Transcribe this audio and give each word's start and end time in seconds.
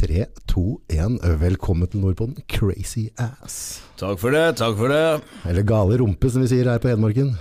Tre, 0.00 0.22
to, 0.48 0.78
én. 0.88 1.18
Velkommen 1.20 1.88
til 1.92 2.00
Nordpolen. 2.00 2.38
Crazy 2.48 3.10
ass. 3.20 3.82
Takk 4.00 4.16
for 4.22 4.32
det, 4.32 4.54
takk 4.56 4.78
for 4.78 4.88
det. 4.88 5.20
Eller 5.44 5.66
gale 5.68 5.98
rumpe, 6.00 6.30
som 6.32 6.40
vi 6.40 6.48
sier 6.48 6.70
her 6.70 6.80
på 6.80 6.88
Hedmarken. 6.88 7.34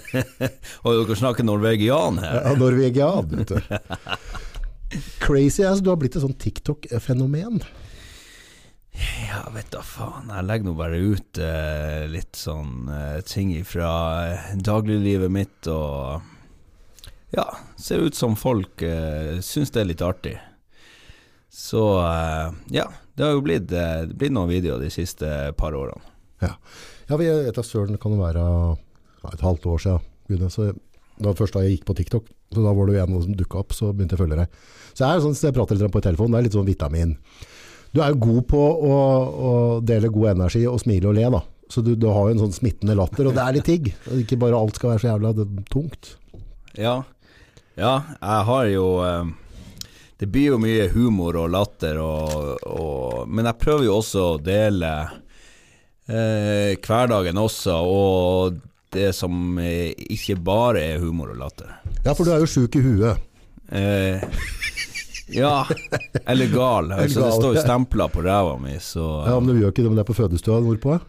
Og 0.86 0.94
dere 0.96 1.16
snakker 1.20 1.44
norvegian 1.44 2.22
her? 2.22 2.38
Ja, 2.40 2.54
Norvegian, 2.56 3.28
vet 3.36 3.52
du. 3.52 4.96
Crazy 5.20 5.66
ass, 5.68 5.82
du 5.84 5.90
har 5.92 5.98
blitt 6.00 6.16
et 6.16 6.24
sånn 6.24 6.38
TikTok-fenomen. 6.40 7.60
Ja, 9.26 9.42
vet 9.52 9.68
da 9.76 9.84
faen. 9.84 10.32
Jeg 10.32 10.48
legger 10.48 10.70
nå 10.70 10.74
bare 10.80 11.02
ut 11.04 11.42
eh, 11.42 12.06
litt 12.08 12.40
sånn 12.40 12.88
eh, 12.88 13.20
ting 13.28 13.52
fra 13.68 13.92
eh, 14.30 14.48
dagliglivet 14.56 15.36
mitt 15.36 15.68
og 15.68 16.24
Ja, 17.36 17.50
ser 17.76 18.08
ut 18.08 18.16
som 18.16 18.40
folk 18.40 18.80
eh, 18.88 19.36
syns 19.44 19.76
det 19.76 19.84
er 19.84 19.92
litt 19.92 20.08
artig. 20.08 20.38
Så 21.54 21.82
eh, 22.02 22.48
ja, 22.74 22.88
det 23.14 23.22
har 23.22 23.36
jo 23.36 23.44
blitt, 23.46 23.70
eh, 23.70 24.08
blitt 24.10 24.34
noen 24.34 24.50
videoer 24.50 24.82
de 24.82 24.90
siste 24.90 25.28
par 25.58 25.76
årene. 25.78 26.02
Ja, 26.42 26.56
ja 27.06 27.18
vi 27.20 27.28
et 27.30 27.60
av 27.60 27.66
søren, 27.66 27.98
kan 28.00 28.16
det 28.16 28.18
være 28.18 28.42
et 29.30 29.44
halvt 29.44 29.68
år 29.70 29.84
siden. 29.84 30.10
Gud, 30.26 30.42
så 30.50 30.72
var 31.22 31.36
først 31.38 31.54
da 31.54 31.62
jeg 31.62 31.76
gikk 31.76 31.86
på 31.86 31.94
TikTok, 32.00 32.26
så 32.50 32.64
da 32.64 32.72
var 32.74 32.88
det 32.88 32.96
jo 32.96 33.04
en 33.04 33.22
som 33.22 33.36
dukka 33.38 33.60
opp, 33.62 33.76
så 33.76 33.92
begynte 33.92 34.16
jeg 34.16 34.22
å 34.22 34.24
følge 34.24 34.40
deg. 34.40 34.58
Så 34.90 35.04
jeg, 35.04 35.10
er 35.12 35.22
sånn, 35.22 35.36
så 35.38 35.46
jeg 35.46 35.56
prater 35.60 35.78
litt 35.78 35.94
på 35.94 36.02
telefonen, 36.02 36.34
det 36.34 36.40
er 36.40 36.48
litt 36.48 36.56
sånn 36.58 36.66
vitamin. 36.66 37.14
Du 37.94 38.02
er 38.02 38.10
jo 38.10 38.22
god 38.24 38.48
på 38.50 38.58
å, 38.58 38.98
å 39.30 39.52
dele 39.86 40.10
god 40.10 40.32
energi 40.32 40.64
og 40.66 40.82
smile 40.82 41.12
og 41.12 41.18
le, 41.20 41.28
da. 41.36 41.44
Så 41.70 41.84
du, 41.86 41.92
du 41.94 42.08
har 42.10 42.26
jo 42.26 42.34
en 42.34 42.42
sånn 42.42 42.56
smittende 42.56 42.98
latter, 42.98 43.30
og 43.30 43.38
det 43.38 43.44
er 43.44 43.56
litt 43.60 43.70
digg. 43.70 43.92
Ikke 44.18 44.40
bare 44.42 44.58
alt 44.58 44.80
skal 44.80 44.90
være 44.90 45.04
så 45.04 45.12
jævla 45.12 45.32
tungt. 45.70 46.16
Ja, 46.74 46.98
ja 47.78 47.94
jeg 48.18 48.42
har 48.50 48.66
jo 48.72 48.88
eh, 49.06 49.30
Det 50.20 50.28
blir 50.30 50.52
jo 50.52 50.60
mye 50.62 50.86
humor 50.92 51.36
og 51.42 51.50
latter, 51.50 51.98
og, 51.98 52.60
og, 52.70 53.24
men 53.28 53.48
jeg 53.50 53.58
prøver 53.60 53.88
jo 53.88 53.96
også 53.98 54.26
å 54.28 54.36
dele 54.42 54.90
eh, 56.06 56.76
hverdagen 56.78 57.40
også, 57.40 57.74
og 57.82 58.60
det 58.94 59.10
som 59.18 59.58
eh, 59.58 59.90
ikke 60.14 60.36
bare 60.38 60.84
er 60.92 61.02
humor 61.02 61.32
og 61.34 61.40
latter. 61.42 61.72
Ja, 62.04 62.14
for 62.14 62.22
du 62.22 62.30
er 62.34 62.44
jo 62.44 62.50
sjuk 62.50 62.78
i 62.78 62.84
huet. 62.84 63.24
Eh, 63.74 64.22
ja, 65.34 65.64
eller 66.28 66.52
gal. 66.52 66.92
Altså, 67.00 67.24
det 67.24 67.34
står 67.40 67.58
jo 67.58 67.64
stempler 67.66 68.14
på 68.14 68.22
ræva 68.22 68.54
mi, 68.60 68.76
så 68.78 69.24
Ja, 69.26 69.40
Men 69.40 69.50
du 69.56 69.62
gjør 69.64 69.74
ikke 69.74 69.82
det, 69.82 69.90
men 69.90 69.98
det 69.98 70.06
er 70.06 70.12
på 70.12 70.20
fødestua 70.20 70.62
nordpå? 70.62 71.00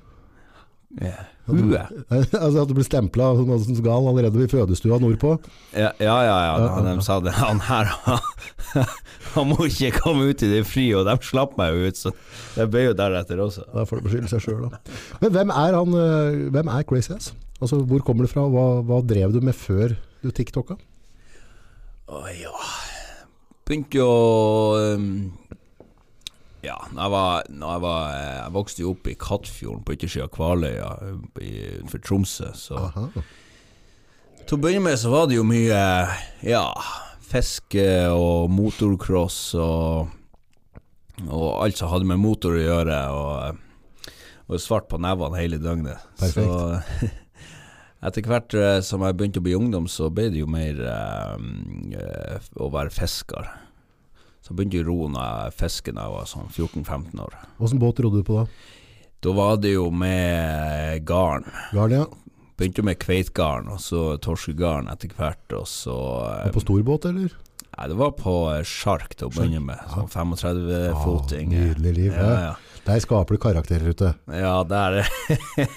yeah. 1.02 1.26
Huet. 1.46 1.92
altså 2.10 2.64
At 2.64 2.70
du 2.70 2.74
ble 2.74 2.86
stempla 2.86 3.28
som 3.38 3.78
gal 3.86 4.08
allerede 4.10 4.34
ved 4.40 4.50
fødestua 4.50 4.98
nordpå? 5.02 5.36
Ja, 5.76 5.92
ja, 6.02 6.16
ja. 6.26 6.38
ja. 6.50 6.82
De 6.88 6.96
sa 7.06 7.20
det. 7.22 7.36
Han 7.44 7.62
her 7.68 7.92
Han 9.36 9.52
må 9.52 9.68
ikke 9.68 9.94
komme 10.00 10.32
ut 10.32 10.42
i 10.46 10.50
det 10.50 10.64
frie, 10.70 10.96
og 10.98 11.06
de 11.08 11.16
slapp 11.26 11.58
meg 11.60 11.76
jo 11.76 11.92
ut, 11.92 12.00
så 12.00 12.14
jeg 12.56 12.72
ble 12.72 12.88
jo 12.88 12.98
deretter 12.98 13.42
også. 13.44 13.66
Da 13.74 13.86
får 13.86 14.02
det 14.02 14.08
beskylde 14.08 14.32
seg 14.32 14.46
sjøl, 14.46 14.68
da. 14.72 14.80
Men 15.22 15.36
hvem 15.36 15.54
er 15.54 15.76
han 15.76 15.98
eh, 16.00 16.42
Hvem 16.56 16.72
er 16.72 16.88
Crazy 16.88 17.14
Ass? 17.16 17.34
Altså, 17.60 17.82
hvor 17.88 18.04
kommer 18.06 18.26
det 18.26 18.34
fra? 18.34 18.46
Hva, 18.52 18.66
hva 18.86 19.02
drev 19.06 19.36
du 19.36 19.42
med 19.44 19.56
før 19.58 19.96
du 20.24 20.32
TikToka? 20.34 20.78
Å 22.06 22.22
ja 22.38 22.54
Begynte 23.66 23.98
jo 23.98 24.10
um, 24.78 25.08
Ja, 26.66 26.78
jeg, 26.90 27.10
var, 27.14 27.46
jeg, 27.46 27.82
var, 27.84 28.14
jeg 28.18 28.54
vokste 28.56 28.84
jo 28.86 28.94
opp 28.96 29.10
i 29.10 29.18
Kattfjorden, 29.20 29.84
på 29.86 29.96
yttersida 29.96 30.26
av 30.26 30.32
Kvaløya 30.34 30.92
utenfor 31.38 32.02
Tromsø, 32.06 32.52
så 32.58 32.80
Aha. 32.88 33.10
Til 34.46 34.60
å 34.60 34.62
begynne 34.62 34.86
med 34.86 35.00
så 35.02 35.10
var 35.10 35.26
det 35.30 35.40
jo 35.40 35.46
mye 35.48 35.78
ja, 36.46 36.66
fiske 37.26 37.86
og 38.14 38.52
motorcross 38.54 39.40
og, 39.58 40.12
og 41.26 41.48
alt 41.64 41.80
som 41.80 41.90
hadde 41.90 42.10
med 42.12 42.22
motor 42.22 42.54
å 42.54 42.62
gjøre, 42.62 43.00
og, 43.18 44.12
og 44.46 44.62
svart 44.62 44.86
på 44.92 45.02
nevene 45.02 45.42
hele 45.42 45.58
døgnet. 45.62 46.04
Perfekt. 46.22 46.46
Så 46.46 47.10
etter 48.06 48.30
hvert 48.30 48.58
eh, 48.60 48.80
som 48.86 49.02
jeg 49.06 49.18
begynte 49.18 49.42
å 49.42 49.48
bli 49.48 49.58
ungdom, 49.58 49.90
så 49.90 50.12
ble 50.14 50.30
det 50.34 50.44
jo 50.44 50.50
mer 50.52 50.78
eh, 50.94 51.50
eh, 51.98 52.50
å 52.62 52.70
være 52.74 52.94
fisker. 52.94 53.50
Så 54.46 54.54
jeg 54.54 54.60
begynte 54.60 54.84
å 54.84 54.86
ro 54.86 55.08
når 55.10 55.24
jeg 55.26 55.54
fisket 55.58 55.96
da 55.98 56.04
jeg 56.06 56.14
var 56.14 56.28
sånn 56.30 56.52
14-15 56.54 57.22
år. 57.24 57.38
Åssen 57.66 57.80
båt 57.82 58.02
rodde 58.06 58.22
du 58.22 58.28
på 58.28 58.44
da? 58.44 58.44
Da 59.26 59.32
var 59.34 59.56
det 59.58 59.72
jo 59.74 59.88
med 59.90 61.02
garn. 61.10 61.48
Garn, 61.74 61.96
ja. 61.96 62.04
Begynte 62.56 62.86
med 62.86 63.00
kveitgarn, 63.02 63.72
og 63.74 63.82
så 63.82 64.04
torskegarn 64.22 64.86
etter 64.94 65.10
hvert, 65.18 65.42
og 65.58 65.66
så 65.68 65.96
Og 65.98 66.54
på 66.54 66.62
stor 66.62 66.86
båt, 66.86 67.10
eller? 67.10 67.34
Nei, 67.76 67.88
det 67.90 67.98
var 68.00 68.14
på 68.16 68.36
sjark 68.70 69.18
til 69.18 69.28
å 69.28 69.34
begynne 69.34 69.64
med. 69.66 69.82
Sånn 69.92 70.14
35-foting. 70.14 71.50
Ah, 71.50 71.66
nydelig 71.66 71.96
liv. 71.98 72.14
Ja, 72.14 72.30
Ja, 72.30 72.40
ja. 72.52 72.56
Der 72.86 73.02
skaper 73.02 73.34
du 73.34 73.42
karakterer 73.42 73.90
ute. 73.90 74.14
ja 74.30 74.60
der 74.70 75.00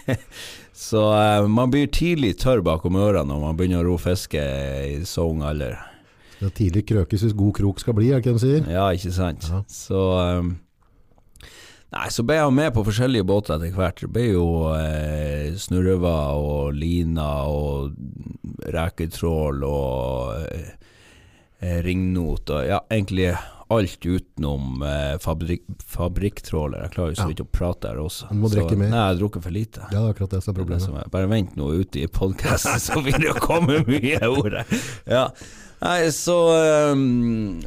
Så 0.76 1.08
uh, 1.08 1.48
man 1.48 1.72
blir 1.72 1.88
tidlig 1.88 2.34
tørr 2.38 2.60
bakom 2.60 3.00
ørene 3.00 3.32
når 3.32 3.40
man 3.46 3.56
begynner 3.56 3.80
å 3.80 3.94
ro 3.94 3.96
fiske 3.98 4.38
i 4.92 5.00
så 5.08 5.24
ung 5.32 5.40
alder. 5.42 5.80
Det 6.38 6.46
er 6.46 6.54
tidlig 6.54 6.84
krøkes 6.86 7.24
hvis 7.26 7.36
god 7.36 7.52
krok 7.58 7.80
skal 7.82 7.96
bli, 7.98 8.10
er 8.12 8.18
det 8.20 8.24
ikke 8.26 8.34
det 8.36 8.40
de 8.40 8.46
sier? 8.46 8.72
Ja, 8.72 8.88
ikke 8.94 9.12
sant. 9.16 9.48
Ja. 9.50 9.62
Så 9.72 10.02
um, 10.38 10.56
Nei, 11.88 12.08
så 12.12 12.20
ble 12.28 12.36
jeg 12.36 12.52
med 12.52 12.74
på 12.76 12.82
forskjellige 12.84 13.24
båter 13.24 13.54
etter 13.56 13.72
hvert. 13.72 14.02
Det 14.02 14.10
ble 14.12 14.26
jo 14.28 14.48
eh, 14.76 15.54
snurrever 15.56 16.36
og 16.36 16.74
liner 16.76 17.48
og 17.48 17.94
reketrål 18.74 19.62
og 19.64 20.34
eh, 20.52 20.74
eh, 21.64 21.78
ringnot 21.86 22.52
og 22.52 22.66
ja, 22.68 22.82
egentlig 22.92 23.30
alt 23.72 24.04
utenom 24.04 24.82
eh, 24.84 25.14
fabrik 25.20 25.64
fabrikktråler. 25.88 26.84
Jeg 26.84 26.92
klarer 26.92 27.14
jo 27.14 27.20
så 27.22 27.30
Ja. 27.32 27.44
å 27.44 27.48
prate 27.52 27.88
her 27.88 28.02
også. 28.02 28.28
Du 28.28 28.36
må 28.42 28.50
så, 28.52 28.58
drikke 28.58 28.76
mer. 28.76 28.92
Nei, 28.92 29.00
jeg 29.00 29.14
har 29.14 29.20
drukket 29.22 29.46
for 29.48 29.56
lite. 29.56 29.80
Ja, 29.88 29.88
det 29.88 30.02
er 30.02 30.12
akkurat 30.12 30.36
det 30.36 30.42
som 30.44 30.54
er 30.54 30.60
er 30.60 30.70
det 30.74 30.82
som 30.82 31.00
er. 31.00 31.08
Bare 31.12 31.30
vent 31.32 31.56
nå 31.56 31.70
ute 31.72 32.00
i 32.04 32.06
podkasten, 32.06 32.80
så 32.88 33.00
vil 33.04 33.16
det 33.24 33.34
komme 33.40 33.80
mye 33.88 34.20
ord 34.28 34.60
her. 34.60 34.84
Ja. 35.08 35.24
Nei, 35.78 36.10
så 36.10 36.36
um, 36.90 37.60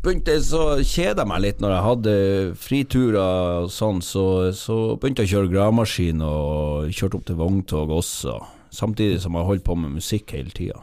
begynte 0.00 0.38
så 0.44 0.62
kjeda 0.80 1.24
jeg 1.24 1.28
meg 1.28 1.42
litt 1.44 1.58
når 1.60 1.74
jeg 1.74 1.86
hadde 1.86 2.14
friturer 2.56 3.18
og 3.64 3.72
sånn, 3.72 4.00
så, 4.04 4.24
så 4.56 4.78
begynte 4.96 5.26
jeg 5.26 5.32
å 5.32 5.34
kjøre 5.36 5.52
gravemaskin 5.52 6.22
og 6.24 6.94
kjørte 6.94 7.20
opp 7.20 7.26
til 7.28 7.40
vogntog 7.40 7.92
også, 7.98 8.38
samtidig 8.72 9.20
som 9.24 9.36
jeg 9.36 9.48
holdt 9.50 9.66
på 9.66 9.76
med 9.76 9.98
musikk 9.98 10.32
hele 10.36 10.54
tida. 10.56 10.80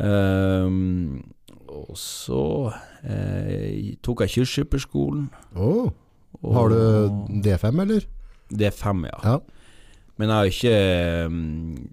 Um, 0.00 1.20
og 1.70 1.92
så 2.00 2.42
eh, 3.04 3.92
tok 4.02 4.24
jeg 4.24 4.32
kystskipperskolen. 4.38 5.28
Oh. 5.54 5.92
har 6.40 6.72
du 6.72 6.80
D5, 7.44 7.82
eller? 7.84 8.06
D5, 8.50 9.04
ja. 9.06 9.20
Ja. 9.22 9.36
Men 10.16 10.32
jeg 10.32 10.36
har 10.36 10.50
ikke 10.50 11.26
um, 11.30 11.90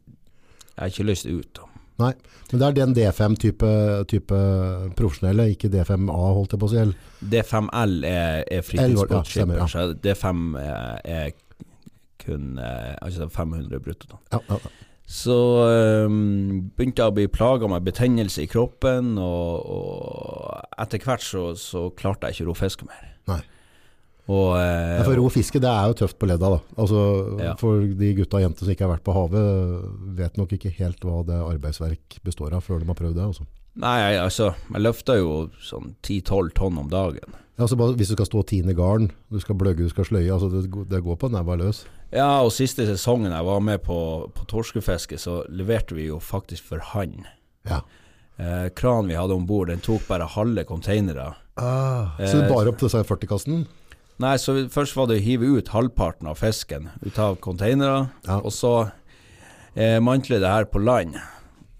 Jeg 0.71 0.81
har 0.81 0.91
ikke 0.91 1.09
lyst 1.11 1.27
ut. 1.27 1.61
Nei, 1.97 2.11
men 2.51 2.61
det 2.61 2.67
er 2.67 2.75
den 2.77 2.93
D5-type 2.93 3.69
type 4.11 4.39
profesjonelle, 4.99 5.47
ikke 5.55 5.71
D5A, 5.73 6.17
holdt 6.37 6.53
jeg 6.53 6.61
på 6.61 6.69
å 6.69 6.73
si. 6.73 6.83
D5L 7.33 7.95
er, 8.05 8.43
er 8.45 8.73
L, 8.83 8.97
ja, 9.09 9.23
ja. 9.57 9.69
så 9.71 9.87
D5 10.05 10.43
er, 10.61 10.99
er 11.01 11.31
kun 12.21 12.59
eh, 12.61 12.93
altså 13.01 13.25
er 13.25 13.33
500 13.33 13.81
brutto. 13.81 14.19
Ja, 14.31 14.43
ja, 14.49 14.59
ja. 14.61 14.75
Så 15.07 15.35
um, 16.03 16.67
begynte 16.75 16.99
jeg 16.99 17.13
å 17.13 17.15
bli 17.15 17.29
plaga 17.31 17.69
med 17.71 17.85
betennelse 17.85 18.43
i 18.43 18.49
kroppen, 18.51 19.13
og, 19.23 19.69
og 19.71 20.81
etter 20.83 20.99
hvert 20.99 21.23
så, 21.23 21.53
så 21.55 21.85
klarte 21.95 22.27
jeg 22.27 22.35
ikke 22.35 22.49
å 22.49 22.49
ro 22.49 22.57
fiske 22.59 22.87
mer. 22.89 23.13
Nei. 23.31 23.39
Og, 24.27 24.57
eh, 24.59 25.03
For 25.07 25.15
ro 25.15 25.29
fiske, 25.31 25.59
det 25.63 25.69
er 25.71 25.87
jo 25.87 25.95
tøft 26.03 26.17
på 26.19 26.27
ledda, 26.27 26.49
da. 26.57 26.59
Altså, 26.77 27.39
Ja. 27.39 27.53
For 27.55 27.79
de 27.79 28.13
gutta 28.13 28.37
og 28.37 28.43
jenter 28.43 28.65
som 28.65 28.73
ikke 28.73 28.87
har 28.87 28.97
vært 28.97 29.05
på 29.07 29.15
havet, 29.15 30.17
vet 30.17 30.37
nok 30.37 30.51
ikke 30.51 30.73
helt 30.77 30.99
hva 30.99 31.21
det 31.25 31.39
arbeidsverk 31.39 32.19
består 32.23 32.53
av, 32.53 32.63
før 32.63 32.79
de 32.83 32.89
har 32.91 32.95
prøvd 32.99 33.15
det. 33.15 33.23
Altså. 33.23 33.45
Nei, 33.77 34.17
altså, 34.17 34.53
jeg 34.73 34.81
løfter 34.81 35.19
jo 35.21 35.49
sånn 35.61 35.95
10-12 36.01 36.51
tonn 36.57 36.77
om 36.81 36.89
dagen. 36.89 37.37
Ja, 37.57 37.63
altså 37.65 37.77
bare, 37.77 37.95
hvis 37.97 38.09
du 38.09 38.15
skal 38.17 38.27
stå 38.27 38.39
og 38.43 38.47
tine 38.47 38.73
garn, 38.77 39.11
du 39.31 39.39
skal 39.39 39.55
bløgge, 39.55 39.85
du 39.85 39.89
skal 39.89 40.05
sløye, 40.05 40.29
altså 40.33 40.49
det, 40.51 40.69
det 40.91 41.03
går 41.05 41.17
på 41.17 41.29
neven 41.33 41.63
løs. 41.63 41.85
Ja, 42.13 42.41
og 42.43 42.51
siste 42.53 42.85
sesongen 42.85 43.31
jeg 43.33 43.45
var 43.47 43.63
med 43.63 43.81
på, 43.83 43.97
på 44.33 44.45
torskefiske, 44.49 45.17
så 45.17 45.39
leverte 45.49 45.95
vi 45.97 46.07
jo 46.11 46.19
faktisk 46.19 46.67
for 46.69 46.83
hand. 46.93 47.25
Ja. 47.67 47.81
Eh, 48.37 48.69
kranen 48.77 49.09
vi 49.09 49.17
hadde 49.17 49.33
om 49.33 49.47
bord, 49.49 49.71
den 49.71 49.81
tok 49.81 50.05
bare 50.07 50.27
halve 50.29 50.63
containere. 50.69 51.31
Ah, 51.57 52.13
så 52.21 52.43
du 52.43 52.53
bare 52.53 52.69
opp 52.69 52.77
til 52.77 52.93
40-kassen? 52.93 53.65
Nei, 54.19 54.35
så 54.41 54.55
først 54.73 54.95
var 54.97 55.07
det 55.11 55.19
å 55.19 55.23
hive 55.23 55.49
ut 55.59 55.67
halvparten 55.69 56.27
av 56.31 56.39
fisken 56.41 56.87
ut 57.05 57.17
av 57.21 57.35
containere, 57.43 58.07
Ja. 58.25 58.39
og 58.41 58.49
så 58.51 58.71
eh, 59.75 59.99
mantle 60.01 60.39
det 60.41 60.49
her 60.49 60.65
på 60.65 60.81
land. 60.81 61.19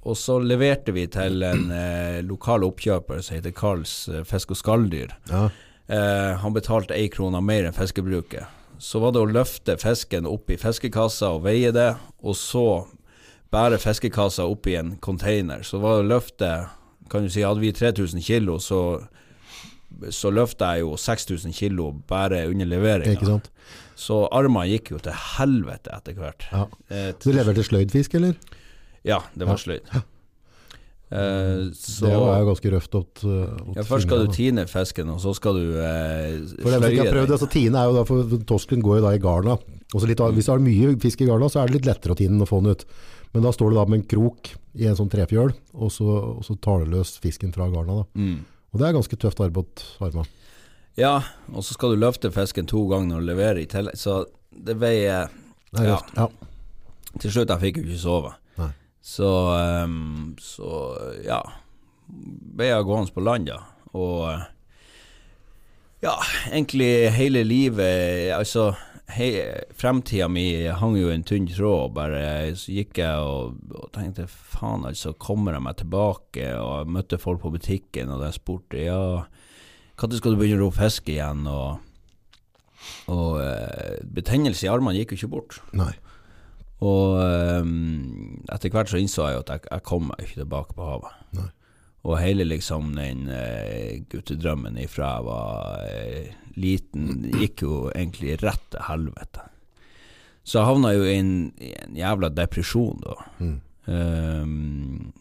Og 0.08 0.16
så 0.16 0.38
leverte 0.40 0.94
vi 0.94 1.08
til 1.12 1.42
en 1.44 1.72
eh, 1.84 2.20
lokal 2.24 2.64
oppkjøper 2.68 3.24
som 3.26 3.40
heter 3.40 3.56
Karls 3.58 3.96
eh, 4.12 4.22
Fisk 4.24 4.54
og 4.54 4.60
skalldyr. 4.62 5.16
Ja. 5.32 5.48
Eh, 5.90 6.36
han 6.44 6.54
betalte 6.54 6.94
ei 6.96 7.08
krone 7.10 7.42
mer 7.42 7.66
enn 7.68 7.76
fiskebruket. 7.76 8.46
Så 8.78 9.02
var 9.02 9.16
det 9.16 9.24
å 9.24 9.32
løfte 9.34 9.74
fisken 9.82 10.28
opp 10.30 10.52
i 10.54 10.60
fiskekassa 10.62 11.32
og 11.34 11.42
veie 11.48 11.72
det, 11.74 11.96
og 12.22 12.36
så 12.38 12.68
bære 13.50 13.80
fiskekassa 13.82 14.46
opp 14.46 14.68
i 14.70 14.76
en 14.78 14.98
container. 15.02 15.64
Så 15.66 15.80
var 15.82 15.98
det 15.98 16.06
å 16.06 16.12
løfte 16.14 16.50
Kan 17.10 17.24
du 17.24 17.30
si, 17.32 17.40
hadde 17.42 17.64
vi 17.64 17.70
3000 17.72 18.20
kilo, 18.22 18.58
så 18.60 19.00
så 20.14 20.32
løfta 20.34 20.74
jeg 20.76 20.86
jo 20.86 20.98
6000 21.00 21.56
kilo 21.58 21.92
bare 22.10 22.46
under 22.50 22.70
leveringa. 22.70 23.40
Så 23.98 24.26
armene 24.36 24.68
gikk 24.70 24.94
jo 24.94 25.02
til 25.02 25.16
helvete 25.38 25.94
etter 25.96 26.18
hvert. 26.20 26.46
Ja. 26.52 26.68
Eh, 26.94 27.10
Du 27.24 27.32
leverte 27.34 27.66
sløydfisk, 27.66 28.16
eller? 28.20 28.38
Ja, 29.08 29.24
det 29.34 29.48
var 29.50 29.58
sløyd. 29.62 29.88
Eh, 31.08 31.70
så 31.72 32.04
det 32.04 32.16
var 32.20 32.42
jo 32.42 32.48
ganske 32.50 32.72
røft 32.74 32.96
opp, 33.00 33.22
opp 33.24 33.78
ja, 33.78 33.84
Først 33.88 34.10
skal 34.10 34.26
du 34.26 34.34
tine 34.36 34.66
fisken, 34.68 35.08
og 35.14 35.22
så 35.24 35.32
skal 35.38 35.56
du 35.56 35.78
eh, 35.80 36.34
For 36.60 36.74
jeg 36.74 36.84
vet 36.84 36.96
ikke, 36.98 37.06
har 37.06 37.16
prøvd, 37.16 37.32
altså 37.38 37.48
Tine 37.54 37.80
er 37.80 37.88
jo 37.88 37.96
da, 37.96 38.04
for 38.10 38.42
Torsken 38.50 38.84
går 38.84 39.00
jo 39.00 39.06
da 39.06 39.14
i 39.16 39.22
garna. 39.24 39.56
Litt, 39.56 40.20
mm. 40.20 40.36
hvis 40.36 40.50
du 40.50 40.52
har 40.52 40.66
mye 40.66 40.98
fisk 41.00 41.24
i 41.24 41.30
garna, 41.30 41.48
så 41.48 41.62
er 41.62 41.72
det 41.72 41.80
litt 41.80 41.88
lettere 41.88 42.12
å 42.12 42.20
tine 42.20 42.36
den 42.36 42.44
og 42.44 42.52
få 42.52 42.60
den 42.60 42.76
ut. 42.76 42.84
Men 43.32 43.48
da 43.48 43.54
står 43.56 43.72
du 43.72 43.80
da 43.80 43.88
med 43.88 44.02
en 44.02 44.10
krok 44.12 44.52
i 44.76 44.88
en 44.90 45.00
sånn 45.00 45.10
trefjøl, 45.12 45.56
og 45.80 45.96
så, 45.96 46.20
og 46.36 46.44
så 46.44 46.58
tar 46.60 46.84
du 46.84 46.92
løs 46.98 47.16
fisken 47.24 47.56
fra 47.56 47.70
garna. 47.72 48.02
da. 48.04 48.08
Mm. 48.20 48.38
Og 48.74 48.80
det 48.82 48.88
er 48.90 48.96
ganske 48.98 49.18
tøft 49.20 49.40
arbeid. 49.42 49.84
Arma. 50.04 50.26
Ja, 50.98 51.16
og 51.54 51.64
så 51.64 51.74
skal 51.78 51.94
du 51.94 52.02
løfte 52.02 52.32
fisken 52.34 52.68
to 52.70 52.84
ganger 52.90 53.14
når 53.14 53.22
du 53.24 53.30
leverer 53.30 53.62
i 53.62 53.68
tillegg. 53.70 53.98
Så 54.00 54.26
det 54.52 54.78
veier 54.82 55.30
Det 55.74 55.84
Ja. 55.86 55.98
røft. 55.98 56.14
Ja. 56.18 56.28
Til 57.20 57.32
slutt 57.32 57.50
jeg 57.50 57.60
fikk 57.62 57.78
jo 57.78 57.84
ikke 57.88 58.00
sove. 58.02 58.34
Nei. 58.58 58.72
Så, 59.02 59.30
um, 59.86 60.36
så 60.40 60.72
ja 61.26 61.42
Veia 62.58 62.82
gående 62.88 63.12
på 63.14 63.22
land, 63.24 63.48
da. 63.50 63.58
Og 63.94 64.40
ja, 66.02 66.14
egentlig 66.52 67.12
hele 67.12 67.44
livet 67.44 68.32
Altså, 68.36 68.74
hei, 69.14 69.30
fremtida 69.78 70.28
mi 70.32 70.68
hang 70.68 70.98
jo 71.00 71.10
i 71.10 71.16
en 71.16 71.26
tynn 71.28 71.48
tråd. 71.50 71.94
Bare 71.96 72.22
så 72.60 72.74
gikk 72.76 73.02
jeg 73.02 73.24
og, 73.24 73.58
og 73.74 73.92
tenkte 73.96 74.28
faen, 74.28 74.86
altså, 74.90 75.16
kommer 75.20 75.56
jeg 75.58 75.66
meg 75.66 75.80
tilbake? 75.82 76.48
Og 76.60 76.72
jeg 76.82 76.94
møtte 76.98 77.22
folk 77.22 77.44
på 77.44 77.54
butikken, 77.56 78.14
og 78.14 78.26
jeg 78.28 78.40
spurte 78.40 78.84
ja, 78.84 79.02
når 79.98 80.20
skal 80.20 80.36
du 80.36 80.42
begynne 80.42 80.62
å 80.62 80.68
ro 80.68 80.74
fisk 80.76 81.10
igjen? 81.10 81.48
Og, 81.50 81.80
og 83.14 83.40
eh, 83.42 84.04
betennelse 84.20 84.68
i 84.68 84.72
armene 84.72 85.00
gikk 85.00 85.16
jo 85.16 85.22
ikke 85.22 85.34
bort. 85.38 85.62
Nei. 85.78 85.94
Og 86.86 87.18
ehm, 87.24 88.44
etter 88.54 88.70
hvert 88.70 88.92
så 88.92 89.00
innså 89.02 89.26
jeg 89.26 89.40
jo 89.40 89.46
at 89.46 89.54
jeg, 89.56 89.64
jeg 89.72 89.86
kom 89.88 90.12
meg 90.12 90.20
ikke 90.22 90.44
tilbake 90.44 90.78
på 90.78 90.90
havet. 90.92 91.24
Nei. 91.38 91.48
Og 92.08 92.20
hele 92.22 92.46
liksom 92.48 92.94
den 92.96 93.26
eh, 93.34 94.04
guttedrømmen 94.12 94.78
ifra 94.80 95.16
jeg 95.18 95.26
var 95.28 95.88
eh, 95.90 96.36
liten, 96.58 97.28
gikk 97.38 97.64
jo 97.66 97.86
egentlig 97.94 98.40
rett 98.42 98.66
til 98.74 98.86
helvete. 98.88 99.46
Så 100.48 100.60
jeg 100.60 100.70
havna 100.70 100.94
jo 100.96 101.06
i 101.06 101.16
en, 101.20 101.32
i 101.60 101.74
en 101.84 101.96
jævla 101.98 102.32
depresjon 102.34 103.02
da. 103.04 103.16
Mm. 103.44 103.56
Um, 103.88 105.14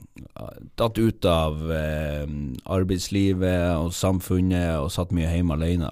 Datt 0.77 0.99
ut 0.99 1.27
av 1.29 1.61
um, 1.61 2.39
arbeidslivet 2.73 3.77
og 3.77 3.93
samfunnet 3.95 4.79
og 4.81 4.91
satt 4.93 5.13
mye 5.15 5.29
hjemme 5.29 5.57
alene. 5.57 5.91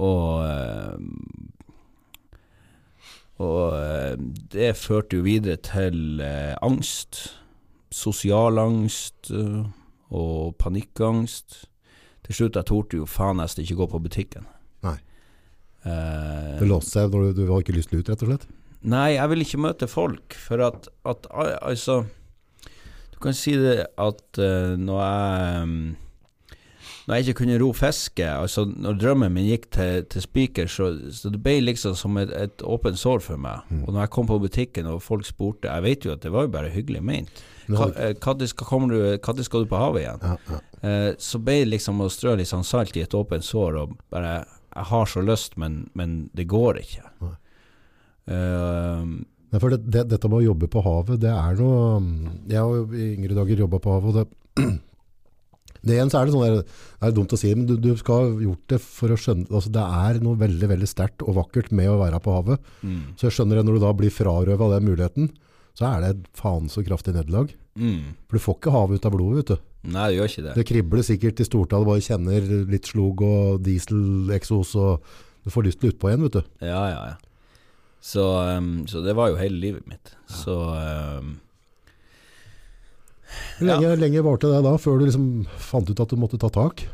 Og 0.00 0.42
ehm, 0.46 1.50
og 3.40 4.20
det 4.52 4.74
førte 4.76 5.16
jo 5.16 5.24
videre 5.24 5.56
til 5.64 6.20
eh, 6.20 6.52
angst. 6.62 7.22
Sosial 7.90 8.60
angst 8.60 9.30
eh, 9.32 9.64
og 10.12 10.56
panikkangst. 10.60 11.62
Til 12.30 12.44
slutt 12.44 12.60
jeg 12.60 12.68
torde 12.68 12.98
jo 13.00 13.06
faen 13.10 13.40
nesten 13.42 13.64
ikke 13.64 13.80
gå 13.80 13.86
på 13.90 13.98
butikken. 14.04 14.44
Nei. 14.86 14.94
Eh, 15.82 16.58
Det 16.60 16.68
låste 16.68 17.00
seg 17.00 17.10
du, 17.10 17.32
du 17.34 17.48
har 17.48 17.64
ikke 17.64 17.74
lyst 17.74 17.90
til 17.90 18.04
ut, 18.04 18.10
rett 18.12 18.22
og 18.22 18.30
slett? 18.30 18.44
Nei, 18.86 19.16
jeg 19.16 19.32
vil 19.32 19.42
ikke 19.42 19.60
møte 19.60 19.88
folk, 19.90 20.36
for 20.38 20.62
at, 20.64 20.86
at 21.10 21.26
altså 21.34 22.04
Du 23.10 23.18
kan 23.20 23.34
si 23.36 23.52
det 23.58 23.82
at 24.00 24.38
uh, 24.40 24.76
når 24.80 25.00
jeg 25.02 25.66
mm, 25.68 25.82
Når 27.10 27.18
jeg 27.18 27.26
ikke 27.26 27.38
kunne 27.40 27.56
ro 27.58 27.72
fiske, 27.74 28.22
altså 28.22 28.62
når 28.70 28.98
drømmen 29.02 29.32
min 29.34 29.48
gikk 29.48 29.64
til, 29.74 30.04
til 30.12 30.22
spiker, 30.22 30.68
så, 30.70 30.92
så 31.10 31.32
det 31.34 31.40
ble 31.42 31.56
liksom 31.64 31.96
som 31.98 32.14
et, 32.22 32.30
et 32.38 32.62
åpent 32.62 33.00
sår 33.00 33.24
for 33.24 33.40
meg. 33.42 33.64
Mm. 33.66 33.80
Og 33.82 33.96
når 33.96 34.04
jeg 34.04 34.12
kom 34.14 34.28
på 34.30 34.36
butikken 34.44 34.86
og 34.92 35.00
folk 35.02 35.26
spurte 35.26 35.66
Jeg 35.72 35.82
vet 35.82 36.06
jo 36.06 36.12
at 36.14 36.22
det 36.22 36.30
var 36.30 36.46
jo 36.46 36.52
bare 36.54 36.70
hyggelig 36.70 37.02
ment. 37.02 37.42
Hadde- 37.66 37.98
eh, 37.98 38.14
Når 38.14 38.46
skal, 38.52 38.88
du- 39.34 39.42
skal 39.42 39.64
du 39.66 39.72
på 39.72 39.80
havet 39.82 40.04
igjen? 40.04 40.22
Ja, 40.22 40.36
ja. 40.54 40.60
Eh, 40.86 41.10
så 41.18 41.42
ble 41.42 41.58
det 41.64 41.72
liksom 41.72 41.98
å 42.00 42.06
strø 42.08 42.36
litt 42.38 42.48
sånn 42.48 42.64
salt 42.64 42.94
i 42.96 43.02
et 43.02 43.14
åpent 43.18 43.42
sår 43.44 43.80
og 43.82 43.96
bare 44.10 44.44
Jeg 44.70 44.86
har 44.86 45.06
så 45.10 45.20
lyst, 45.26 45.56
men, 45.58 45.90
men 45.98 46.30
det 46.32 46.46
går 46.46 46.78
ikke. 46.78 47.02
Nei. 47.26 47.34
Uh, 48.30 49.02
Nei, 49.50 49.58
for 49.58 49.72
det, 49.74 49.80
det, 49.90 50.04
dette 50.12 50.28
med 50.30 50.44
å 50.44 50.44
jobbe 50.52 50.68
på 50.70 50.82
havet, 50.86 51.18
det 51.24 51.32
er 51.34 51.56
noe 51.58 51.96
Jeg 52.46 52.60
har 52.62 52.94
i 52.94 53.08
yngre 53.16 53.34
dager 53.34 53.64
jobba 53.64 53.80
på 53.82 53.96
havet, 53.96 54.14
og 54.14 54.20
det 54.20 54.68
det 55.86 55.96
igjen 55.96 56.10
så 56.12 56.20
er 56.20 56.28
det 56.28 56.34
sånn 56.34 56.44
der, 56.44 56.58
det 57.00 57.08
er 57.08 57.14
dumt 57.16 57.34
å 57.34 57.38
si, 57.40 57.52
men 57.56 57.68
du, 57.68 57.74
du 57.80 57.90
skal 57.98 58.20
ha 58.20 58.44
gjort 58.44 58.64
det 58.72 58.80
for 58.84 59.12
å 59.12 59.18
skjønne 59.20 59.48
altså 59.48 59.72
Det 59.72 59.84
er 59.84 60.20
noe 60.24 60.40
veldig 60.40 60.68
veldig 60.74 60.88
sterkt 60.90 61.24
og 61.24 61.38
vakkert 61.38 61.70
med 61.76 61.88
å 61.92 62.00
være 62.02 62.20
på 62.24 62.34
havet. 62.36 62.68
mm. 62.82 63.00
Så 63.16 63.28
jeg 63.28 63.38
skjønner 63.38 63.60
det 63.60 63.66
når 63.68 63.78
du 63.78 63.86
da 63.86 63.94
blir 63.96 64.12
frarøva 64.14 64.70
den 64.74 64.86
muligheten, 64.90 65.32
så 65.78 65.88
er 65.88 66.02
det 66.02 66.12
et 66.12 66.28
faen 66.36 66.68
så 66.68 66.84
kraftig 66.84 67.14
nederlag. 67.16 67.54
Mm. 67.78 68.12
For 68.28 68.36
du 68.36 68.44
får 68.44 68.58
ikke 68.58 68.74
havet 68.74 69.00
ut 69.00 69.08
av 69.08 69.14
blodet, 69.14 69.40
vet 69.40 69.52
du. 69.54 69.66
Nei, 69.94 70.06
det 70.10 70.18
gjør 70.18 70.30
ikke 70.30 70.44
det. 70.44 70.54
Det 70.58 70.66
kribler 70.68 71.06
sikkert 71.06 71.40
i 71.40 71.48
stortall, 71.48 71.86
bare 71.88 72.04
kjenner 72.04 72.48
litt 72.68 72.90
slog 72.90 73.22
og 73.24 73.62
dieseleksos, 73.64 74.74
og 74.76 75.46
du 75.46 75.52
får 75.54 75.68
lyst 75.70 75.80
til 75.80 75.94
utpå 75.94 76.10
igjen, 76.10 76.26
vet 76.26 76.36
du. 76.36 76.42
Ja, 76.60 76.82
ja, 76.92 77.02
ja. 77.14 77.16
Så, 78.00 78.24
um, 78.56 78.86
så 78.88 79.00
det 79.04 79.14
var 79.16 79.30
jo 79.32 79.40
hele 79.40 79.60
livet 79.60 79.88
mitt. 79.88 80.12
Så 80.28 80.56
um, 81.20 81.38
Hvor 83.58 83.68
lenge, 83.68 83.92
lenge 84.00 84.24
varte 84.26 84.50
det 84.50 84.62
da, 84.66 84.76
før 84.80 84.98
du 84.98 85.06
liksom 85.06 85.28
fant 85.60 85.90
ut 85.90 86.02
at 86.02 86.10
du 86.10 86.18
måtte 86.20 86.40
ta 86.40 86.50
tak? 86.52 86.86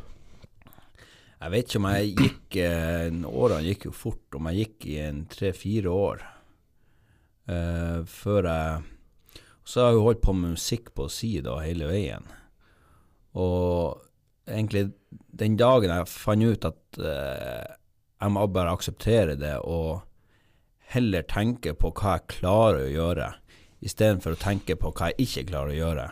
jeg 1.37 1.53
vet 1.53 1.69
ikke 1.69 1.81
om 1.83 1.89
jeg 1.93 2.15
gikk 2.17 2.57
eh, 2.65 3.19
Årene 3.29 3.69
gikk 3.69 3.87
jo 3.87 3.93
fort, 3.95 4.39
om 4.39 4.49
jeg 4.51 4.65
gikk 4.65 4.89
i 4.91 4.97
en 5.05 5.21
tre-fire 5.31 5.93
år 5.93 6.25
uh, 7.51 8.01
før 8.09 8.49
jeg 8.51 8.81
Så 9.67 9.83
har 9.83 9.93
jeg 9.93 9.99
jo 9.99 10.07
holdt 10.09 10.25
på 10.25 10.35
med 10.35 10.57
musikk 10.57 10.91
på 10.97 11.09
si 11.13 11.37
da 11.43 11.59
hele 11.61 11.89
veien. 11.91 12.27
Og 13.37 13.99
egentlig 14.47 14.89
den 15.11 15.57
dagen 15.59 15.93
jeg 15.93 16.11
fant 16.11 16.47
ut 16.47 16.69
at 16.71 17.01
uh, 17.03 17.75
jeg 18.17 18.33
må 18.33 18.47
bare 18.49 18.75
akseptere 18.75 19.35
det 19.37 19.57
og 19.67 20.07
heller 20.95 21.27
tenke 21.27 21.75
på 21.75 21.91
hva 21.99 22.15
jeg 22.17 22.39
klarer 22.39 22.87
å 22.87 22.93
gjøre, 22.95 23.33
istedenfor 23.83 24.37
å 24.37 24.41
tenke 24.41 24.79
på 24.79 24.95
hva 24.95 25.11
jeg 25.11 25.27
ikke 25.27 25.49
klarer 25.51 25.75
å 25.75 25.81
gjøre. 25.81 26.07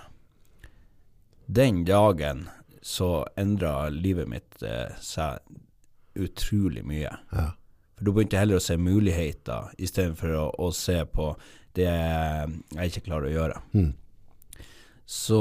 Den 1.47 1.85
dagen 1.85 2.49
så 2.85 3.27
endra 3.37 3.89
livet 3.89 4.29
mitt 4.29 4.63
eh, 4.63 4.93
seg 5.01 5.41
utrolig 6.15 6.85
mye. 6.87 7.13
Ja. 7.33 7.51
For 7.95 8.07
da 8.07 8.15
begynte 8.15 8.37
jeg 8.37 8.45
heller 8.45 8.61
å 8.61 8.65
se 8.65 8.77
muligheter, 8.81 9.71
istedenfor 9.81 10.35
å, 10.37 10.47
å 10.67 10.71
se 10.75 10.99
på 11.09 11.33
det 11.75 11.89
jeg 11.89 12.91
ikke 12.91 13.07
klarer 13.09 13.29
å 13.29 13.35
gjøre. 13.35 13.61
Mm. 13.75 13.93
Så 15.05 15.41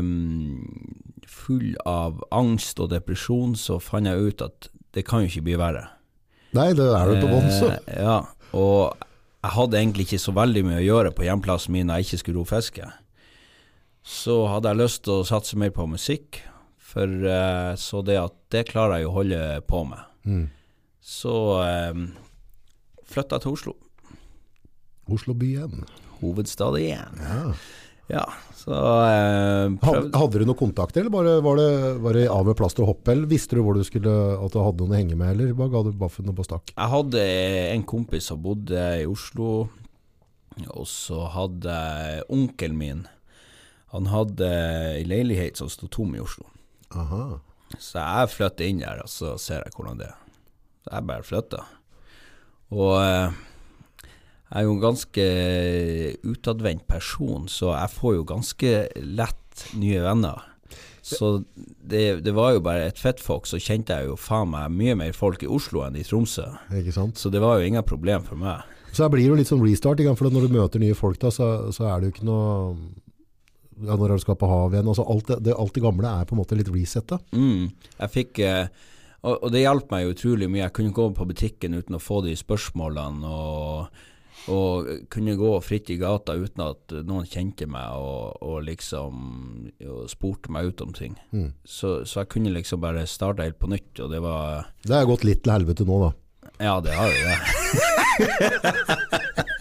um, 0.00 1.16
full 1.28 1.74
av 1.86 2.22
angst 2.34 2.80
og 2.82 2.90
depresjon, 2.94 3.54
så 3.58 3.78
fant 3.82 4.08
jeg 4.08 4.30
ut 4.30 4.44
at 4.46 4.70
det 4.96 5.04
kan 5.06 5.22
jo 5.22 5.30
ikke 5.30 5.46
bli 5.50 5.58
verre. 5.60 5.84
Nei, 6.56 6.70
det 6.76 6.86
er 6.88 7.10
det 7.10 7.18
ikke 7.18 7.32
bunns. 7.34 7.58
Eh, 7.66 7.98
ja, 8.00 8.20
og 8.56 8.96
jeg 9.44 9.52
hadde 9.56 9.80
egentlig 9.80 10.06
ikke 10.08 10.22
så 10.22 10.32
veldig 10.34 10.62
mye 10.66 10.80
å 10.80 10.86
gjøre 10.86 11.12
på 11.14 11.26
hjemplassen 11.26 11.74
min 11.76 11.90
når 11.90 12.00
jeg 12.00 12.08
ikke 12.08 12.22
skulle 12.22 12.40
ro 12.40 12.48
fiske. 12.48 12.88
Så 14.06 14.44
hadde 14.46 14.70
jeg 14.70 14.80
lyst 14.84 15.02
til 15.06 15.20
å 15.20 15.26
satse 15.26 15.58
mer 15.58 15.72
på 15.74 15.88
musikk, 15.90 16.38
for 16.78 17.10
uh, 17.26 17.74
så 17.74 18.02
det 18.06 18.20
at 18.20 18.36
det 18.54 18.68
klarer 18.70 19.02
jeg 19.02 19.08
å 19.08 19.16
holde 19.16 19.40
på 19.66 19.82
med. 19.88 20.04
Mm. 20.26 20.44
Så 21.06 21.32
eh, 21.62 21.98
flytta 23.06 23.38
jeg 23.38 23.44
til 23.44 23.54
Oslo, 23.54 23.74
Oslo 25.06 25.36
byen. 25.38 25.84
hovedstad 26.18 26.78
igjen. 26.80 27.20
Ja. 27.22 27.42
Ja, 28.06 28.24
så 28.54 28.70
eh, 28.72 29.72
Had, 29.82 30.12
hadde 30.14 30.38
du 30.38 30.46
noen 30.46 30.58
kontakter, 30.58 31.02
eller 31.02 31.10
bare 31.10 31.36
var 31.42 31.58
det, 31.58 31.70
var 32.02 32.18
det 32.18 32.26
av 32.30 32.46
med 32.46 32.58
plaster 32.58 32.84
og 32.84 32.92
hopp? 32.92 33.08
Eller 33.10 33.26
visste 33.30 33.58
du 33.58 33.64
hvor 33.66 33.74
du 33.74 33.82
skulle, 33.86 34.12
at 34.38 34.54
du 34.54 34.60
hadde 34.62 34.82
noen 34.82 34.94
å 34.94 34.98
henge 35.00 35.18
med, 35.18 35.32
eller 35.34 35.56
bare 35.58 35.74
ga 35.74 35.82
du 35.86 35.90
baffen 35.98 36.30
og 36.30 36.38
på 36.38 36.46
stakk? 36.46 36.70
Jeg 36.74 36.92
hadde 36.92 37.24
en 37.72 37.86
kompis 37.86 38.30
som 38.30 38.42
bodde 38.42 38.86
i 39.00 39.06
Oslo, 39.10 39.66
og 40.70 40.86
så 40.90 41.26
hadde 41.34 41.76
onkelen 42.30 42.78
min 42.78 43.02
Han 43.94 44.10
hadde 44.10 44.48
ei 44.96 45.04
leilighet 45.06 45.60
som 45.60 45.70
sto 45.70 45.88
tom 45.92 46.14
i 46.16 46.22
Oslo. 46.22 46.48
Aha. 46.96 47.38
Så 47.78 48.00
jeg 48.00 48.32
flytter 48.32 48.70
inn 48.70 48.82
der, 48.82 49.02
og 49.04 49.10
så 49.10 49.34
ser 49.40 49.64
jeg 49.64 49.74
hvordan 49.76 50.00
det 50.00 50.08
er. 50.10 50.18
Så 50.86 50.92
jeg 50.94 51.08
bare 51.10 51.26
flytter. 51.26 51.70
Og 52.74 52.92
eh, 53.00 53.38
jeg 54.46 54.58
er 54.60 54.66
jo 54.66 54.74
en 54.76 54.82
ganske 54.82 55.24
utadvendt 56.26 56.86
person, 56.86 57.48
så 57.50 57.72
jeg 57.74 57.94
får 57.94 58.14
jo 58.18 58.28
ganske 58.28 58.74
lett 59.02 59.66
nye 59.78 60.02
venner. 60.04 60.44
Så 61.06 61.44
det, 61.86 62.24
det 62.26 62.34
var 62.34 62.56
jo 62.56 62.62
bare 62.66 62.88
et 62.88 62.98
fettfolk, 62.98 63.46
så 63.46 63.60
kjente 63.62 63.94
jeg 63.94 64.08
jo 64.08 64.16
faen 64.18 64.50
meg 64.50 64.72
mye 64.74 64.96
mer 64.98 65.14
folk 65.14 65.44
i 65.46 65.50
Oslo 65.50 65.84
enn 65.86 65.98
i 65.98 66.02
Tromsø. 66.06 66.46
Ikke 66.74 66.94
sant? 66.94 67.18
Så 67.18 67.30
det 67.30 67.42
var 67.42 67.60
jo 67.60 67.68
ingen 67.68 67.86
problem 67.86 68.26
for 68.26 68.38
meg. 68.40 68.66
Så 68.90 69.04
her 69.04 69.12
blir 69.12 69.26
det 69.26 69.30
jo 69.30 69.38
litt 69.38 69.50
sånn 69.50 69.62
restart, 69.62 70.02
for 70.18 70.30
når 70.32 70.48
du 70.48 70.56
møter 70.56 70.82
nye 70.82 70.96
folk 70.98 71.20
da, 71.22 71.30
så, 71.34 71.70
så 71.74 71.86
er 71.90 72.00
det 72.00 72.08
jo 72.08 72.14
ikke 72.16 72.26
noe 72.26 73.04
ja, 73.76 73.94
når 73.94 74.10
er 74.10 74.18
du 74.18 74.24
skal 74.24 74.38
på 74.40 74.50
havet 74.50 74.78
igjen? 74.78 74.90
Altså, 74.92 75.06
alt, 75.12 75.30
det, 75.30 75.38
det, 75.46 75.56
alt 75.56 75.74
det 75.76 75.84
gamle 75.84 76.10
er 76.10 76.28
på 76.28 76.36
en 76.36 76.42
måte 76.42 76.58
litt 76.58 76.72
resetta. 76.72 77.20
Mm. 77.36 77.70
Jeg 78.00 78.14
fikk 78.14 78.42
eh, 78.44 78.66
og, 79.26 79.34
og, 79.36 79.48
det 79.52 79.64
hjalp 79.64 79.90
meg 79.92 80.12
utrolig 80.12 80.48
mye. 80.50 80.64
Jeg 80.64 80.76
kunne 80.76 80.96
gå 80.96 81.08
på 81.16 81.28
butikken 81.28 81.76
uten 81.76 81.98
å 81.98 82.02
få 82.02 82.22
de 82.26 82.36
spørsmålene. 82.38 83.32
og 83.32 84.04
og 84.52 84.86
kunne 85.10 85.34
gå 85.34 85.48
fritt 85.64 85.88
i 85.90 85.96
gata 85.98 86.36
uten 86.38 86.62
at 86.62 86.92
noen 87.08 87.26
kjente 87.26 87.66
meg 87.70 87.96
og, 87.98 88.36
og 88.46 88.60
liksom 88.66 89.16
og 89.82 90.04
spurte 90.12 90.52
meg 90.54 90.70
ut 90.70 90.84
om 90.84 90.92
ting. 90.94 91.16
Mm. 91.32 91.48
Så, 91.64 92.04
så, 92.06 92.20
jeg 92.20 92.30
kunne 92.36 92.52
liksom 92.54 92.82
bare 92.84 93.06
starte 93.10 93.42
helt 93.42 93.58
på 93.58 93.70
nytt, 93.72 93.98
og 94.04 94.12
det 94.12 94.20
var 94.22 94.68
Det 94.84 94.94
har 94.94 95.08
gått 95.08 95.26
litt 95.26 95.42
til 95.42 95.56
helvete 95.56 95.88
nå, 95.88 95.98
da? 96.04 96.12
Ja, 96.62 96.78
det 96.84 96.94
har 96.94 97.10
jo 97.10 97.20
det. 97.26 97.36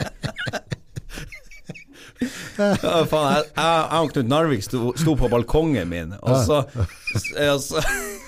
ja, 2.57 3.05
faen, 3.09 3.27
jeg, 3.35 3.47
jeg, 3.51 4.00
og 4.00 4.12
Knut 4.13 4.31
Narvik 4.31 4.65
sto, 4.65 4.91
sto, 5.00 5.15
på 5.19 5.29
balkongen 5.31 5.89
min, 5.91 6.15
og 6.21 6.35
så, 6.47 6.62
og 6.65 7.62
så 7.63 7.83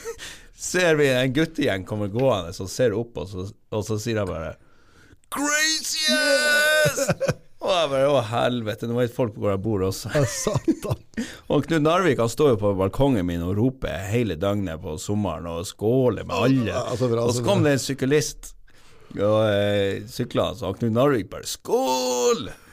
ser 0.69 0.99
vi 0.99 1.09
en 1.13 1.33
guttegjeng 1.35 1.85
kommer 1.87 2.11
gående, 2.11 2.53
så 2.55 2.67
ser 2.71 2.95
opp, 2.97 3.17
og 3.21 3.29
så, 3.31 3.49
og 3.73 3.85
så 3.87 3.99
sier 4.01 4.21
jeg 4.21 4.29
bare 4.29 4.55
Craziest! 5.33 7.11
Og 7.57 7.71
jeg 7.73 7.89
bare 7.91 8.09
Å, 8.13 8.19
helvete, 8.29 8.87
nå 8.87 8.99
vet 8.99 9.15
folk 9.15 9.35
hvor 9.35 9.51
jeg 9.51 9.61
bor 9.65 9.81
også. 9.87 10.11
og 11.51 11.65
Knut 11.65 11.83
Narvik 11.83 12.21
han 12.21 12.29
står 12.31 12.53
jo 12.53 12.59
på 12.61 12.75
balkongen 12.77 13.25
min 13.27 13.43
og 13.43 13.57
roper 13.57 14.05
hele 14.11 14.37
døgnet 14.39 14.79
på 14.83 14.95
sommeren 15.01 15.49
og 15.51 15.65
skåler 15.67 16.27
med 16.27 16.37
alle. 16.37 16.85
og 16.93 17.33
så 17.35 17.43
kom 17.45 17.65
det 17.65 17.75
en 17.75 17.83
syklist 17.83 18.53
og 19.15 19.41
eh, 19.49 20.05
sykla, 20.11 20.51
og 20.67 20.79
Knut 20.79 20.93
Narvik 20.93 21.29
bare 21.31 21.47
'Skål!' 21.47 22.66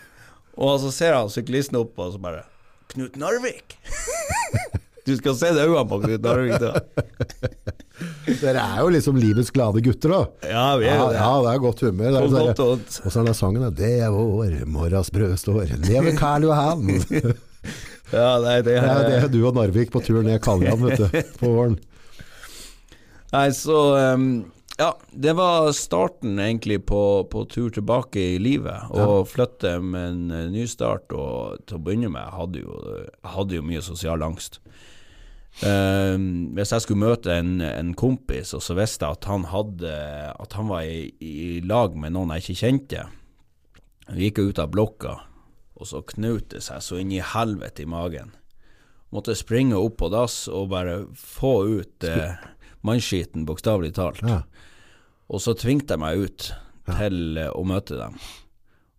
Og 0.55 0.79
så 0.83 0.91
ser 0.95 1.17
han 1.17 1.31
syklisten 1.33 1.79
opp, 1.81 1.99
og 1.99 2.15
så 2.15 2.21
bare 2.23 2.45
'Knut 2.93 3.17
Narvik'. 3.19 3.75
du 5.07 5.17
skal 5.17 5.35
se 5.37 5.51
det 5.57 5.65
øynene 5.67 5.89
på 5.89 5.99
Knut 6.05 6.23
Narvik 6.23 6.61
da. 6.63 6.79
Dere 8.43 8.63
er 8.63 8.81
jo 8.83 8.91
liksom 8.91 9.19
livets 9.21 9.51
glade 9.55 9.83
gutter, 9.85 10.11
da. 10.11 10.51
Ja, 10.51 10.67
vi 10.79 10.87
er 10.91 10.99
jo 10.99 11.09
det. 11.11 11.19
Ja, 11.19 11.33
det 11.45 11.51
er 11.53 11.59
godt 11.63 11.83
humør. 11.85 12.11
Det 12.11 12.21
er, 12.21 12.29
så 12.29 12.45
godt, 12.47 12.63
og, 12.65 12.87
og 13.05 13.13
så 13.13 13.21
er 13.21 13.25
den 13.31 13.39
sangen 13.41 13.67
'Det 13.75 13.93
er 14.07 14.15
vår, 14.15 14.55
morras 14.67 15.11
brød 15.11 15.37
står', 15.41 15.75
lever 15.89 16.17
Karl 16.19 16.47
Johan. 16.47 16.87
ja, 18.19 18.31
nei, 18.45 18.61
det, 18.63 18.79
er, 18.79 19.03
det 19.09 19.19
er 19.23 19.29
du 19.29 19.41
og 19.47 19.55
Narvik 19.59 19.91
på 19.91 20.03
tur 20.05 20.23
ned 20.23 20.39
Kaljan, 20.45 20.87
vet 20.87 21.03
du, 21.03 21.23
på 21.41 21.51
våren. 21.51 21.79
Nei, 23.35 23.49
så 23.51 23.79
um, 24.15 24.45
Ja, 24.77 24.99
det 25.11 25.33
var 25.33 25.73
starten 25.73 26.39
egentlig 26.39 26.81
på, 26.87 27.25
på 27.31 27.45
tur 27.45 27.71
tilbake 27.71 28.19
i 28.19 28.39
livet. 28.43 28.89
Å 28.91 29.05
ja. 29.05 29.19
flytte 29.29 29.77
med 29.79 30.09
en 30.09 30.25
uh, 30.35 30.51
ny 30.51 30.67
start. 30.67 31.15
Og 31.15 31.63
til 31.69 31.79
å 31.79 31.85
begynne 31.85 32.11
med, 32.11 32.33
hadde 32.35 32.65
jo, 32.65 32.79
hadde 33.23 33.61
jo 33.61 33.67
mye 33.67 33.83
sosial 33.87 34.25
angst. 34.27 34.59
Um, 35.63 36.51
hvis 36.57 36.73
jeg 36.75 36.83
skulle 36.83 37.05
møte 37.05 37.31
en, 37.31 37.61
en, 37.63 37.93
kompis, 37.95 38.51
og 38.57 38.65
så 38.67 38.75
visste 38.75 39.07
jeg 39.07 39.21
at 39.21 39.29
han, 39.31 39.45
hadde, 39.53 39.93
at 40.35 40.57
han 40.59 40.67
var 40.67 40.83
i, 40.83 41.13
i, 41.23 41.61
lag 41.63 41.95
med 41.95 42.17
noen 42.17 42.35
jeg 42.35 42.43
ikke 42.43 42.63
kjente, 42.65 43.05
Vi 44.11 44.27
gikk 44.27 44.43
ut 44.43 44.59
av 44.59 44.73
blokka, 44.75 45.13
og 45.79 45.87
så 45.89 46.03
knaut 46.03 46.51
det 46.51 46.65
seg 46.67 46.83
så 46.83 46.99
inn 46.99 47.15
i 47.15 47.23
helvete 47.23 47.87
i 47.87 47.89
magen. 47.89 48.35
Måtte 49.15 49.39
springe 49.39 49.79
opp 49.79 50.01
på 50.03 50.11
dass 50.11 50.49
og 50.51 50.73
bare 50.75 51.05
få 51.15 51.55
ut 51.79 52.05
uh, 52.11 52.35
mannskiten, 52.85 53.47
bokstavelig 53.49 53.95
talt. 53.97 54.23
Ja. 54.29 54.43
Og 55.33 55.43
så 55.43 55.57
tvingte 55.57 55.97
jeg 55.97 56.05
meg 56.05 56.25
ut 56.25 56.49
til 56.91 57.39
uh, 57.41 57.51
å 57.57 57.65
møte 57.67 57.99
dem 57.99 58.19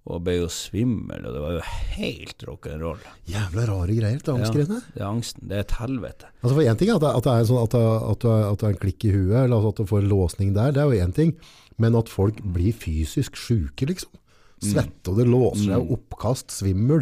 og 0.06 0.22
ble 0.22 0.36
jo 0.36 0.50
svimmel, 0.54 1.24
og 1.26 1.34
det 1.34 1.40
var 1.42 1.54
jo 1.56 1.62
helt 1.96 2.44
rock'n'roll. 2.46 3.00
Jævla 3.26 3.64
rare 3.72 3.96
greier, 3.98 4.20
det 4.22 4.34
angstgreiene. 4.36 4.78
Ja, 4.78 4.94
det 4.94 5.02
er 5.02 5.08
angsten. 5.08 5.48
Det 5.50 5.56
er 5.58 5.64
et 5.64 5.74
helvete. 5.80 6.30
Altså 6.44 6.52
for 6.52 6.62
Én 6.62 6.78
ting 6.78 6.92
er 6.92 7.00
at 7.00 7.02
det, 7.02 7.14
at 7.18 7.26
det 7.26 7.34
er 7.34 7.48
sånn 7.50 7.64
at, 7.64 7.78
at, 7.80 8.28
at 8.36 8.60
du 8.62 8.68
har 8.68 8.76
en 8.76 8.84
klikk 8.84 9.08
i 9.10 9.14
huet, 9.16 9.40
eller 9.40 9.66
at 9.72 9.82
du 9.82 9.90
får 9.90 10.04
en 10.04 10.12
låsning 10.12 10.52
der, 10.54 10.76
det 10.76 10.84
er 10.84 10.92
jo 10.92 11.08
én 11.08 11.16
ting. 11.18 11.34
Men 11.82 11.98
at 11.98 12.12
folk 12.14 12.38
blir 12.54 12.78
fysisk 12.78 13.40
sjuke, 13.40 13.90
liksom. 13.90 14.14
Mm. 14.14 14.68
Svette, 14.68 15.10
og 15.10 15.18
det 15.18 15.26
låser 15.26 15.64
seg, 15.72 15.88
mm. 15.88 15.96
oppkast, 15.98 16.54
svimmel. 16.54 17.02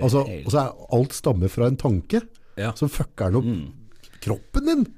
Altså, 0.00 0.24
helt... 0.30 0.48
Og 0.48 0.54
så 0.54 0.64
er 0.64 0.88
alt 0.96 1.20
stammer 1.20 1.52
fra 1.52 1.68
en 1.68 1.78
tanke 1.84 2.22
ja. 2.56 2.72
som 2.80 2.88
fucker 2.88 3.28
den 3.28 3.42
opp 3.42 3.52
mm. 3.52 4.16
kroppen 4.24 4.72
din. 4.72 4.88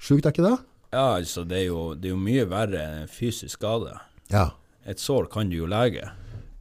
Sjukt 0.00 0.26
er 0.26 0.34
ikke 0.34 0.46
det? 0.46 0.56
Ja, 0.90 1.20
altså 1.20 1.44
det 1.46 1.60
er 1.60 1.68
jo, 1.68 1.82
det 1.94 2.10
er 2.10 2.16
jo 2.16 2.22
mye 2.22 2.46
verre 2.50 2.80
enn 2.82 3.10
fysisk 3.10 3.60
skade. 3.60 3.92
Ja. 4.32 4.48
Et 4.88 4.98
sår 4.98 5.28
kan 5.30 5.50
du 5.50 5.58
jo 5.60 5.68
lege. 5.70 6.08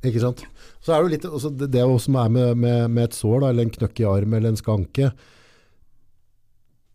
Ikke 0.06 0.22
sant? 0.22 0.44
Så 0.84 0.94
er 0.94 1.00
det 1.00 1.08
jo 1.08 1.14
litt 1.16 1.26
altså 1.28 1.52
det, 1.52 1.72
det 1.74 1.84
som 2.04 2.18
er 2.22 2.30
med, 2.32 2.54
med, 2.60 2.86
med, 2.92 3.10
et 3.10 3.18
sår, 3.18 3.42
da, 3.42 3.52
eller 3.52 3.68
en 3.68 3.74
knøkk 3.74 4.00
i 4.00 4.08
arm 4.08 4.36
eller 4.36 4.54
en 4.54 4.60
skanke, 4.60 5.12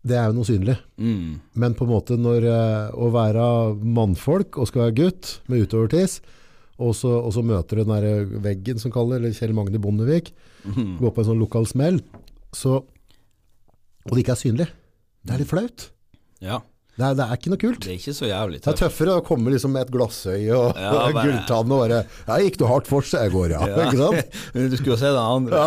det 0.05 0.17
er 0.17 0.29
jo 0.29 0.37
noe 0.37 0.47
synlig. 0.47 0.77
Mm. 1.01 1.41
Men 1.57 1.75
på 1.77 1.85
en 1.85 1.91
måte 1.91 2.17
når 2.21 2.45
uh, 2.45 2.93
å 2.93 3.09
være 3.13 3.45
mannfolk 3.81 4.59
og 4.61 4.69
skal 4.69 4.85
være 4.85 4.97
gutt 5.01 5.31
med 5.49 5.65
utovertiss, 5.65 6.19
og 6.75 6.91
så, 6.97 7.09
og 7.23 7.31
så 7.33 7.41
møter 7.45 7.79
du 7.79 7.85
den 7.85 7.93
der 7.93 8.39
veggen 8.43 8.81
som 8.81 8.93
kaller, 8.93 9.17
eller 9.17 9.33
Kjell 9.33 9.55
Magne 9.55 9.81
Bondevik, 9.81 10.33
mm. 10.65 10.97
går 11.01 11.13
på 11.13 11.23
en 11.23 11.29
sånn 11.31 11.41
lokal 11.41 11.65
smell, 11.69 12.01
så, 12.55 12.81
og 14.05 14.13
det 14.13 14.25
ikke 14.25 14.35
er 14.35 14.41
synlig. 14.43 14.69
Det 15.25 15.33
er 15.33 15.41
litt 15.41 15.51
flaut. 15.51 15.89
Ja. 16.45 16.61
Det 16.95 17.03
er, 17.03 17.15
det 17.17 17.23
er, 17.25 17.31
ikke 17.35 17.51
noe 17.51 17.59
kult. 17.59 17.81
Det 17.83 17.89
er 17.91 17.97
ikke 17.97 18.13
så 18.15 18.27
jævlig 18.29 18.59
tøft. 18.61 18.65
Det 18.65 18.71
er 18.71 18.79
tøffere 18.85 19.15
å 19.19 19.23
komme 19.27 19.51
liksom 19.51 19.73
med 19.75 19.83
et 19.83 19.89
glassøye 19.91 20.55
og, 20.55 20.77
ja, 20.79 20.91
og 20.95 21.17
gulltann 21.25 21.73
og 21.75 21.81
bare 21.81 21.97
Ja, 22.07 22.37
gikk 22.39 22.59
du 22.61 22.63
hardt 22.69 22.87
for 22.87 23.03
seg 23.03 23.27
i 23.27 23.33
går, 23.33 23.51
ja. 23.51 23.65
ja. 23.67 23.81
ikke 23.89 23.99
sant? 23.99 24.37
du 24.55 24.77
skulle 24.79 24.93
jo 24.93 24.99
se 25.01 25.11
den 25.11 25.19
andre. 25.19 25.65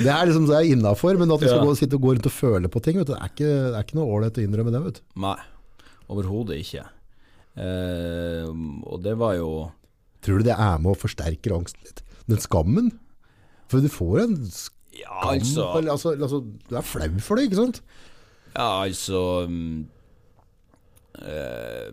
det 0.00 0.10
er 0.10 0.26
liksom 0.26 0.48
det 0.50 0.56
er 0.58 0.72
innafor, 0.72 1.20
men 1.20 1.30
at 1.36 1.44
vi 1.44 1.52
skal 1.52 1.62
gå, 1.62 1.76
sitte 1.78 2.00
og 2.00 2.08
gå 2.08 2.16
rundt 2.16 2.26
og 2.32 2.34
føle 2.34 2.72
på 2.74 2.82
ting, 2.82 2.98
vet 2.98 3.06
du, 3.06 3.14
det, 3.14 3.20
er 3.20 3.30
ikke, 3.36 3.52
det 3.52 3.78
er 3.78 3.86
ikke 3.86 4.00
noe 4.00 4.18
ålreit 4.18 4.42
å 4.42 4.46
innrømme 4.48 4.74
det. 4.74 4.82
vet 4.88 4.98
du. 4.98 5.06
Nei, 5.28 5.38
overhodet 6.10 6.58
ikke. 6.64 6.84
Eh, 7.62 8.50
og 8.88 9.02
det 9.04 9.14
var 9.20 9.36
jo 9.36 9.50
Tror 10.24 10.40
du 10.40 10.46
det 10.46 10.54
er 10.54 10.78
med 10.80 10.94
å 10.94 10.96
forsterke 10.96 11.50
angsten 11.52 11.84
litt? 11.84 11.98
Den 12.30 12.40
skammen? 12.40 12.94
For 13.68 13.84
du 13.84 13.90
får 13.92 14.22
en 14.24 14.38
skam 14.48 14.78
ja, 14.92 15.12
altså, 15.24 15.66
altså, 15.80 16.12
altså, 16.16 16.40
Du 16.68 16.76
er 16.76 16.84
flau 16.84 17.20
for 17.24 17.38
det, 17.38 17.48
ikke 17.48 17.60
sant? 17.60 17.82
Ja, 18.52 18.84
altså 18.84 19.20
um, 19.48 19.84
uh, 21.16 21.88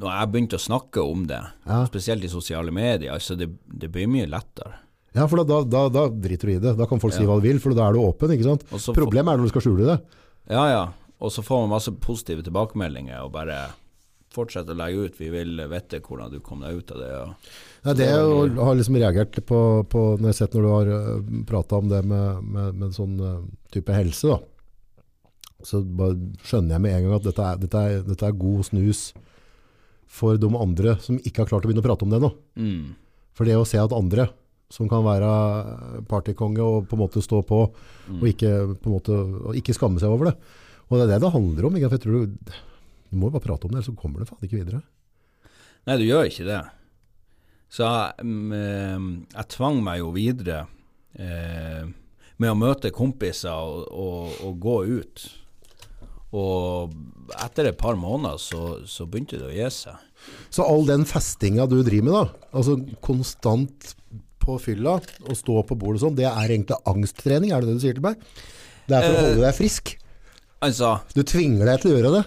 Når 0.00 0.14
jeg 0.14 0.30
begynte 0.32 0.58
å 0.58 0.62
snakke 0.62 1.02
om 1.04 1.26
det, 1.30 1.40
ja. 1.66 1.82
spesielt 1.88 2.24
i 2.26 2.32
sosiale 2.32 2.74
medier, 2.74 3.12
altså 3.14 3.36
det, 3.38 3.50
det 3.66 3.90
blir 3.92 4.10
mye 4.10 4.28
lettere. 4.30 4.78
Ja, 5.16 5.26
for 5.26 5.42
da, 5.42 5.60
da, 5.66 5.84
da, 5.90 6.06
driter 6.10 6.48
du 6.48 6.54
i 6.54 6.62
det. 6.62 6.76
Da 6.78 6.86
kan 6.86 7.02
folk 7.02 7.14
si 7.16 7.26
hva 7.26 7.40
de 7.40 7.48
vil, 7.48 7.58
for 7.62 7.74
da 7.74 7.88
er 7.88 7.96
du 7.96 8.04
åpen. 8.04 8.30
ikke 8.30 8.46
sant? 8.46 8.64
Problemet 8.94 9.32
er 9.32 9.40
når 9.40 9.48
du 9.48 9.52
skal 9.52 9.64
skjule 9.64 9.88
det. 9.88 9.96
Ja, 10.50 10.64
ja. 10.70 10.82
Og 11.20 11.32
så 11.34 11.42
får 11.44 11.64
man 11.64 11.74
masse 11.74 11.92
positive 12.00 12.44
tilbakemeldinger 12.46 13.24
og 13.24 13.32
bare 13.34 13.58
fortsette 14.32 14.72
å 14.72 14.78
legge 14.78 15.08
ut. 15.08 15.18
Vi 15.18 15.32
vil 15.34 15.58
vite 15.68 15.98
hvordan 16.04 16.30
du 16.32 16.38
kom 16.44 16.62
deg 16.62 16.78
ut 16.78 16.94
av 16.94 17.02
det. 17.02 17.10
Og, 17.18 17.50
ja, 17.82 17.96
det 17.98 18.06
jeg 18.06 18.54
har 18.62 18.78
liksom 18.78 19.00
reagert 19.02 19.40
på, 19.50 19.60
på 19.90 20.04
når 20.14 20.30
jeg 20.30 20.30
har 20.30 20.38
sett 20.38 20.56
når 20.56 20.64
du 20.64 20.70
har 20.70 20.92
eh, 20.94 21.34
prata 21.50 21.82
om 21.82 21.90
det 21.90 22.00
med, 22.06 22.46
med, 22.46 22.78
med 22.84 22.94
sånn 22.96 23.18
uh, 23.18 23.42
type 23.74 23.98
helse, 23.98 24.30
da 24.30 24.38
så 25.66 25.82
skjønner 26.46 26.76
jeg 26.76 26.84
med 26.84 26.96
en 26.96 27.06
gang 27.06 27.16
at 27.18 27.26
dette 27.26 27.46
er, 27.46 27.60
dette 27.60 27.82
er, 27.86 28.02
dette 28.06 28.26
er 28.26 28.38
god 28.40 28.66
snus 28.68 29.10
for 30.10 30.40
de 30.40 30.50
andre 30.58 30.96
som 31.04 31.18
ikke 31.20 31.44
har 31.44 31.50
klart 31.52 31.66
å 31.66 31.70
begynne 31.70 31.84
å 31.84 31.86
prate 31.86 32.06
om 32.06 32.12
det 32.12 32.20
nå. 32.22 32.30
Mm. 32.58 32.94
For 33.36 33.48
det 33.48 33.58
å 33.58 33.66
se 33.68 33.78
at 33.80 33.94
andre 33.94 34.28
som 34.70 34.88
kan 34.90 35.02
være 35.02 35.30
partykonge 36.10 36.62
og 36.62 36.88
på 36.90 36.96
en 36.96 37.02
måte 37.02 37.22
stå 37.22 37.42
på, 37.46 37.62
mm. 37.66 38.18
og, 38.20 38.26
ikke, 38.30 38.50
på 38.82 38.92
måte, 38.92 39.14
og, 39.16 39.54
ikke, 39.58 39.74
skamme 39.74 40.02
seg 40.02 40.12
over 40.14 40.30
det. 40.30 40.34
Og 40.88 40.98
det 40.98 41.06
er 41.06 41.12
det 41.14 41.22
det 41.24 41.32
handler 41.34 41.66
om. 41.66 41.78
Ikke? 41.78 41.90
For 41.90 41.98
jeg 41.98 42.04
tror 42.04 42.18
du, 42.18 42.58
du 43.10 43.18
må 43.18 43.30
jo 43.30 43.36
bare 43.36 43.46
prate 43.46 43.66
om 43.66 43.72
det, 43.72 43.80
ellers 43.80 43.90
så 43.90 43.96
kommer 43.98 44.22
det 44.22 44.30
faen 44.30 44.46
ikke 44.46 44.60
videre. 44.60 44.82
Nei, 45.88 45.96
du 45.98 46.04
gjør 46.06 46.28
ikke 46.28 46.46
det. 46.46 46.60
Så 47.70 47.86
jeg, 47.86 48.26
mm, 48.26 49.10
jeg 49.34 49.50
tvang 49.54 49.78
meg 49.86 50.00
jo 50.02 50.10
videre 50.14 50.64
eh, 51.14 51.86
med 52.42 52.50
å 52.50 52.58
møte 52.58 52.90
kompiser 52.94 53.54
og, 53.54 53.86
og, 53.90 54.40
og 54.46 54.58
gå 54.62 54.76
ut. 55.00 55.26
Og 56.36 56.92
etter 57.42 57.70
et 57.70 57.78
par 57.78 57.96
måneder 57.98 58.38
så, 58.38 58.80
så 58.86 59.06
begynte 59.08 59.40
det 59.40 59.48
å 59.48 59.54
gi 59.54 59.66
seg. 59.74 59.98
Så 60.52 60.66
all 60.66 60.84
den 60.86 61.06
festinga 61.08 61.66
du 61.70 61.80
driver 61.82 62.06
med, 62.06 62.14
da, 62.14 62.50
altså 62.54 62.76
konstant 63.02 63.94
på 64.40 64.56
fylla 64.62 64.98
og 65.00 65.36
stå 65.36 65.62
på 65.68 65.76
bordet 65.78 66.02
sånn, 66.04 66.16
det 66.18 66.28
er 66.28 66.52
egentlig 66.52 66.78
angsttrening, 66.88 67.52
er 67.52 67.62
det 67.62 67.70
det 67.72 67.80
du 67.80 67.82
sier 67.84 67.96
til 67.98 68.04
meg? 68.04 68.20
Det 68.86 68.96
er 68.96 69.06
for 69.06 69.16
å 69.16 69.24
holde 69.24 69.42
deg 69.44 69.56
frisk? 69.56 69.94
Altså 70.60 70.94
Du 71.16 71.22
tvinger 71.24 71.68
deg 71.68 71.82
til 71.82 71.90
å 71.90 71.96
gjøre 71.96 72.14
det? 72.18 72.24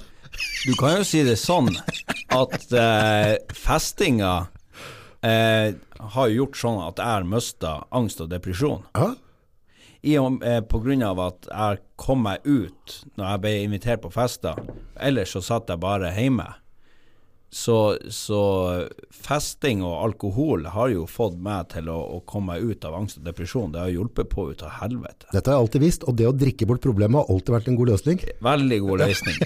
Du 0.65 0.73
kan 0.79 0.97
jo 0.97 1.05
si 1.05 1.21
det 1.25 1.37
sånn 1.37 1.69
at 2.33 2.71
eh, 2.73 3.33
festinga 3.53 4.31
eh, 5.21 5.75
har 6.15 6.33
gjort 6.33 6.57
sånn 6.57 6.79
at 6.87 7.01
jeg 7.01 7.11
har 7.11 7.27
mista 7.29 7.75
angst 7.93 8.23
og 8.25 8.31
depresjon. 8.33 8.81
Ja 8.97 9.13
i 10.03 10.17
og 10.19 10.43
eh, 10.43 10.59
på 10.67 10.81
grunn 10.83 11.03
av 11.07 11.21
at 11.23 11.47
jeg 11.47 11.79
kom 11.99 12.25
meg 12.25 12.43
ut 12.43 12.97
når 13.15 13.29
jeg 13.29 13.41
ble 13.45 13.53
invitert 13.63 14.03
på 14.03 14.11
fester. 14.11 14.59
Ellers 14.99 15.31
så 15.35 15.41
satt 15.43 15.71
jeg 15.71 15.81
bare 15.83 16.11
hjemme. 16.17 16.49
Så, 17.53 17.97
så 18.09 18.39
festing 19.13 19.83
og 19.85 19.99
alkohol 20.01 20.65
har 20.73 20.89
jo 20.89 21.03
fått 21.05 21.35
meg 21.37 21.67
til 21.69 21.85
å, 21.93 21.99
å 22.15 22.21
komme 22.25 22.55
meg 22.55 22.65
ut 22.65 22.87
av 22.89 22.95
angst 22.97 23.19
og 23.19 23.27
depresjon. 23.27 23.69
Det 23.75 23.83
har 23.83 23.91
hjulpet 23.93 24.31
på 24.31 24.47
ut 24.49 24.63
av 24.65 24.73
helvete. 24.79 25.29
Dette 25.29 25.51
har 25.51 25.59
jeg 25.59 25.67
alltid 25.67 25.85
visst, 25.85 26.07
og 26.09 26.17
det 26.17 26.25
å 26.27 26.33
drikke 26.33 26.65
bort 26.67 26.81
problemet 26.81 27.21
har 27.21 27.29
alltid 27.29 27.53
vært 27.53 27.69
en 27.69 27.77
god 27.77 27.91
løsning. 27.93 28.23
Veldig 28.49 28.79
god 28.87 29.03
løsning. 29.03 29.37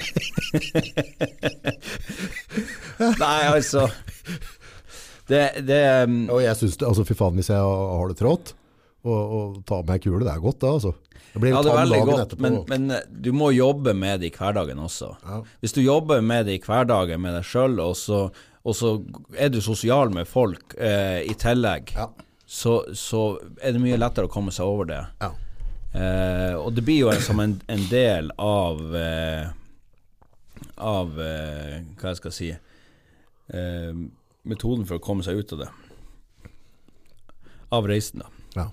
Nei, 3.21 3.41
altså 3.51 3.83
Det, 5.27 5.41
det 5.67 5.81
um, 6.07 6.15
Og 6.33 6.39
jeg 6.41 6.55
synes 6.57 6.79
det, 6.79 6.87
altså 6.87 7.03
fy 7.05 7.13
faen 7.19 7.35
hvis 7.37 7.51
jeg 7.51 7.59
har 7.59 8.07
det 8.09 8.17
trått, 8.17 8.55
og, 9.07 9.57
tar 9.69 9.83
med 9.87 9.95
ei 9.97 10.03
kule, 10.03 10.23
det 10.25 10.33
er 10.33 10.43
godt 10.43 10.59
da, 10.63 10.73
altså. 10.77 10.93
Det 11.33 11.41
blir 11.43 11.51
Ja, 11.53 11.61
det 11.61 11.71
er 11.71 11.79
veldig 11.81 11.99
godt, 12.07 12.21
etterpå. 12.25 12.41
men, 12.41 12.55
men 12.71 12.91
eh, 12.97 13.03
du 13.27 13.31
må 13.35 13.51
jobbe 13.53 13.93
med 13.93 14.21
det 14.21 14.31
i 14.31 14.35
hverdagen 14.37 14.79
også. 14.83 15.09
Ja. 15.23 15.41
Hvis 15.61 15.73
du 15.75 15.81
jobber 15.83 16.21
med 16.21 16.45
det 16.47 16.55
i 16.57 16.61
hverdagen 16.65 17.21
med 17.21 17.35
deg 17.37 17.43
sjøl, 17.45 17.79
og, 17.83 17.95
så- 17.99 18.29
og 18.67 18.75
så 18.75 18.93
er 19.37 19.49
du 19.53 19.59
sosial 19.61 20.09
med 20.13 20.27
folk 20.27 20.73
eh, 20.77 21.21
i 21.29 21.33
tillegg, 21.37 21.93
Ja. 21.95 22.07
så, 22.47 22.79
så 22.95 23.37
er 23.61 23.71
det 23.75 23.81
mye 23.83 23.97
lettere 23.99 24.25
å 24.27 24.31
komme 24.33 24.51
seg 24.55 24.65
over 24.65 24.85
det. 24.89 25.01
Ja. 25.21 25.31
Eh, 25.93 26.55
og 26.59 26.73
det 26.75 26.83
blir 26.85 26.99
jo 27.05 27.09
en, 27.13 27.21
som 27.21 27.39
en, 27.39 27.57
en 27.67 27.85
del 27.89 28.31
av 28.37 28.81
eh, 28.95 29.47
Av 30.77 31.13
eh, 31.21 31.77
hva 31.97 32.11
jeg 32.11 32.17
skal 32.19 32.33
si 32.35 32.47
eh, 32.51 33.93
Metoden 34.47 34.85
for 34.89 34.97
å 34.97 35.03
komme 35.03 35.23
seg 35.25 35.37
ut 35.39 35.53
av 35.53 35.59
det. 35.63 35.69
Av 37.77 37.87
reisen, 37.89 38.21
da. 38.23 38.29
Ja. 38.55 38.67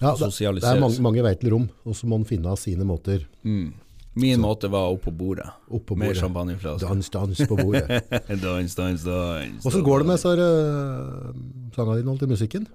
Ja, 0.00 0.12
det, 0.18 0.30
det 0.30 0.68
er 0.68 0.80
mange, 0.82 1.00
mange 1.04 1.24
veier 1.24 1.40
til 1.40 1.54
rom, 1.54 1.66
og 1.84 1.96
så 1.96 2.08
må 2.08 2.18
man 2.18 2.28
finne 2.28 2.56
sine 2.60 2.86
måter 2.88 3.26
Mm. 3.44 3.72
Min 4.14 4.38
måte 4.38 4.68
var 4.70 4.92
opp 4.94 5.02
på 5.08 5.10
bordet. 5.10 5.48
opp 5.74 5.86
på 5.88 5.96
Med 5.98 6.14
champagneflaske. 6.14 6.86
Dans, 6.86 7.08
dans 7.10 7.40
på 7.50 7.56
bordet. 7.58 8.04
dans, 8.44 8.74
dans, 8.78 9.04
dans. 9.04 9.62
Hvordan 9.64 9.82
går 9.82 9.98
det 9.98 10.06
med 10.06 10.20
så 10.22 10.34
uh, 10.38 11.32
sangene 11.74 11.96
dine, 11.98 12.12
alltid 12.12 12.30
musikken? 12.30 12.68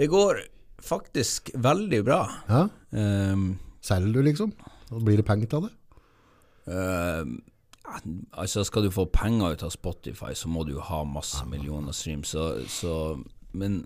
Det 0.00 0.08
går 0.10 0.42
faktisk 0.82 1.52
veldig 1.54 2.04
bra. 2.04 2.24
Ja? 2.48 2.64
Um, 2.90 3.58
Selger 3.80 4.12
du 4.12 4.22
liksom? 4.26 4.50
Og 4.90 5.04
blir 5.06 5.20
det 5.20 5.28
penger 5.28 5.46
til 5.46 5.68
det? 5.68 5.72
um, 6.66 7.38
altså 8.32 8.64
Skal 8.64 8.84
du 8.84 8.90
få 8.90 9.04
penger 9.04 9.54
ut 9.54 9.62
av 9.62 9.70
Spotify, 9.70 10.34
så 10.34 10.48
må 10.48 10.64
du 10.66 10.74
jo 10.74 10.82
ha 10.84 11.04
masse 11.04 11.46
millioner 11.46 11.92
stream. 11.92 12.24
Så, 12.24 12.66
så 12.68 13.22
Men 13.52 13.84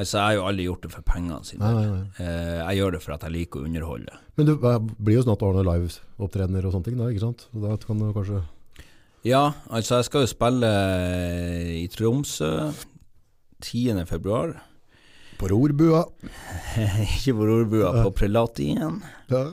altså, 0.00 0.16
jeg 0.18 0.24
har 0.24 0.36
jo 0.36 0.46
aldri 0.48 0.66
gjort 0.66 0.86
det 0.86 0.92
for 0.92 1.06
pengene 1.06 1.40
sine. 1.46 1.64
Nei, 1.64 1.84
nei, 1.84 1.98
nei. 1.98 2.24
Eh, 2.24 2.60
jeg 2.60 2.80
gjør 2.80 2.96
det 2.96 3.02
for 3.04 3.16
at 3.16 3.26
jeg 3.26 3.34
liker 3.36 3.60
å 3.60 3.68
underholde. 3.68 4.20
Men 4.38 4.48
du 4.48 4.54
eh, 4.56 4.78
blir 4.98 5.18
jo 5.20 5.26
snart 5.26 5.44
å 5.46 5.52
Live-opptredener 5.60 6.66
og 6.66 6.74
sånne 6.74 6.88
ting, 6.88 6.98
da, 7.00 7.10
ikke 7.12 7.26
sant? 7.26 7.46
Da 7.66 7.76
kan 7.84 8.00
du 8.00 8.08
kanskje 8.16 8.42
Ja, 9.28 9.44
altså 9.68 10.00
jeg 10.00 10.08
skal 10.08 10.24
jo 10.24 10.32
spille 10.32 10.72
i 11.76 11.84
Tromsø 11.92 12.50
10. 13.60 14.04
februar. 14.08 14.56
På 15.40 15.48
rorbua. 15.48 16.04
Ikke 17.16 17.32
på 17.36 17.46
Rorbua, 17.48 17.92
på 18.04 18.12
Prelatien. 18.16 18.98
Ja. 19.32 19.44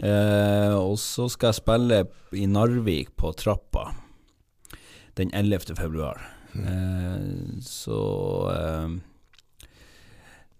Eh, 0.00 0.74
og 0.74 0.96
så 0.98 1.28
skal 1.30 1.52
jeg 1.52 1.60
spille 1.60 1.98
i 2.34 2.46
Narvik 2.50 3.12
på 3.20 3.32
Trappa 3.38 3.90
den 5.18 5.30
11. 5.36 5.76
februar. 5.78 6.22
Eh, 6.54 7.60
så 7.62 8.00
eh, 8.50 8.96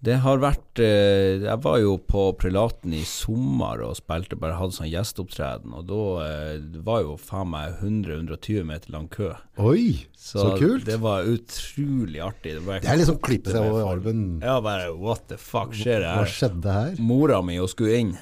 det 0.05 0.19
har 0.25 0.41
vært 0.43 0.81
eh, 0.83 1.41
Jeg 1.45 1.61
var 1.65 1.79
jo 1.81 1.95
på 2.01 2.27
Prelaten 2.41 2.93
i 2.97 3.03
sommer 3.09 3.81
og 3.87 3.95
spilte, 3.99 4.37
bare 4.41 4.59
hadde 4.59 4.77
sånn 4.77 4.91
gjesteopptreden, 4.91 5.73
og 5.79 5.87
da 5.89 6.01
eh, 6.27 6.67
var 6.85 7.05
jo 7.07 7.15
faen 7.21 7.51
meg 7.55 7.79
100-120 7.81 8.67
meter 8.69 8.93
lang 8.95 9.09
kø. 9.13 9.31
Oi, 9.65 10.05
så, 10.19 10.51
kult. 10.61 10.85
Det 10.89 10.99
var 11.03 11.25
utrolig 11.31 12.21
artig. 12.25 12.57
Det, 12.59 12.81
Det 12.85 12.93
er 12.93 13.01
liksom 13.01 13.21
klippe 13.25 13.55
seg 13.55 13.65
over 13.71 13.89
armen. 13.95 14.25
Ja, 14.45 14.59
bare 14.65 14.93
what 14.93 15.27
the 15.33 15.41
fuck 15.41 15.73
skjer 15.77 16.05
det 16.05 16.13
Hva 16.21 16.29
skjedde 16.29 16.79
her? 16.79 16.95
mora 17.01 17.41
mi 17.45 17.57
hun 17.61 17.71
skulle 17.71 17.99
inn, 18.03 18.15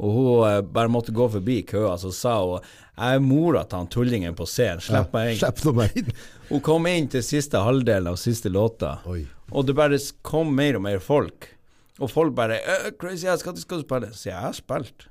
og 0.00 0.14
hun 0.16 0.30
eh, 0.48 0.60
bare 0.64 0.90
måtte 0.92 1.14
gå 1.14 1.28
forbi 1.36 1.60
køa, 1.68 1.94
så 2.00 2.10
sa 2.14 2.38
hun 2.42 2.70
jeg 3.00 3.16
er 3.16 3.22
mora 3.24 3.62
til 3.64 3.80
han 3.80 3.88
tullingen 3.90 4.36
på 4.36 4.46
scenen, 4.48 4.82
slipp 4.84 5.14
meg 5.16 5.32
inn. 5.32 5.38
Slipp 5.40 5.76
meg 5.76 5.96
inn. 5.96 6.10
Hun 6.50 6.60
kom 6.66 6.88
inn 6.90 7.08
til 7.12 7.24
siste 7.24 7.62
halvdelen 7.64 8.10
av 8.10 8.18
siste 8.20 8.52
låta, 8.52 8.98
Oi. 9.08 9.22
og 9.50 9.66
det 9.68 9.76
bare 9.78 9.98
kom 10.26 10.52
mer 10.56 10.76
og 10.76 10.84
mer 10.84 11.00
folk. 11.04 11.48
Og 12.00 12.10
folk 12.10 12.34
bare 12.34 12.60
«Øh, 12.64 12.92
'Crazy 12.96 13.28
Ass, 13.28 13.44
når 13.44 13.56
skal 13.60 13.82
du 13.82 13.84
spille?' 13.84 14.12
Så 14.12 14.30
jeg 14.30 14.38
har 14.40 14.52
spilt. 14.52 15.08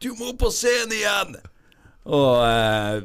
'Du 0.00 0.14
må 0.18 0.32
opp 0.32 0.38
på 0.38 0.50
scenen 0.50 0.92
igjen!' 0.92 1.36
Og 2.06 2.42
eh, 2.46 3.02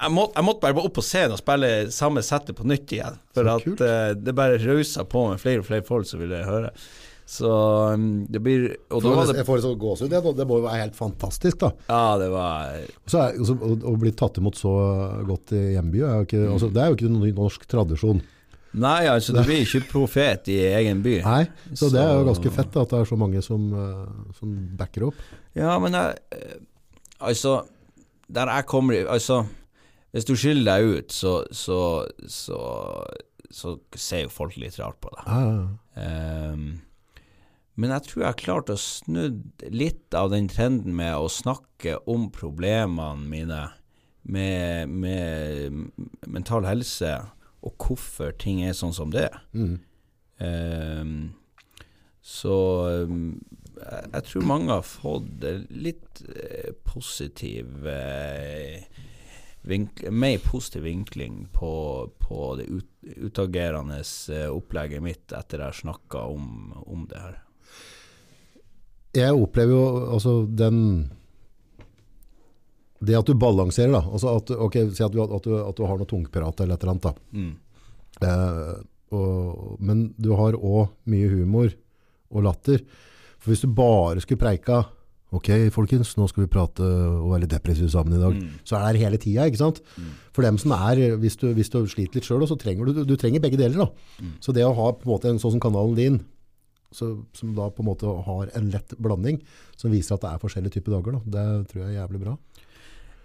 jeg, 0.00 0.10
måtte, 0.10 0.34
jeg 0.36 0.44
måtte 0.44 0.60
bare 0.60 0.84
opp 0.86 0.94
på 0.94 1.02
scenen 1.02 1.34
og 1.36 1.40
spille 1.42 1.90
samme 1.94 2.22
settet 2.22 2.56
på 2.58 2.66
nytt 2.66 2.92
igjen. 2.92 3.18
For 3.34 3.50
at 3.50 3.66
eh, 3.86 4.14
det 4.18 4.34
bare 4.34 4.58
rausa 4.62 5.04
på 5.04 5.28
med 5.30 5.42
flere 5.42 5.62
og 5.62 5.68
flere 5.68 5.86
folk 5.86 6.06
som 6.06 6.22
ville 6.22 6.44
høre. 6.46 6.72
Så 7.26 7.48
um, 7.94 8.26
det 8.28 8.40
blir 8.44 8.66
Og 8.92 9.00
da 9.00 9.14
var 9.16 9.30
det 9.30 9.38
Jeg 9.38 9.48
får 9.48 9.62
så 9.64 9.70
gåsehud. 9.80 10.10
Det, 10.12 10.34
det 10.36 10.44
må 10.48 10.58
jo 10.60 10.66
være 10.66 10.82
helt 10.82 10.96
fantastisk, 10.98 11.62
da. 11.62 11.70
Ja, 11.88 12.18
det 12.20 12.28
var 12.34 12.74
Så 13.08 13.22
er, 13.22 13.38
også, 13.40 13.56
å, 13.56 13.78
å 13.90 13.94
bli 14.00 14.12
tatt 14.12 14.40
imot 14.42 14.60
så 14.60 14.74
godt 15.24 15.54
i 15.56 15.62
hjemby, 15.72 16.04
er 16.04 16.26
ikke, 16.28 16.42
altså, 16.52 16.68
det 16.74 16.82
er 16.82 16.92
jo 16.92 16.98
ikke 16.98 17.12
noen 17.14 17.38
norsk 17.38 17.64
tradisjon. 17.70 18.20
Nei, 18.74 19.06
altså, 19.06 19.36
du 19.36 19.40
blir 19.46 19.62
ikke 19.62 19.84
profet 19.86 20.48
i 20.50 20.58
egen 20.74 21.02
by. 21.04 21.20
Nei, 21.22 21.42
så 21.78 21.88
det 21.94 22.02
er 22.02 22.16
jo 22.18 22.26
ganske 22.26 22.50
fett 22.56 22.72
da, 22.74 22.82
at 22.82 22.90
det 22.90 23.02
er 23.04 23.10
så 23.12 23.18
mange 23.18 23.42
som, 23.46 23.68
eh, 23.78 24.32
som 24.34 24.54
backer 24.78 25.06
opp. 25.08 25.20
Ja, 25.56 25.76
men 25.82 25.96
jeg 25.96 26.18
eh, 26.34 26.62
Altså, 27.24 27.62
der 28.28 28.50
jeg 28.50 28.66
kommer 28.66 29.06
Altså, 29.14 29.44
hvis 30.12 30.26
du 30.26 30.34
skiller 30.36 30.66
deg 30.66 30.98
ut, 30.98 31.14
så 31.14 31.44
Så, 31.54 31.78
så, 32.28 32.58
så 33.50 33.76
ser 33.94 34.26
jo 34.26 34.34
folk 34.34 34.58
litt 34.58 34.76
rart 34.82 34.98
på 35.00 35.12
deg. 35.14 35.30
Ja. 35.30 36.02
Ehm, 36.02 36.66
men 37.74 37.90
jeg 37.90 38.06
tror 38.06 38.22
jeg 38.22 38.28
har 38.28 38.42
klart 38.42 38.70
å 38.70 38.76
snu 38.78 39.22
litt 39.70 40.14
av 40.14 40.30
den 40.30 40.46
trenden 40.50 40.94
med 40.96 41.16
å 41.18 41.30
snakke 41.32 41.98
om 42.10 42.28
problemene 42.34 43.28
mine 43.30 43.62
med, 44.24 44.88
med 44.88 45.90
mental 46.26 46.64
helse, 46.64 47.16
og 47.64 47.74
hvorfor 47.80 48.32
ting 48.40 48.62
er 48.64 48.76
sånn 48.76 48.94
som 48.96 49.12
det 49.12 49.28
er. 49.28 49.42
Mhm. 49.56 49.80
Ehm, 50.44 51.18
så 52.24 52.54
um, 53.04 53.34
jeg, 53.76 54.06
jeg 54.14 54.24
tror 54.28 54.46
mange 54.48 54.72
har 54.72 54.86
fått 54.86 55.44
eh, 55.44 55.60
litt 55.70 56.22
uh, 56.24 56.70
positiv 56.88 57.84
uh, 57.84 58.80
vink, 59.68 60.02
Mer 60.10 60.40
positiv 60.42 60.86
vinkling 60.88 61.44
på, 61.52 61.74
på 62.18 62.40
det 62.58 62.66
ut, 62.72 62.88
utagerende 63.28 64.00
uh, 64.00 64.48
opplegget 64.56 65.04
mitt 65.04 65.36
etter 65.36 65.60
jeg 65.60 65.68
har 65.68 65.80
snakka 65.84 66.24
om, 66.32 66.48
om 66.82 67.04
det 67.10 67.20
her. 67.20 67.43
Jeg 69.14 69.36
opplever 69.38 69.74
jo 69.76 69.82
altså 70.16 70.32
den 70.50 70.78
Det 73.04 73.14
at 73.18 73.28
du 73.28 73.34
balanserer, 73.36 73.92
da. 73.92 74.00
Altså 74.08 74.32
at, 74.38 74.50
ok, 74.50 74.78
Si 74.96 75.04
at 75.04 75.12
du, 75.12 75.20
at, 75.22 75.44
du, 75.44 75.54
at 75.60 75.76
du 75.76 75.84
har 75.86 76.00
noe 76.00 76.08
tungprat 76.08 76.60
eller 76.64 76.74
et 76.78 76.84
eller 76.84 76.94
annet. 76.94 77.04
da. 77.04 77.14
Mm. 77.36 77.54
Eh, 78.24 78.74
og, 79.14 79.78
men 79.84 80.06
du 80.18 80.32
har 80.38 80.56
òg 80.56 80.94
mye 81.10 81.28
humor 81.30 81.74
og 82.34 82.46
latter. 82.46 82.80
For 83.38 83.52
hvis 83.52 83.64
du 83.64 83.68
bare 83.76 84.22
skulle 84.24 84.40
preika 84.40 84.84
Ok, 85.34 85.48
folkens, 85.74 86.12
nå 86.14 86.28
skal 86.30 86.44
vi 86.44 86.50
prate 86.52 86.84
og 86.86 87.32
være 87.32 87.40
litt 87.42 87.50
depressive 87.50 87.88
sammen 87.90 88.14
i 88.14 88.20
dag. 88.22 88.36
Mm. 88.38 88.60
Så 88.62 88.76
er 88.78 88.84
det 88.84 89.00
her 89.00 89.08
hele 89.08 89.18
tida, 89.18 89.46
ikke 89.50 89.58
sant? 89.58 89.80
For 90.30 90.46
dem 90.46 90.60
som 90.62 90.70
er, 90.76 91.00
hvis 91.18 91.34
du, 91.40 91.48
hvis 91.56 91.72
du 91.72 91.80
sliter 91.90 92.20
litt 92.20 92.28
sjøl, 92.28 92.44
så 92.46 92.54
trenger 92.60 92.86
du, 92.86 93.00
du 93.02 93.16
trenger 93.18 93.42
begge 93.42 93.58
deler. 93.58 93.80
da. 93.82 93.88
Mm. 94.22 94.36
Så 94.44 94.54
det 94.54 94.62
å 94.62 94.70
ha 94.78 94.92
på 94.94 95.02
en 95.08 95.10
måte 95.10 95.32
en 95.32 95.40
sånn 95.42 95.56
som 95.56 95.62
kanalen 95.64 95.98
din, 95.98 96.20
så, 96.94 97.10
som 97.36 97.54
da 97.56 97.68
på 97.74 97.82
en 97.82 97.90
måte 97.90 98.10
har 98.28 98.52
en 98.54 98.70
lett 98.72 98.94
blanding, 99.02 99.40
som 99.76 99.92
viser 99.94 100.16
at 100.16 100.24
det 100.24 100.32
er 100.32 100.42
forskjellige 100.42 100.78
typer 100.78 100.96
dager, 100.96 101.18
da. 101.18 101.36
det 101.36 101.46
tror 101.70 101.84
jeg 101.84 101.92
er 101.92 102.00
jævlig 102.02 102.22
bra. 102.26 102.36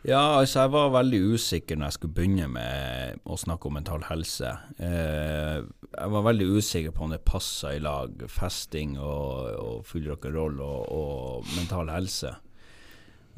Ja, 0.07 0.39
altså 0.39 0.61
jeg 0.63 0.71
var 0.71 0.93
veldig 0.93 1.17
usikker 1.35 1.75
når 1.75 1.89
jeg 1.89 1.95
skulle 1.97 2.15
begynne 2.15 2.45
med 2.53 3.23
å 3.27 3.35
snakke 3.39 3.67
om 3.67 3.73
mental 3.75 4.05
helse. 4.07 4.53
Eh, 4.79 5.57
jeg 5.59 6.13
var 6.13 6.23
veldig 6.23 6.47
usikker 6.55 6.93
på 6.95 7.03
om 7.03 7.11
det 7.11 7.19
passa 7.27 7.73
i 7.75 7.81
lag, 7.83 8.13
festing 8.31 8.95
og, 8.95 9.49
og 9.59 9.81
full 9.89 10.07
rock'n'roll 10.07 10.61
og, 10.63 10.85
og 10.95 11.49
mental 11.57 11.91
helse. 11.91 12.31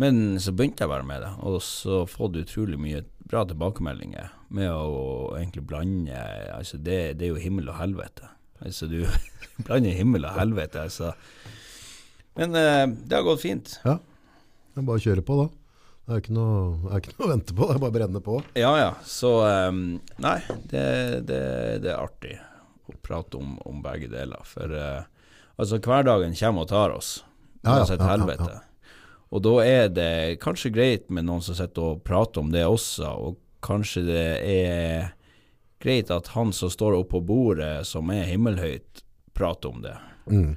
Men 0.02 0.38
så 0.42 0.54
begynte 0.54 0.86
jeg 0.86 0.92
bare 0.94 1.06
med 1.06 1.26
det, 1.26 1.32
og 1.46 1.58
så 1.66 2.04
fått 2.10 2.38
utrolig 2.44 2.78
mye 2.82 3.02
bra 3.32 3.42
tilbakemeldinger 3.50 4.30
med 4.54 4.70
å 4.70 5.34
egentlig 5.38 5.66
blande 5.68 6.22
Altså 6.54 6.78
det, 6.78 7.18
det 7.20 7.28
er 7.28 7.34
jo 7.34 7.42
himmel 7.42 7.74
og 7.74 7.80
helvete. 7.82 8.30
Altså 8.62 8.90
du 8.90 9.00
blander 9.66 9.98
himmel 9.98 10.28
og 10.30 10.38
helvete, 10.38 10.86
altså. 10.88 11.14
Men 12.40 12.56
eh, 12.56 12.86
det 12.88 13.18
har 13.18 13.26
gått 13.28 13.44
fint. 13.44 13.74
Ja, 13.86 13.98
er 14.78 14.88
bare 14.88 15.04
kjøre 15.04 15.26
på 15.26 15.40
da. 15.42 15.50
Det 16.02 16.16
er 16.16 16.24
ikke 16.24 16.34
noe, 16.36 16.62
er 16.90 17.02
ikke 17.02 17.14
noe 17.14 17.28
å 17.28 17.32
vente 17.32 17.56
på, 17.56 17.68
det 17.68 17.76
er 17.76 17.82
bare 17.84 17.94
å 17.94 17.96
brenne 17.96 18.22
på. 18.26 18.38
Ja 18.58 18.72
ja, 18.80 18.90
så 19.08 19.36
um, 19.70 19.84
Nei, 20.24 20.40
det, 20.72 20.86
det, 21.30 21.42
det 21.84 21.92
er 21.94 22.02
artig 22.02 22.34
å 22.90 22.96
prate 23.06 23.40
om, 23.40 23.54
om 23.70 23.84
begge 23.84 24.10
deler. 24.12 24.42
For 24.48 24.74
uh, 24.74 25.06
altså, 25.62 25.80
hverdagen 25.80 26.36
kommer 26.40 26.66
og 26.66 26.72
tar 26.72 26.96
oss. 26.96 27.14
Ja, 27.62 27.78
ja, 27.78 27.78
Uansett 27.84 28.02
ja, 28.02 28.10
ja, 28.10 28.16
helvete. 28.16 28.60
Og 29.32 29.46
da 29.46 29.54
er 29.64 29.88
det 29.94 30.12
kanskje 30.44 30.74
greit 30.76 31.08
med 31.14 31.30
noen 31.30 31.44
som 31.46 31.56
sitter 31.56 31.94
og 31.94 32.04
prater 32.04 32.44
om 32.44 32.50
det 32.52 32.66
også, 32.68 33.08
og 33.08 33.40
kanskje 33.64 34.04
det 34.10 34.26
er 34.42 35.12
greit 35.84 36.12
at 36.14 36.32
han 36.36 36.54
som 36.56 36.72
står 36.72 37.00
oppe 37.00 37.18
på 37.18 37.26
bordet, 37.32 37.88
som 37.90 38.10
er 38.14 38.30
himmelhøyt, 38.30 39.04
prater 39.38 39.74
om 39.74 39.82
det. 39.84 39.98
Mm. 40.30 40.56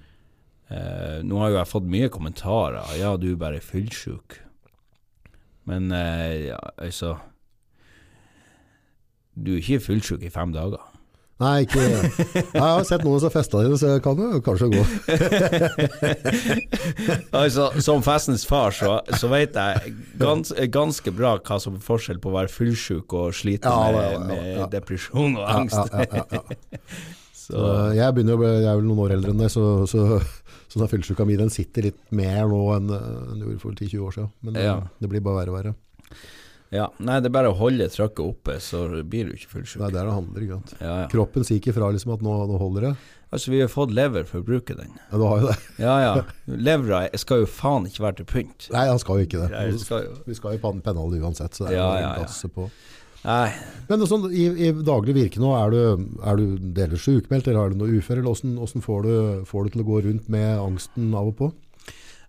Eh, 0.68 1.18
nå 1.26 1.38
har 1.40 1.52
jo 1.52 1.60
jeg 1.60 1.70
fått 1.70 1.92
mye 1.92 2.10
kommentarer. 2.12 2.96
Ja, 3.00 3.14
du 3.20 3.30
er 3.32 3.40
bare 3.40 3.62
fyllsjuk. 3.64 4.38
Men 5.68 5.92
eh, 5.96 6.50
ja, 6.50 6.58
altså 6.76 7.16
Du 9.34 9.54
er 9.54 9.62
ikke 9.62 9.82
fyllsjuk 9.82 10.22
i 10.22 10.30
fem 10.30 10.52
dager. 10.54 10.82
Nei, 11.42 11.64
ikke 11.64 11.82
Jeg 12.54 12.60
har 12.62 12.84
sett 12.86 13.02
noen 13.02 13.18
som 13.24 13.32
festa 13.34 13.62
det, 13.64 13.74
så 13.80 13.96
kan 14.04 14.20
jo 14.22 14.38
kanskje 14.46 14.68
gå. 14.70 14.82
altså, 17.40 17.68
som 17.82 18.04
festens 18.06 18.44
far, 18.46 18.70
så, 18.76 19.00
så 19.18 19.30
vet 19.32 19.56
jeg 19.58 19.94
gans, 20.20 20.52
ganske 20.74 21.14
bra 21.16 21.34
hva 21.40 21.58
som 21.62 21.74
er 21.78 21.82
forskjell 21.84 22.20
på 22.22 22.30
å 22.30 22.36
være 22.36 22.52
fullsjuk 22.54 23.16
og 23.18 23.34
slite 23.34 23.66
Ja, 23.66 23.90
med, 23.90 24.04
ja, 24.04 24.12
ja, 24.14 24.60
med 24.62 24.72
depresjon 24.76 25.34
og 25.40 25.50
angst. 25.58 25.78
Så, 27.44 27.50
Så 27.58 27.64
jeg 27.92 28.14
begynner 28.16 28.38
å 28.38 28.40
bli, 28.40 28.48
jeg 28.62 28.70
er 28.70 28.78
vel 28.78 28.86
noen 28.88 29.00
år 29.04 29.12
eldre 29.18 29.32
enn 29.34 29.40
deg, 29.42 29.50
så, 29.52 29.64
så, 29.90 30.04
så 30.72 30.78
den 30.80 30.88
fullsjuka 30.88 31.26
mi 31.28 31.34
den 31.36 31.50
sitter 31.52 31.90
litt 31.90 31.98
mer 32.16 32.46
nå 32.48 32.60
enn 32.78 32.88
eh, 32.94 33.02
den 33.34 33.42
gjorde 33.42 33.58
for 33.60 33.74
10-20 33.76 34.06
år 34.06 34.14
siden. 34.16 34.30
Men 34.46 34.56
eh, 34.56 34.64
Ja. 34.70 34.78
det 35.02 35.10
blir 35.12 35.20
bare 35.26 35.42
verre 35.42 35.52
og 35.52 35.58
verre. 35.58 35.74
Ja. 36.74 36.88
Nei, 36.98 37.18
det 37.22 37.30
er 37.30 37.34
bare 37.36 37.50
å 37.52 37.58
holde 37.58 37.86
trykket 37.92 38.22
oppe, 38.24 38.56
så 38.62 38.84
blir 39.06 39.30
du 39.30 39.36
ikke 39.36 39.62
Det 39.62 39.86
er 39.88 39.92
det 39.94 40.14
handler. 40.14 40.46
ikke 40.46 40.56
sant? 40.58 40.72
Ja, 40.80 40.94
ja. 41.04 41.10
Kroppen 41.12 41.46
sier 41.46 41.60
ikke 41.60 41.74
fra 41.76 41.90
liksom 41.94 42.16
at 42.16 42.24
nå, 42.26 42.34
nå 42.50 42.58
holder 42.60 42.88
det. 42.88 42.94
Altså, 43.34 43.50
vi 43.50 43.60
har 43.64 43.70
fått 43.70 43.90
lever 43.94 44.26
for 44.28 44.42
å 44.42 44.46
bruke 44.46 44.76
den. 44.78 44.92
Ja, 45.10 45.18
du 45.18 45.24
har 45.26 45.40
jo 45.42 45.48
det. 45.50 45.56
Ja, 45.82 45.94
ja. 46.02 46.10
Levra 46.46 47.00
skal 47.18 47.42
jo 47.42 47.48
faen 47.50 47.88
ikke 47.88 48.04
være 48.04 48.20
til 48.20 48.28
pynt. 48.30 48.68
Nei, 48.74 48.84
han 48.86 49.00
skal 49.02 49.18
jo 49.22 49.26
ikke 49.26 49.40
det. 49.42 49.48
Nei, 49.54 49.64
det 49.74 49.80
skal 49.82 50.04
jo 50.04 50.12
Vi 50.28 50.36
skal 50.38 50.54
jo 50.54 50.74
pennholde 50.84 51.18
uansett, 51.22 51.56
så 51.56 51.66
det 51.66 51.74
er 51.74 51.80
Ja, 51.80 51.88
jo 51.94 52.04
ja, 52.04 52.12
gasse 52.22 52.50
på. 52.54 52.68
Nei, 53.24 53.48
Men 53.88 54.04
sånn, 54.06 54.26
i, 54.36 54.44
i 54.68 54.70
daglig 54.84 55.14
virke 55.16 55.40
nå, 55.40 55.50
er 55.56 55.72
du, 55.72 56.08
er 56.22 56.38
du 56.38 56.58
delvis 56.76 57.06
sykemeldt, 57.08 57.48
eller 57.48 57.62
har 57.62 57.72
du 57.72 57.80
noe 57.80 57.94
ufør, 57.96 58.18
eller 58.20 58.28
hvordan, 58.28 58.58
hvordan 58.60 58.84
får, 58.84 59.06
du, 59.08 59.46
får 59.48 59.64
du 59.64 59.72
til 59.74 59.82
å 59.84 59.88
gå 59.88 60.00
rundt 60.10 60.28
med 60.34 60.50
angsten 60.60 61.14
av 61.16 61.30
og 61.32 61.38
på? 61.40 61.48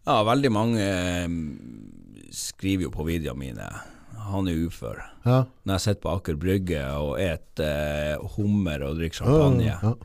Ja, 0.06 0.22
veldig 0.26 0.52
mange 0.56 0.86
eh, 0.86 1.36
skriver 2.34 2.88
jo 2.88 2.94
på 2.96 3.06
videoene 3.10 3.42
mine 3.42 3.70
Han 4.32 4.50
er 4.50 4.62
ufør. 4.68 5.02
Ja. 5.26 5.44
Når 5.66 5.78
jeg 5.78 5.84
sitter 5.86 6.02
på 6.06 6.14
Aker 6.18 6.38
Brygge 6.42 6.84
og 6.98 7.18
et 7.22 7.62
eh, 7.64 8.16
hummer 8.36 8.86
og 8.88 9.00
drikker 9.00 9.22
champagne. 9.24 9.74
Ja. 9.74 9.96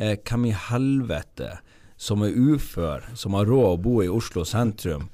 Eh, 0.00 0.16
hvem 0.26 0.48
i 0.50 0.54
helvete 0.68 1.52
som 2.00 2.22
er 2.24 2.32
ufør, 2.32 3.04
som 3.18 3.36
har 3.36 3.44
råd 3.50 3.66
å 3.74 3.80
bo 3.84 3.98
i 4.00 4.08
Oslo 4.08 4.46
sentrum, 4.48 5.10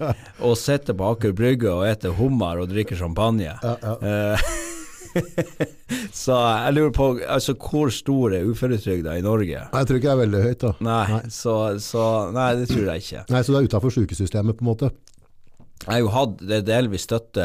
og 0.47 0.55
sitter 0.61 0.95
på 0.95 1.09
Aker 1.16 1.35
Brygge 1.35 1.73
og 1.73 1.83
eter 1.88 2.14
hummer 2.14 2.62
og 2.62 2.71
drikker 2.71 2.99
champagne? 3.01 3.57
Ja, 3.59 3.75
ja. 3.83 3.97
Eh, 4.07 4.49
så 6.23 6.37
jeg 6.38 6.77
lurer 6.77 6.92
på 6.95 7.09
altså, 7.25 7.57
hvor 7.59 7.90
stor 7.95 8.37
er 8.37 8.47
uføretrygda 8.47 9.16
i 9.19 9.25
Norge? 9.25 9.64
Jeg 9.66 9.88
tror 9.88 9.99
ikke 9.99 10.09
det 10.09 10.14
er 10.14 10.23
veldig 10.23 10.45
høyt, 10.45 10.62
da. 10.62 10.73
Nei, 10.87 11.03
Nei. 11.16 11.21
Så, 11.35 11.57
så 11.83 12.07
Nei, 12.37 12.49
det 12.61 12.71
tror 12.71 12.92
jeg 12.92 13.05
ikke. 13.07 13.27
Nei, 13.35 13.42
Så 13.42 13.53
du 13.55 13.59
er 13.59 13.69
utafor 13.71 13.97
sykesystemet, 13.97 14.59
på 14.61 14.66
en 14.66 14.71
måte? 14.71 14.92
Jeg 15.84 15.92
har 15.92 16.00
jo 16.00 16.08
hatt 16.14 16.40
delvis 16.66 17.04
støtte 17.06 17.44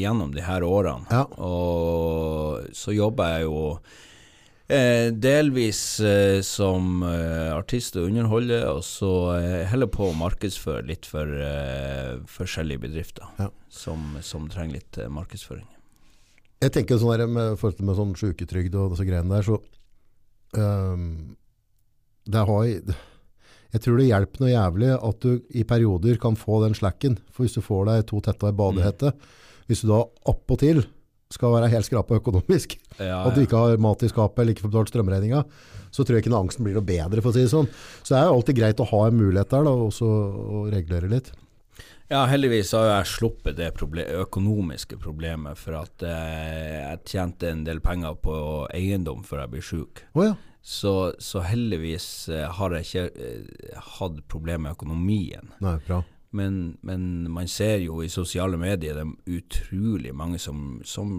gjennom 0.00 0.32
de 0.34 0.42
her 0.42 0.64
årene, 0.66 1.06
Ja. 1.12 1.24
og 1.36 2.66
så 2.74 2.94
jobber 2.96 3.34
jeg 3.36 3.44
jo 3.44 3.60
eh, 4.72 5.10
delvis 5.12 6.00
eh, 6.00 6.40
som 6.42 7.02
eh, 7.06 7.52
artist 7.54 7.94
og 8.00 8.08
underholder, 8.08 8.64
og 8.72 8.82
så 8.82 9.12
eh, 9.36 9.66
heller 9.70 9.86
på 9.92 10.08
å 10.08 10.16
markedsføre 10.18 10.86
litt 10.88 11.06
for 11.06 11.28
eh, 11.30 12.16
forskjellige 12.26 12.82
bedrifter 12.88 13.28
Ja. 13.38 13.50
som, 13.68 14.16
som 14.24 14.48
trenger 14.50 14.80
litt 14.80 14.98
eh, 14.98 15.08
markedsføring. 15.12 15.68
Jeg 16.64 16.72
tenker 16.72 16.98
sånn 16.98 17.12
der 17.20 17.28
med 17.28 17.60
med 17.60 17.96
sånn 18.00 18.16
syketrygd 18.16 18.74
og 18.80 18.94
disse 18.96 19.04
greiene 19.06 19.28
der, 19.36 19.44
så 19.44 19.60
um, 20.56 21.36
det 22.26 22.42
har 22.48 22.64
Jeg 23.74 23.82
tror 23.84 24.00
det 24.00 24.08
hjelper 24.08 24.42
noe 24.42 24.52
jævlig 24.52 24.90
at 24.96 25.24
du 25.24 25.30
i 25.58 25.64
perioder 25.68 26.20
kan 26.22 26.38
få 26.38 26.60
den 26.64 26.76
slacken. 26.78 27.16
For 27.34 27.44
hvis 27.44 27.56
du 27.56 27.64
får 27.64 27.88
deg 27.90 28.04
to 28.10 28.20
tetta 28.24 28.52
i 28.52 28.56
badehette, 28.56 29.12
hvis 29.66 29.82
du 29.82 29.90
da 29.90 30.04
appåtil 30.30 30.84
skal 31.34 31.56
være 31.56 31.70
helt 31.72 31.88
skrapa 31.88 32.20
økonomisk, 32.20 32.76
Ja, 33.02 33.24
at 33.26 33.34
du 33.34 33.42
ikke 33.42 33.58
har 33.58 33.80
mat 33.82 34.04
i 34.06 34.10
skapet 34.12 34.40
eller 34.40 34.54
ikke 34.54 34.66
får 34.68 34.72
betalt 34.72 34.92
strømregninga, 34.92 35.42
så 35.90 36.04
tror 36.04 36.16
jeg 36.16 36.24
ikke 36.24 36.32
den 36.32 36.38
angsten 36.38 36.66
blir 36.66 36.76
noe 36.76 36.86
bedre, 36.86 37.22
for 37.24 37.32
å 37.32 37.36
si 37.36 37.42
det 37.42 37.50
sånn. 37.52 37.66
Så 38.02 38.14
det 38.14 38.20
er 38.20 38.28
jo 38.28 38.36
alltid 38.38 38.58
greit 38.60 38.80
å 38.82 38.86
ha 38.92 39.02
en 39.08 39.18
mulighet 39.18 39.50
der, 39.52 39.66
da, 39.66 39.74
også 39.88 40.06
å 40.06 40.62
regulere 40.72 41.10
litt. 41.10 41.32
Ja, 42.06 42.20
heldigvis 42.30 42.70
har 42.76 42.86
jeg 42.86 43.10
sluppet 43.10 43.56
det 43.58 43.72
proble 43.74 44.04
økonomiske 44.22 44.98
problemet, 45.02 45.58
for 45.58 45.80
at 45.80 46.04
eh, 46.06 46.76
jeg 46.78 47.00
tjente 47.10 47.50
en 47.50 47.64
del 47.66 47.80
penger 47.82 48.14
på 48.22 48.36
eiendom 48.70 49.24
før 49.26 49.42
jeg 49.42 49.52
ble 49.56 49.62
sjuk. 49.66 50.04
Oh, 50.14 50.22
ja. 50.28 50.36
Så, 50.66 51.14
så 51.22 51.44
heldigvis 51.46 52.28
eh, 52.34 52.48
har 52.50 52.72
jeg 52.74 52.86
ikke 52.86 53.22
eh, 53.22 53.82
hatt 54.00 54.16
problemer 54.26 54.64
med 54.64 54.74
økonomien. 54.74 55.52
Nei, 55.62 55.76
bra. 55.86 56.00
Men, 56.34 56.56
men 56.82 57.30
man 57.30 57.46
ser 57.48 57.78
jo 57.84 58.00
i 58.02 58.08
sosiale 58.10 58.58
medier 58.58 58.98
det 58.98 59.04
er 59.04 59.36
utrolig 59.38 60.10
mange 60.10 60.40
som, 60.42 60.80
som 60.84 61.12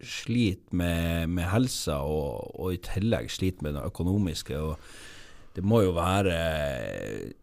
sliter 0.00 0.72
med, 0.72 1.28
med 1.36 1.50
helsa, 1.52 1.98
og, 2.00 2.56
og 2.56 2.72
i 2.72 2.80
tillegg 2.80 3.28
sliter 3.30 3.68
med 3.68 3.76
det 3.76 3.84
økonomiske. 3.92 4.56
Og 4.56 5.52
det 5.54 5.66
må 5.68 5.82
jo 5.84 5.92
være 5.98 6.40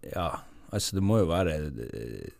Ja, 0.09 0.27
altså 0.73 0.97
det 0.97 1.05
må 1.05 1.21
jo 1.21 1.29
være 1.29 1.59
eh, 1.69 2.33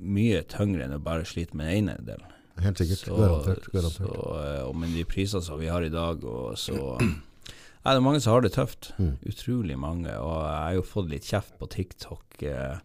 mye 0.00 0.40
tyngre 0.48 0.88
enn 0.88 0.96
å 0.96 1.04
bare 1.04 1.28
slite 1.28 1.60
med 1.60 1.68
den 1.68 1.84
ene 1.84 2.00
delen. 2.08 2.32
Helt 2.64 2.80
sikkert. 2.80 3.04
Garantert. 3.12 3.68
garantert. 3.68 4.00
Så, 4.00 4.34
og 4.64 4.76
med 4.80 4.96
de 4.96 5.04
prisene 5.04 5.44
som 5.44 5.60
vi 5.60 5.68
har 5.68 5.84
i 5.84 5.92
dag, 5.92 6.24
og 6.24 6.56
så 6.56 6.96
Nei, 7.86 7.92
det 7.94 8.00
er 8.00 8.06
mange 8.08 8.20
som 8.24 8.34
har 8.34 8.42
det 8.42 8.50
tøft. 8.56 8.88
Mm. 8.98 9.12
Utrolig 9.30 9.76
mange. 9.78 10.10
Og 10.18 10.40
jeg 10.42 10.56
har 10.64 10.72
jo 10.80 10.82
fått 10.90 11.12
litt 11.12 11.28
kjeft 11.30 11.54
på 11.60 11.68
TikTok. 11.70 12.42
eh, 12.42 12.80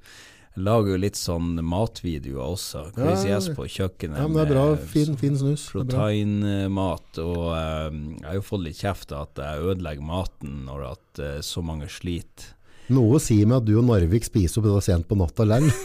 Jeg 0.51 0.63
lager 0.67 0.91
jo 0.91 0.99
litt 0.99 1.15
sånn 1.17 1.55
matvideoer 1.63 2.51
også. 2.53 2.81
Crazy 2.93 3.29
Ja, 3.31 3.37
ass 3.39 3.47
på 3.55 3.65
kjøkkenet. 3.71 4.19
Ja, 4.19 4.27
men 4.27 4.35
det 4.37 4.43
er 4.45 4.53
bra. 4.53 4.65
Fin, 4.77 5.15
fin 5.17 5.37
snus. 5.39 5.63
Proteinmat. 5.71 7.17
Og 7.23 7.45
eh, 7.55 7.89
jeg 8.19 8.27
har 8.27 8.35
jo 8.37 8.45
fått 8.45 8.65
litt 8.67 8.77
kjeft 8.81 9.11
av 9.15 9.29
at 9.29 9.41
jeg 9.41 9.65
ødelegger 9.71 10.05
maten 10.05 10.65
når 10.67 10.85
at 10.91 11.21
eh, 11.23 11.39
så 11.41 11.63
mange 11.65 11.87
sliter. 11.89 12.51
Noe 12.91 13.19
sier 13.23 13.47
meg 13.47 13.61
at 13.61 13.67
du 13.67 13.73
og 13.79 13.85
Narvik 13.87 14.25
spiser 14.27 14.59
opp 14.61 14.67
det 14.67 14.83
sent 14.85 15.07
på 15.07 15.15
natta 15.19 15.45
lell. 15.47 15.67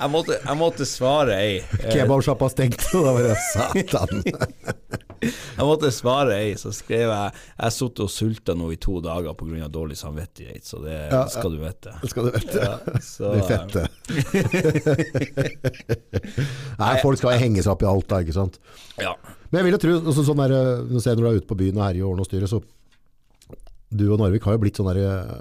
Jeg 0.00 0.08
måtte, 0.12 0.36
jeg 0.40 0.56
måtte 0.56 0.86
svare 0.88 1.34
ei. 1.36 1.56
eh, 1.60 1.90
Kebabsjappa 1.92 2.46
stengt, 2.52 2.84
og 2.96 3.02
da 3.04 3.12
var 3.16 3.26
det 3.26 3.34
satan. 3.50 4.22
Jeg 5.20 5.66
måtte 5.68 5.90
svare 5.92 6.38
ei, 6.40 6.54
så 6.56 6.70
skrev 6.72 7.10
jeg 7.10 7.32
Jeg 7.34 7.60
har 7.60 7.72
sittet 7.74 8.00
og 8.06 8.08
sulta 8.08 8.54
nå 8.56 8.70
i 8.72 8.78
to 8.80 9.02
dager 9.04 9.34
pga. 9.36 9.66
dårlig 9.68 9.98
samvittighet, 10.00 10.64
så 10.64 10.80
det 10.80 10.94
Ja, 11.10 11.26
skal 11.28 11.52
du 11.52 11.58
vite. 11.60 11.92
Det 12.00 12.08
skal 12.14 12.24
du 12.24 12.30
vite. 12.38 12.62
Ja, 12.64 12.78
så, 13.04 13.34
De 13.34 13.42
fette. 13.44 13.84
Nei, 16.80 16.94
folk 17.02 17.20
skal 17.20 17.36
henge 17.42 17.60
seg 17.60 17.74
opp 17.74 17.84
i 17.84 17.90
alt 17.90 18.08
da, 18.08 18.22
ikke 18.24 18.38
sant. 18.38 18.56
Ja. 18.96 19.12
Men 19.50 19.60
jeg 19.60 19.66
vil 19.68 19.76
jo 19.76 19.82
tro, 19.84 19.98
sånn 20.22 20.40
der, 20.40 20.56
jeg 20.56 20.88
når 20.88 21.20
du 21.20 21.28
er 21.34 21.40
ute 21.42 21.50
på 21.50 21.58
byen 21.58 21.76
og 21.82 21.84
herjer 21.90 22.06
og 22.06 22.14
ordner 22.14 22.24
og 22.24 22.30
styrer, 22.30 22.48
så 22.50 22.62
du 23.90 24.06
og 24.12 24.20
Narvik 24.20 24.44
har 24.46 24.56
jo 24.56 24.62
blitt 24.62 24.78
sånne 24.78 24.94
eh, 25.02 25.32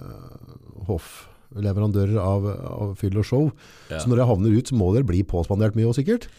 hoffleverandører 0.89 2.17
av, 2.21 2.47
av 2.49 2.95
fyll 2.99 3.19
og 3.21 3.27
show. 3.27 3.51
Ja. 3.91 3.99
Så 4.01 4.09
når 4.09 4.21
dere 4.21 4.29
havner 4.31 4.55
ut, 4.57 4.71
så 4.71 4.77
må 4.79 4.89
dere 4.95 5.07
bli 5.07 5.21
påspandert 5.27 5.77
mye 5.77 5.89
òg, 5.89 5.97
sikkert. 5.99 6.29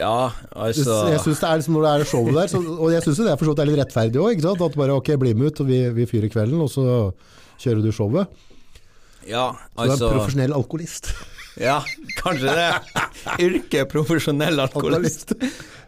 ja, 0.00 0.30
altså 0.52 0.96
jeg 1.12 1.22
synes 1.24 1.40
det 1.40 1.48
er 1.48 1.60
liksom 1.62 1.78
når 1.78 1.86
det 1.86 1.92
er 1.94 2.10
showet 2.10 2.34
der, 2.36 2.50
så, 2.52 2.60
og 2.76 2.90
jeg 2.92 3.06
synes 3.06 3.22
det 3.22 3.30
er 3.32 3.38
for 3.38 3.48
så 3.48 3.54
vidt 3.54 3.62
er 3.64 3.70
litt 3.70 3.80
rettferdig 3.84 4.22
òg. 4.22 4.44
At 4.56 4.76
bare, 4.80 4.98
ok, 4.98 5.14
bli 5.22 5.36
med 5.38 5.52
ut, 5.52 5.62
og 5.64 5.70
vi, 5.70 5.80
vi 5.96 6.08
fyrer 6.10 6.32
kvelden, 6.32 6.60
og 6.66 6.72
så 6.72 6.86
kjører 7.62 7.86
du 7.86 7.92
showet. 7.94 8.44
Ja, 9.26 9.48
Så 9.54 9.56
du 9.56 9.80
er 9.82 9.90
altså 9.90 10.10
en 10.10 10.18
profesjonell 10.20 10.54
alkoholist. 10.54 11.14
Ja, 11.56 11.78
kanskje 12.20 12.52
det. 12.52 12.68
Yrke 13.46 13.86
profesjonell 13.88 14.60
alkoholist. 14.66 15.32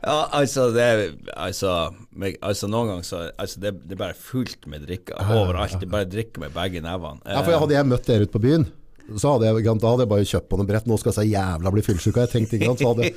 Ja, 0.04 0.28
altså, 0.38 0.68
det 0.74 0.82
er 0.84 1.00
Altså, 1.34 1.72
meg, 2.14 2.36
altså 2.44 2.68
noen 2.70 2.92
ganger 2.92 3.06
så 3.06 3.22
altså, 3.34 3.60
det, 3.62 3.72
det 3.88 3.96
er 3.96 4.02
bare 4.04 4.14
fullt 4.14 4.68
med 4.70 4.84
drikke 4.86 5.16
overalt. 5.18 5.74
Det 5.80 5.88
er 5.88 5.94
bare 5.96 6.08
drikker 6.10 6.44
med 6.44 6.54
begge 6.54 6.82
nevene. 6.84 7.18
Ja, 7.26 7.42
for 7.42 7.58
Hadde 7.64 7.74
jeg 7.78 7.88
møtt 7.90 8.06
dere 8.06 8.26
ute 8.28 8.34
på 8.36 8.42
byen, 8.44 8.68
så 9.16 9.34
hadde 9.34 9.48
jeg, 9.50 9.64
da 9.66 9.90
hadde 9.90 10.04
jeg 10.06 10.12
bare 10.14 10.28
kjøpt 10.30 10.48
på 10.52 10.60
noen 10.60 10.68
brett. 10.70 10.86
Nå 10.88 10.98
skal 11.00 11.10
jeg 11.14 11.18
så 11.18 11.26
jævla 11.26 11.72
bli 11.74 11.84
fullsjuk. 11.86 12.16
jeg 12.22 12.32
tenkt. 12.34 12.54
Ikke 12.58 12.70
sant? 12.70 12.82
Så 12.84 12.92
hadde, 12.92 13.10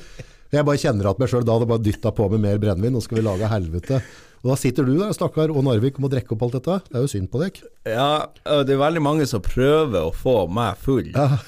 jeg 0.52 0.66
bare 0.68 0.80
kjenner 0.82 1.10
at 1.12 1.22
meg 1.22 1.30
sjøl. 1.32 1.44
Da 1.46 1.56
hadde 1.58 1.68
bare 1.70 1.84
dytta 1.86 2.12
på 2.16 2.28
med 2.32 2.42
mer 2.46 2.60
brennevin. 2.62 2.94
Nå 2.96 3.02
skal 3.04 3.20
vi 3.20 3.26
lage 3.28 3.50
helvete. 3.52 4.02
Og 4.42 4.50
da 4.50 4.56
sitter 4.58 4.88
du 4.88 4.96
der, 4.98 5.12
stakkar, 5.14 5.52
og 5.54 5.62
Narvik, 5.68 6.00
og 6.00 6.06
må 6.08 6.10
drikke 6.10 6.34
opp 6.34 6.42
alt 6.48 6.56
dette. 6.58 6.80
Det 6.88 6.98
er 6.98 7.04
jo 7.04 7.10
synd 7.12 7.28
på 7.30 7.42
deg. 7.44 7.60
Ja, 7.86 8.08
det 8.66 8.74
er 8.74 8.80
veldig 8.80 9.02
mange 9.04 9.26
som 9.30 9.44
prøver 9.44 10.08
å 10.08 10.14
få 10.16 10.48
meg 10.50 10.80
full, 10.82 11.12
Ja. 11.14 11.38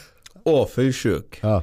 og 0.46 0.68
fullsjuk. 0.70 1.40
Ja. 1.42 1.56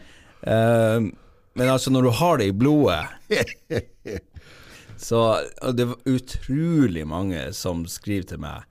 Eh, 0.44 1.08
men 1.54 1.70
altså, 1.70 1.92
når 1.92 2.08
du 2.08 2.12
har 2.22 2.38
det 2.42 2.48
i 2.52 2.56
blodet 2.56 3.02
Så 5.02 5.18
det 5.74 5.88
var 5.90 5.98
utrolig 6.06 7.08
mange 7.10 7.48
som 7.58 7.82
skriver 7.90 8.28
til 8.30 8.42
meg 8.44 8.62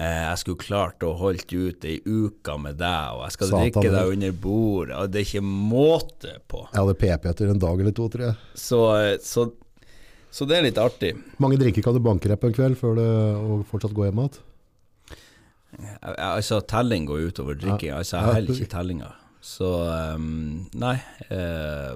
eh, 0.00 0.22
Jeg 0.24 0.40
skulle 0.40 0.62
klart 0.62 1.04
å 1.04 1.10
holdt 1.20 1.52
ut 1.52 1.84
ei 1.84 1.98
uke 2.08 2.56
med 2.62 2.78
deg, 2.80 3.18
og 3.18 3.26
jeg 3.26 3.36
skal 3.36 3.50
Satan, 3.50 3.66
drikke 3.66 3.92
deg 3.92 4.12
under 4.14 4.32
bordet, 4.46 4.96
og 4.96 5.12
det 5.12 5.20
er 5.20 5.28
ikke 5.28 5.44
måte 5.44 6.34
på. 6.48 6.62
Jeg 6.72 6.80
hadde 6.80 6.96
PP 7.04 7.28
etter 7.34 7.52
en 7.52 7.62
dag 7.66 7.84
eller 7.84 7.96
to, 8.00 8.08
tror 8.14 8.26
jeg. 8.30 8.38
Så, 8.56 8.80
så 9.22 9.48
Så 10.32 10.48
det 10.48 10.58
er 10.58 10.66
litt 10.70 10.80
artig. 10.80 11.14
Mange 11.40 11.60
drinker 11.60 11.84
kan 11.84 11.96
du 11.96 12.00
banke 12.04 12.28
deg 12.32 12.40
på 12.40 12.48
en 12.50 12.56
kveld 12.56 12.80
før 12.80 12.96
det, 12.98 13.08
og 13.44 13.62
fortsatt 13.68 13.94
gå 13.96 14.08
hjem 14.08 14.24
igjen? 14.24 14.42
Altså, 16.16 16.62
telling 16.64 17.06
går 17.08 17.28
utover 17.28 17.56
drikking. 17.60 17.92
Altså, 17.92 18.16
jeg 18.18 18.40
heller 18.40 18.56
ikke 18.56 18.72
tellinga. 18.72 19.12
Så 19.40 19.68
um, 20.16 20.66
nei, 20.78 20.96
eh, 21.30 21.94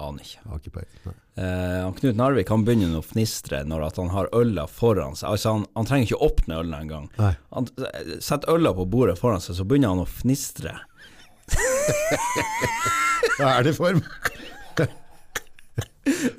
aner 0.00 0.22
ikke. 0.24 0.82
Eh, 1.36 1.80
han 1.82 1.94
Knut 1.98 2.16
Narvik 2.16 2.48
han 2.52 2.64
begynner 2.64 3.00
å 3.00 3.04
fnistre 3.04 3.62
når 3.68 3.88
han 3.98 4.12
har 4.14 4.30
øla 4.36 4.64
foran 4.70 5.16
seg. 5.18 5.32
Altså, 5.34 5.56
han, 5.56 5.66
han 5.76 5.88
trenger 5.88 6.06
ikke 6.08 6.22
åpne 6.28 6.60
ølen 6.62 6.76
engang. 6.78 7.08
Han 7.18 7.68
eh, 7.82 8.14
setter 8.22 8.54
øla 8.54 8.72
på 8.76 8.86
bordet 8.92 9.18
foran 9.20 9.42
seg, 9.44 9.58
så 9.58 9.66
begynner 9.68 9.92
han 9.94 10.04
å 10.04 10.08
fnistre. 10.08 10.76
Hva 13.40 13.56
er 13.58 13.66
det 13.66 13.74
for 13.76 13.98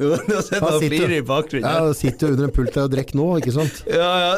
Nå 0.01 0.07
har 0.09 0.23
Han 0.25 0.41
sitter- 0.41 0.87
flirer 0.87 1.17
i 1.17 1.21
bakgrunnen. 1.25 1.67
Ja, 1.69 1.93
sitter 1.93 2.31
under 2.33 2.47
en 2.49 2.53
pult 2.55 2.73
der 2.75 2.87
og 2.87 2.93
drikker 2.95 3.19
nå, 3.19 3.27
ikke 3.41 3.53
sant? 3.55 3.83
Ja, 3.89 4.11
ja. 4.23 4.33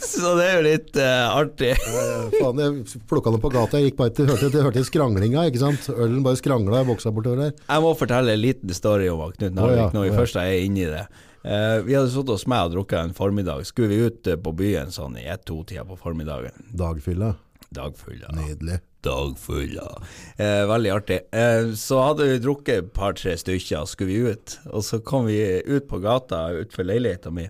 Så 0.10 0.34
det 0.38 0.46
er 0.46 0.54
jo 0.56 0.66
litt 0.66 0.98
uh, 0.98 1.36
artig. 1.36 1.72
Eh, 1.76 2.36
Faen, 2.38 2.60
jeg 2.62 3.00
plukka 3.10 3.32
den 3.34 3.42
på 3.42 3.52
gata, 3.52 3.80
jeg 3.80 3.90
gikk 3.90 3.98
bare 4.00 4.14
til, 4.16 4.28
hørte, 4.30 4.50
jeg 4.50 4.66
hørte 4.66 4.84
skranglinga, 4.88 5.46
ikke 5.50 5.62
sant? 5.62 5.90
Ølen 5.92 6.22
bare 6.26 6.40
skrangla 6.40 6.82
i 6.84 6.88
boksa 6.88 7.12
bortover 7.14 7.44
der. 7.46 7.56
Jeg 7.66 7.84
må 7.84 7.92
fortelle 7.98 8.36
en 8.36 8.42
liten 8.42 8.76
story 8.76 9.10
om 9.12 9.22
Knut 9.36 9.56
Narvik 9.56 9.76
oh, 9.76 9.82
ja, 9.82 9.90
når 9.96 10.06
vi 10.06 10.12
å 10.12 10.14
ja. 10.14 10.20
først 10.22 10.40
er 10.40 10.54
inne 10.64 10.84
i 10.86 10.88
det. 10.90 11.04
Eh, 11.42 11.76
vi 11.86 11.96
hadde 11.96 12.10
sittet 12.12 12.34
hos 12.34 12.46
meg 12.50 12.68
og 12.68 12.74
drukket 12.76 13.00
en 13.00 13.16
formiddag. 13.16 13.64
Skulle 13.68 13.92
vi 13.92 14.08
ut 14.08 14.28
eh, 14.28 14.40
på 14.40 14.52
byen 14.56 14.92
sånn 14.92 15.16
i 15.20 15.26
ett-to-tida 15.30 15.86
på 15.88 15.96
formiddagen. 16.00 16.68
Dagfylla. 16.76 17.34
Dagfylla. 17.70 18.32
Nydelig. 18.36 18.80
Dagfulla. 19.00 20.02
Eh, 20.36 20.66
veldig 20.68 20.90
artig. 20.90 21.20
Eh, 21.32 21.72
så 21.78 22.00
hadde 22.04 22.26
vi 22.28 22.40
drukket 22.42 22.82
et 22.82 22.92
par-tre 22.92 23.36
stykker, 23.40 23.86
skulle 23.88 24.10
vi 24.10 24.34
ut. 24.34 24.56
Og 24.74 24.84
så 24.84 25.00
kom 25.00 25.30
vi 25.30 25.40
ut 25.64 25.88
på 25.88 26.02
gata 26.02 26.50
utenfor 26.58 26.88
leiligheta 26.88 27.32
mi. 27.32 27.46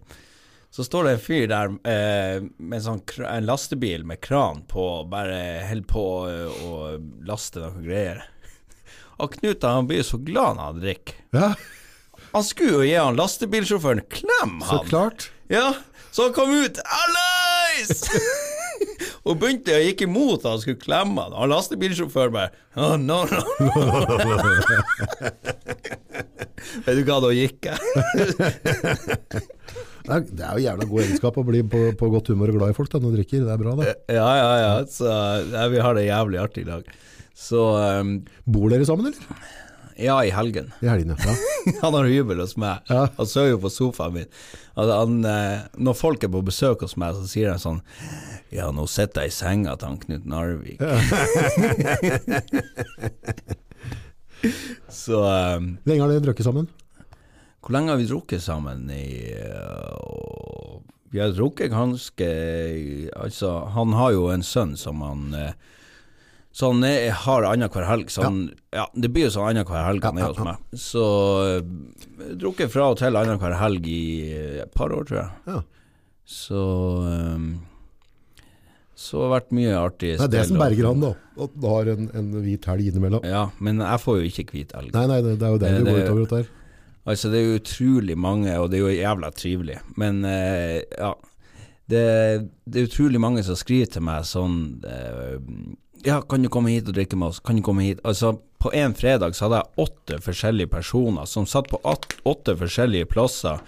Så 0.70 0.84
står 0.86 1.04
det 1.04 1.12
en 1.16 1.22
fyr 1.22 1.46
der 1.50 1.72
eh, 1.90 2.42
med 2.56 2.76
en, 2.78 2.84
sånn, 2.84 3.00
en 3.26 3.46
lastebil 3.48 4.04
med 4.06 4.20
kran 4.22 4.62
på, 4.70 4.84
bare 5.10 5.40
holder 5.66 5.88
på 5.90 6.04
eh, 6.30 6.62
å 6.62 6.76
laste 7.26 7.58
noen 7.64 7.82
greier. 7.82 8.22
Og 9.20 9.34
Knut 9.34 9.66
han 9.66 9.88
blir 9.90 10.06
så 10.06 10.20
glad 10.22 10.56
når 10.56 10.68
han 10.68 10.80
drikker. 10.84 11.16
Ja, 11.36 11.50
Han 12.30 12.44
skulle 12.46 12.76
jo 12.78 12.84
gi 12.86 12.94
han 12.94 13.18
lastebilsjåføren 13.18 14.04
klem, 14.08 14.60
så 14.62 14.78
klart. 14.86 15.32
Ja, 15.50 15.74
så 16.14 16.28
han 16.28 16.36
kom 16.36 16.54
ut 16.54 16.78
Allais! 16.86 18.06
og 19.26 19.36
begynte 19.42 19.74
å 19.74 19.82
gikk 19.82 20.06
imot 20.06 20.46
han 20.46 20.62
skulle 20.62 20.78
klemme 20.80 21.26
han. 21.26 21.34
Og 21.34 21.50
lastebilsjåføren 21.50 22.36
bare 22.38 22.50
oh, 22.78 22.94
no, 22.94 23.26
no. 23.26 23.42
Vet 26.86 26.94
du 26.94 27.02
hva, 27.08 27.18
da 27.26 27.34
gikk 27.34 27.66
jeg. 27.66 27.78
Det 30.10 30.16
er, 30.16 30.24
det 30.40 30.44
er 30.46 30.52
jo 30.58 30.64
jævla 30.66 30.86
god 30.90 31.02
egenskap 31.04 31.36
å 31.38 31.44
bli 31.46 31.60
på, 31.70 31.80
på 32.00 32.08
godt 32.10 32.30
humør 32.32 32.50
og 32.54 32.58
glad 32.60 32.72
i 32.72 32.76
folk 32.76 32.90
da, 32.90 32.98
når 33.02 33.12
du 33.14 33.18
drikker. 33.20 33.44
Det 33.46 33.52
er 33.54 33.60
bra, 33.62 33.72
det. 33.78 33.92
ja, 34.16 34.30
ja, 34.40 34.50
ja. 34.64 34.72
Så 34.90 35.06
ja, 35.54 35.64
vi 35.70 35.82
har 35.86 35.92
det 35.98 36.06
jævlig 36.08 36.40
artig 36.42 36.64
i 36.66 36.70
dag. 36.70 36.82
Så 37.40 37.60
um, 38.02 38.16
Bor 38.50 38.66
dere 38.72 38.86
sammen, 38.88 39.12
eller? 39.12 39.22
ja, 40.00 40.16
i 40.24 40.30
helgen. 40.32 40.70
I 40.80 40.88
helgen, 40.90 41.12
Ja. 41.20 41.34
Han 41.82 41.92
har 41.92 42.06
hybel 42.08 42.38
hos 42.40 42.54
meg. 42.56 42.78
Ja. 42.88 43.02
Han 43.18 43.26
sover 43.28 43.50
jo 43.52 43.58
på 43.60 43.68
sofaen 43.72 44.14
min. 44.16 44.28
Altså, 44.72 44.94
han, 44.96 45.18
eh, 45.28 45.58
når 45.76 45.96
folk 45.98 46.22
er 46.24 46.30
på 46.32 46.40
besøk 46.46 46.80
hos 46.86 46.94
meg, 46.96 47.12
så 47.18 47.26
sier 47.28 47.50
han 47.52 47.60
sånn 47.60 47.80
Ja, 48.54 48.70
nå 48.72 48.86
sitter 48.88 49.26
jeg 49.26 49.34
i 49.34 49.36
senga 49.36 49.74
til 49.76 49.88
han 49.90 49.98
Knut 50.00 50.24
Narvik. 50.30 50.80
så 55.02 55.20
um, 55.58 55.74
Lenge 55.84 56.00
har 56.06 56.14
dere 56.14 56.24
drukket 56.30 56.48
sammen? 56.48 56.70
Hvor 57.60 57.74
lenge 57.76 57.92
har 57.92 58.00
vi 58.00 58.08
drukket 58.08 58.42
sammen? 58.42 58.86
I, 58.90 59.34
uh, 59.36 60.78
vi 61.12 61.20
har 61.20 61.34
drukket 61.36 61.70
ganske 61.72 62.30
Altså, 63.16 63.50
han 63.74 63.92
har 63.98 64.14
jo 64.16 64.28
en 64.32 64.44
sønn 64.46 64.76
som 64.80 65.02
han 65.04 65.28
uh, 65.36 65.52
så 66.50 66.72
han 66.72 66.82
er, 66.82 67.12
har 67.14 67.44
annenhver 67.46 67.84
helg. 67.86 68.08
Så 68.10 68.24
han, 68.26 68.38
ja. 68.74 68.88
det 68.98 69.12
blir 69.14 69.28
jo 69.28 69.34
sånn 69.36 69.52
annenhver 69.52 69.84
helg 69.86 70.02
han 70.02 70.18
er 70.18 70.32
hos 70.32 70.40
meg. 70.42 70.58
Så 70.82 71.04
uh, 71.46 72.32
drukket 72.40 72.72
fra 72.72 72.88
og 72.90 72.98
til 72.98 73.14
annenhver 73.20 73.54
helg 73.60 73.86
i 73.86 74.00
et 74.64 74.72
par 74.74 74.90
år, 74.96 75.06
tror 75.06 75.20
jeg. 75.20 75.30
Ja. 75.46 75.60
Så 76.30 76.62
um, 77.06 77.46
Så 78.98 79.18
det 79.20 79.24
har 79.28 79.32
vært 79.36 79.54
mye 79.56 79.76
artig. 79.78 80.10
Det 80.18 80.26
er 80.26 80.34
det 80.34 80.42
som 80.50 80.58
berger 80.60 80.90
han, 80.90 81.00
da. 81.06 81.12
At 81.46 81.54
du 81.54 81.66
har 81.70 81.88
en, 81.94 82.10
en 82.18 82.32
hvit 82.42 82.66
helg 82.72 82.90
innimellom. 82.90 83.24
Ja, 83.30 83.46
men 83.62 83.80
jeg 83.86 84.02
får 84.02 84.18
jo 84.20 84.28
ikke 84.34 84.48
hvit 84.50 84.74
elg. 84.78 84.90
Nei, 84.96 85.06
nei, 85.10 85.20
det, 85.24 85.36
det 85.40 85.46
er 85.48 85.54
jo 85.54 85.60
det 85.62 85.70
Det- 85.70 85.84
det 85.86 85.94
går 86.10 86.24
utover 86.24 86.42
her. 86.42 86.50
Altså, 87.08 87.30
det 87.32 87.40
er 87.40 87.46
jo 87.46 87.60
utrolig 87.60 88.16
mange, 88.18 88.52
og 88.60 88.70
det 88.70 88.78
er 88.78 88.84
jo 88.84 88.98
jævla 88.98 89.30
trivelig. 89.32 89.78
Men 90.00 90.24
eh, 90.28 90.82
ja, 90.98 91.14
det, 91.90 92.02
det 92.64 92.80
er 92.82 92.90
utrolig 92.90 93.20
mange 93.22 93.44
som 93.46 93.58
skriver 93.58 93.94
til 93.94 94.04
meg 94.06 94.26
sånn 94.28 94.58
eh, 94.86 95.38
Ja, 96.06 96.20
kan 96.22 96.44
du 96.44 96.50
komme 96.52 96.72
hit 96.74 96.88
og 96.88 96.96
drikke 96.96 97.18
med 97.18 97.32
oss? 97.32 97.40
Kan 97.44 97.58
du 97.58 97.64
komme 97.64 97.86
hit? 97.88 98.02
Altså, 98.04 98.34
på 98.60 98.72
en 98.76 98.92
fredag 98.94 99.32
så 99.36 99.46
hadde 99.46 99.62
jeg 99.62 99.86
åtte 99.86 100.18
forskjellige 100.20 100.70
personer 100.74 101.28
som 101.28 101.48
satt 101.48 101.70
på 101.72 101.80
åtte 101.84 102.54
forskjellige 102.60 103.08
plasser 103.08 103.62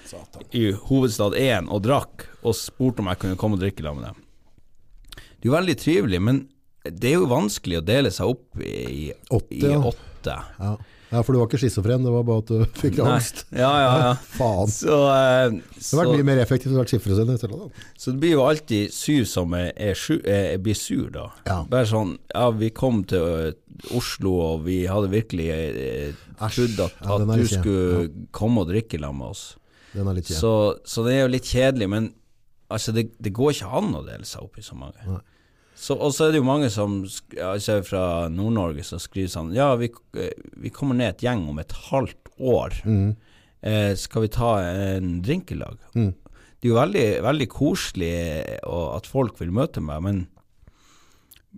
i 0.52 0.66
hovedstad 0.76 1.36
1 1.40 1.70
og 1.72 1.80
drakk, 1.86 2.26
og 2.44 2.56
spurte 2.58 3.00
om 3.00 3.08
jeg 3.08 3.22
kunne 3.22 3.40
komme 3.40 3.56
og 3.56 3.64
drikke 3.64 3.84
sammen 3.84 4.04
med 4.04 4.12
dem. 4.12 4.28
Det 5.16 5.48
er 5.48 5.50
jo 5.50 5.56
veldig 5.56 5.78
trivelig, 5.80 6.20
men 6.22 6.42
det 6.82 7.12
er 7.12 7.20
jo 7.20 7.28
vanskelig 7.30 7.78
å 7.78 7.84
dele 7.86 8.10
seg 8.14 8.32
opp 8.32 8.58
i 8.64 9.12
Åtte, 9.30 9.54
i 9.54 9.70
åtte. 9.70 10.34
Ja. 10.58 10.72
ja, 11.12 11.20
for 11.22 11.34
du 11.34 11.38
var 11.38 11.46
ikke 11.46 11.60
schizofren, 11.62 12.02
det 12.02 12.10
var 12.10 12.24
bare 12.26 12.42
at 12.42 12.50
du 12.50 12.64
fikk 12.82 12.98
angst. 13.04 13.44
Ja, 13.54 13.70
ja, 13.78 13.92
ja. 14.02 14.10
Faen. 14.38 14.72
Så, 14.72 14.98
uh, 15.06 15.54
Det 15.54 15.92
har 15.92 16.02
vært 16.02 16.18
mye 16.18 16.28
mer 16.32 16.42
effektivt 16.42 16.74
å 16.74 16.80
være 16.80 16.90
schizofren 16.90 17.38
så 17.38 18.10
det 18.10 18.18
blir 18.22 18.34
jo 18.34 18.44
alltid 18.48 18.94
Syv 18.94 19.28
som 19.30 19.54
er, 19.58 19.70
er, 19.78 19.94
sju, 19.98 20.16
er, 20.26 20.56
blir 20.62 20.78
sur, 20.78 21.06
da. 21.14 21.28
Ja. 21.46 21.60
Bare 21.70 21.86
sånn 21.90 22.16
Ja, 22.34 22.48
vi 22.58 22.72
kom 22.74 23.04
til 23.08 23.22
uh, 23.22 23.94
Oslo, 23.94 24.34
og 24.48 24.66
vi 24.66 24.82
hadde 24.90 25.12
virkelig 25.12 25.48
uh, 25.54 26.24
trodd 26.42 26.82
at, 26.88 26.98
Ja, 26.98 27.18
at 27.20 27.30
du 27.30 27.46
skulle 27.50 28.08
komme 28.34 28.66
og 28.66 28.72
drikke 28.74 28.98
sammen 28.98 29.22
med 29.22 29.36
oss. 29.36 29.44
Den 29.92 30.08
er 30.08 30.18
litt 30.18 30.26
kjedelig. 30.26 30.40
Så, 30.40 30.54
så 30.88 31.06
det 31.06 31.14
er 31.14 31.22
jo 31.26 31.32
litt 31.36 31.46
kjedelig, 31.46 31.88
men 31.94 32.10
altså, 32.72 32.94
det, 32.96 33.12
det 33.22 33.34
går 33.36 33.54
ikke 33.54 33.70
an 33.78 33.94
å 33.98 34.02
dele 34.06 34.26
seg 34.26 34.42
opp 34.48 34.58
i 34.58 34.64
så 34.64 34.78
mange. 34.78 35.06
Nei. 35.06 35.20
Så, 35.82 35.96
og 35.98 36.12
så 36.14 36.28
er 36.28 36.34
det 36.34 36.38
jo 36.38 36.46
mange 36.46 36.68
som 36.70 37.00
jeg 37.02 37.42
altså 37.42 37.80
fra 37.82 38.04
Nord-Norge 38.30 38.84
som 38.86 39.00
skriver 39.02 39.32
sånn 39.32 39.50
Ja, 39.56 39.72
vi, 39.80 39.88
eh, 40.14 40.30
vi 40.62 40.70
kommer 40.70 40.94
ned 40.94 41.16
et 41.16 41.24
gjeng 41.26 41.42
om 41.50 41.58
et 41.58 41.74
halvt 41.88 42.30
år. 42.38 42.76
Mm. 42.86 43.16
Eh, 43.66 43.94
skal 43.98 44.26
vi 44.26 44.30
ta 44.30 44.52
en 44.62 45.16
drink 45.26 45.50
i 45.50 45.58
lag? 45.58 45.80
Mm. 45.98 46.12
Det 46.62 46.68
er 46.68 46.70
jo 46.70 46.78
veldig, 46.78 47.06
veldig 47.26 47.48
koselig 47.50 48.12
eh, 48.14 48.60
at 48.62 49.10
folk 49.10 49.42
vil 49.42 49.50
møte 49.54 49.82
meg, 49.82 50.04
men 50.06 50.22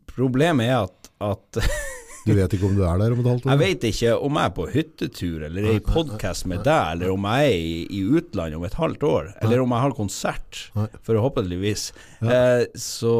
problemet 0.09 0.73
er 0.73 0.87
at, 0.87 1.13
at 1.21 1.61
Du 2.25 2.33
vet 2.33 2.55
ikke 2.57 2.69
om 2.71 2.77
du 2.77 2.83
er 2.89 3.01
der 3.01 3.13
om 3.13 3.21
et 3.21 3.27
halvt 3.29 3.47
år? 3.47 3.51
jeg 3.53 3.61
vet 3.61 3.83
ikke 3.91 4.13
om 4.17 4.39
jeg 4.39 4.49
er 4.49 4.55
på 4.57 4.65
hyttetur 4.73 5.43
eller 5.49 5.67
er 5.69 5.77
i 5.77 5.83
podkast 5.85 6.47
med 6.49 6.63
deg, 6.65 6.95
eller 6.95 7.13
om 7.13 7.27
jeg 7.29 7.51
er 7.51 7.57
i, 7.59 7.75
i 7.99 8.01
utlandet 8.17 8.57
om 8.57 8.65
et 8.65 8.79
halvt 8.81 9.05
år, 9.09 9.29
eller 9.45 9.65
om 9.65 9.75
jeg 9.77 9.85
har 9.85 9.97
konsert, 9.99 10.61
forhåpentligvis. 11.05 11.85
Eh, 12.25 12.65
så, 12.81 13.17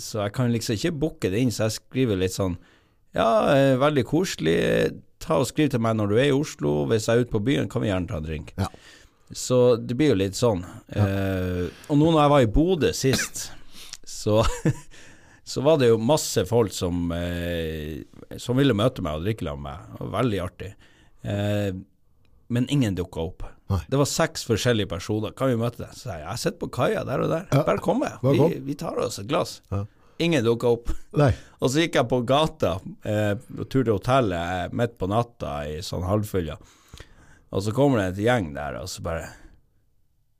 så 0.00 0.22
jeg 0.24 0.34
kan 0.38 0.54
liksom 0.54 0.78
ikke 0.78 0.94
booke 1.04 1.32
det 1.32 1.42
inn, 1.44 1.52
så 1.52 1.66
jeg 1.66 1.76
skriver 1.76 2.20
litt 2.22 2.36
sånn 2.36 2.56
Ja, 3.16 3.28
eh, 3.52 3.74
veldig 3.80 4.06
koselig. 4.08 4.56
Ta 5.20 5.40
og 5.42 5.48
Skriv 5.50 5.68
til 5.72 5.82
meg 5.84 5.96
når 5.98 6.12
du 6.12 6.16
er 6.16 6.28
i 6.30 6.34
Oslo. 6.36 6.86
Hvis 6.88 7.08
jeg 7.08 7.18
er 7.18 7.26
ute 7.26 7.34
på 7.34 7.42
byen, 7.44 7.68
kan 7.68 7.82
vi 7.82 7.90
gjerne 7.90 8.08
ta 8.08 8.20
en 8.20 8.26
drink. 8.26 8.52
Ja. 8.60 8.68
Så 9.34 9.76
det 9.76 9.96
blir 9.98 10.14
jo 10.14 10.20
litt 10.22 10.38
sånn. 10.38 10.62
Eh, 10.88 11.66
og 11.88 12.00
nå 12.00 12.12
når 12.12 12.20
jeg 12.22 12.32
var 12.32 12.44
i 12.44 12.52
Bodø 12.52 12.92
sist, 12.96 13.48
så 14.08 14.40
så 15.48 15.62
var 15.64 15.78
det 15.80 15.88
jo 15.88 15.96
masse 15.96 16.42
folk 16.48 16.72
som, 16.76 17.06
eh, 17.12 18.02
som 18.36 18.58
ville 18.60 18.76
møte 18.76 19.00
meg 19.04 19.16
og 19.16 19.24
drikke 19.24 19.46
sammen 19.46 19.64
med 19.64 19.72
meg. 19.72 19.92
Det 19.94 20.00
var 20.04 20.10
Veldig 20.18 20.40
artig. 20.44 20.72
Eh, 21.22 21.70
men 22.52 22.66
ingen 22.72 22.96
dukka 22.98 23.22
opp. 23.30 23.46
Nei. 23.72 23.80
Det 23.88 24.00
var 24.00 24.08
seks 24.08 24.44
forskjellige 24.48 24.88
personer. 24.88 25.32
Kan 25.36 25.48
vi 25.52 25.56
møte 25.60 25.80
deg? 25.82 25.94
Så 25.96 26.08
sa 26.08 26.18
jeg 26.18 26.26
jeg 26.26 26.42
sitter 26.42 26.60
på 26.62 26.70
kaia 26.78 27.04
der 27.08 27.24
og 27.24 27.32
der. 27.32 27.46
Ja. 27.52 27.62
Bare 27.64 27.80
kom 27.84 28.00
med. 28.04 28.20
Vi, 28.24 28.60
vi 28.64 28.76
tar 28.76 29.00
oss 29.00 29.18
et 29.22 29.28
glass. 29.28 29.58
Ja. 29.72 29.86
Ingen 30.18 30.44
dukka 30.44 30.74
opp. 30.74 30.92
Nei. 31.16 31.30
Og 31.62 31.70
så 31.70 31.84
gikk 31.84 31.96
jeg 31.96 32.08
på 32.10 32.20
gata 32.26 32.76
eh, 33.06 33.34
tur 33.70 33.82
til 33.84 33.94
hotellet 33.94 34.54
eh, 34.68 34.72
midt 34.76 34.98
på 34.98 35.08
natta 35.10 35.60
i 35.70 35.78
sånn 35.84 36.04
halvfylla. 36.08 36.58
Og 37.54 37.64
så 37.64 37.72
kommer 37.72 38.02
det 38.02 38.08
et 38.12 38.24
gjeng 38.26 38.50
der, 38.52 38.76
og 38.82 38.90
så 38.92 39.00
bare 39.06 39.28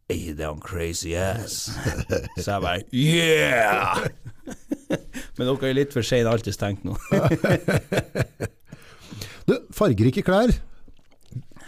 Hey, 0.08 0.32
det 0.32 0.44
er 0.44 0.50
han 0.54 0.60
crazy 0.64 1.12
ass. 1.20 1.68
Så 2.40 2.46
jeg 2.48 2.62
bare 2.64 2.80
Yeah! 2.96 4.08
Men 5.38 5.46
dere 5.52 5.68
er 5.70 5.76
litt 5.78 5.92
for 5.94 6.02
seine, 6.06 6.28
alltid 6.32 6.54
stengt 6.56 6.84
nå. 6.86 6.96
Du, 9.48 9.54
fargerike 9.72 10.20
klær. 10.26 10.50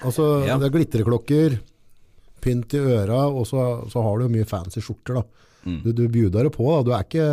Altså, 0.04 0.24
Ja. 0.46 0.58
det 0.60 0.66
er 0.68 0.74
glitreklokker, 0.74 1.54
pynt 2.44 2.74
i 2.76 2.80
øra, 2.80 3.22
og 3.32 3.46
så, 3.48 3.62
så 3.92 4.02
har 4.04 4.18
du 4.20 4.28
mye 4.32 4.44
fancy 4.48 4.80
skjorter, 4.84 5.20
da. 5.20 5.22
Mm. 5.64 5.78
Du, 5.84 5.90
du 5.96 6.02
bjuder 6.12 6.44
det 6.48 6.52
på, 6.52 6.66
da. 6.68 6.82
Du 6.84 6.90
er 6.96 7.06
ikke, 7.06 7.26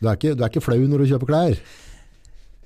du 0.00 0.08
er 0.08 0.16
ikke, 0.16 0.34
du 0.36 0.42
er 0.44 0.48
ikke 0.52 0.64
flau 0.64 0.78
når 0.88 1.04
du 1.04 1.10
kjøper 1.12 1.30
klær. 1.32 1.60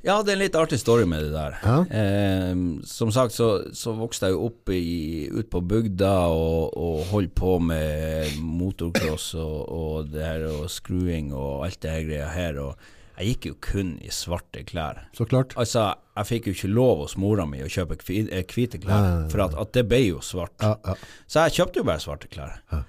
Ja, 0.02 0.16
det 0.22 0.32
er 0.32 0.34
en 0.34 0.42
litt 0.42 0.56
artig 0.58 0.80
story 0.82 1.04
med 1.06 1.22
det 1.22 1.30
der. 1.30 1.58
Ja. 1.62 1.76
Eh, 1.86 2.56
som 2.88 3.12
sagt 3.14 3.36
så, 3.36 3.50
så 3.76 3.94
vokste 3.94 4.28
jeg 4.28 4.34
jo 4.34 4.48
opp 4.48 4.72
i, 4.74 5.28
ut 5.30 5.46
på 5.52 5.62
bygda 5.62 6.14
og, 6.34 6.74
og 6.74 7.04
holdt 7.12 7.34
på 7.38 7.58
med 7.62 8.34
motocross 8.42 9.32
og, 9.38 9.60
og 9.70 10.10
det 10.10 10.24
her 10.26 10.48
og 10.50 10.66
skruing 10.74 11.30
og 11.30 11.68
alt 11.68 11.78
det 11.84 11.94
her 11.94 12.08
greia 12.08 12.32
her. 12.34 12.58
Og 12.64 12.90
jeg 13.20 13.36
gikk 13.36 13.48
jo 13.52 13.58
kun 13.62 13.94
i 14.02 14.10
svarte 14.10 14.64
klær. 14.66 15.04
Så 15.14 15.28
klart. 15.30 15.54
Altså, 15.60 15.92
jeg 16.18 16.30
fikk 16.32 16.50
jo 16.50 16.56
ikke 16.58 16.74
lov 16.74 17.04
hos 17.04 17.14
mora 17.20 17.46
mi 17.46 17.62
å 17.62 17.70
kjøpe 17.70 18.00
eh, 18.10 18.42
hvite 18.42 18.82
klær, 18.82 18.98
nei, 19.06 19.16
nei. 19.22 19.30
for 19.30 19.46
at, 19.46 19.54
at 19.62 19.74
det 19.76 19.86
ble 19.86 20.02
jo 20.08 20.22
svart. 20.24 20.56
Ja, 20.64 20.74
ja. 20.82 20.96
Så 21.30 21.46
jeg 21.46 21.60
kjøpte 21.60 21.82
jo 21.82 21.88
bare 21.92 22.02
svarte 22.02 22.32
klær. 22.32 22.58
Ja. 22.74 22.82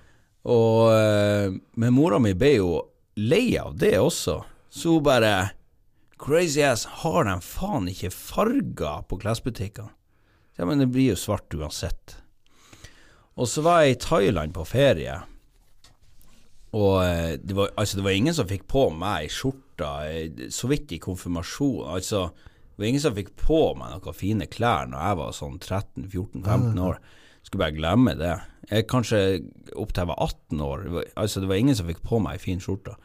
Og, 0.50 0.90
eh, 0.98 1.54
men 1.78 1.94
mora 1.94 2.18
mi 2.20 2.34
ble 2.34 2.56
jo 2.58 2.72
lei 3.22 3.52
av 3.62 3.78
det 3.78 4.00
også, 4.02 4.42
så 4.74 4.96
hun 4.98 5.06
bare 5.06 5.36
Crazy 6.24 6.64
ass, 6.64 6.86
har 7.04 7.28
de 7.28 7.36
faen 7.44 7.90
ikke 7.92 8.14
farger 8.14 9.04
på 9.10 9.20
klesbutikkene? 9.20 9.92
Ja, 10.56 10.68
men 10.70 10.80
det 10.80 10.92
blir 10.94 11.12
jo 11.12 11.20
svart 11.20 11.52
uansett. 11.58 12.16
Og 13.34 13.50
så 13.50 13.64
var 13.66 13.82
jeg 13.82 13.96
i 13.96 14.02
Thailand 14.04 14.54
på 14.56 14.64
ferie, 14.70 15.18
og 16.74 16.96
eh, 17.06 17.36
det 17.42 17.58
var, 17.58 17.74
altså, 17.78 18.00
det 18.00 18.06
var 18.06 18.16
ingen 18.18 18.36
som 18.38 18.50
fikk 18.50 18.66
på 18.70 18.88
meg 18.98 19.30
skjorta, 19.34 19.92
eh, 20.10 20.48
så 20.54 20.70
vidt 20.72 20.94
i 20.96 21.02
konfirmasjon. 21.02 21.84
Altså, 21.94 22.28
det 22.74 22.82
var 22.82 22.90
ingen 22.90 23.04
som 23.04 23.18
fikk 23.18 23.34
på 23.38 23.60
meg 23.78 23.94
noen 23.94 24.18
fine 24.18 24.48
klær 24.50 24.90
når 24.90 25.06
jeg 25.06 25.20
var 25.20 25.36
sånn 25.38 25.60
13-14-15 25.60 26.82
år. 26.88 26.98
Skulle 27.44 27.66
bare 27.66 27.78
glemme 27.78 28.16
det. 28.18 28.34
Jeg 28.72 28.88
kanskje 28.90 29.20
opp 29.76 29.94
til 29.94 30.02
jeg 30.02 30.12
var 30.14 30.26
18 30.26 30.66
år. 30.66 30.88
Altså, 31.20 31.44
det 31.44 31.52
var 31.52 31.62
ingen 31.62 31.78
som 31.78 31.90
fikk 31.90 32.02
på 32.06 32.22
meg 32.24 32.40
ei 32.40 32.46
fin 32.48 32.64
skjorte. 32.64 32.96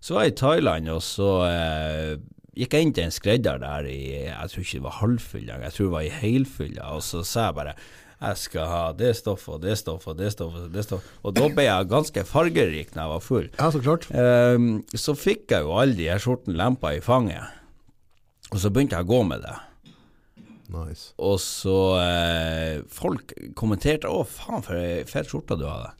Så 0.00 0.14
var 0.14 0.24
jeg 0.24 0.36
i 0.36 0.40
Thailand, 0.40 0.88
og 0.94 1.02
så 1.04 1.30
eh, 1.50 2.14
gikk 2.58 2.74
jeg 2.74 2.86
inn 2.86 2.92
til 2.96 3.06
en 3.06 3.14
skredder 3.14 3.62
der 3.62 3.86
i 3.86 4.00
Jeg 4.26 4.50
tror 4.50 4.64
ikke 4.64 4.78
det 4.80 4.86
var 4.88 4.98
halvfylla, 4.98 5.62
jeg 5.68 5.76
tror 5.76 5.88
det 5.88 5.94
var 5.94 6.06
i 6.06 6.18
helfylla, 6.22 6.92
og 6.96 7.02
så 7.06 7.22
sa 7.26 7.48
jeg 7.48 7.58
bare 7.60 7.78
jeg 8.18 8.38
skal 8.40 8.66
ha 8.66 8.80
det 8.98 9.12
stoffet 9.14 9.52
og 9.54 9.60
det 9.62 9.76
stoffet 9.78 10.10
og 10.10 10.18
det 10.18 10.32
stoffet 10.34 10.64
og 10.66 10.72
det 10.74 10.82
stoffet. 10.82 11.10
Og 11.22 11.36
da 11.36 11.44
ble 11.54 11.68
jeg 11.68 11.86
ganske 11.92 12.24
fargerik 12.26 12.90
når 12.90 13.04
jeg 13.04 13.12
var 13.12 13.22
full. 13.22 13.46
ja, 13.52 13.68
så 13.70 13.82
klart. 13.84 14.08
Um, 14.10 14.66
så 14.90 15.14
fikk 15.14 15.54
jeg 15.54 15.62
jo 15.62 15.76
alle 15.78 15.94
de 15.94 16.08
her 16.10 16.18
skjortene 16.18 16.58
lempa 16.58 16.96
i 16.96 17.04
fanget, 17.04 17.46
og 18.50 18.58
så 18.58 18.72
begynte 18.74 18.98
jeg 18.98 19.06
å 19.06 19.12
gå 19.12 19.22
med 19.28 19.46
det. 19.46 19.54
Nice. 20.68 21.12
Og 21.24 21.38
så 21.40 21.78
eh, 22.02 22.82
Folk 22.92 23.32
kommenterte 23.56 24.10
'Å, 24.10 24.26
faen, 24.28 24.64
for 24.66 24.76
ei 24.76 25.06
fet 25.08 25.30
skjorte 25.30 25.56
du 25.56 25.64
hadde'. 25.64 25.94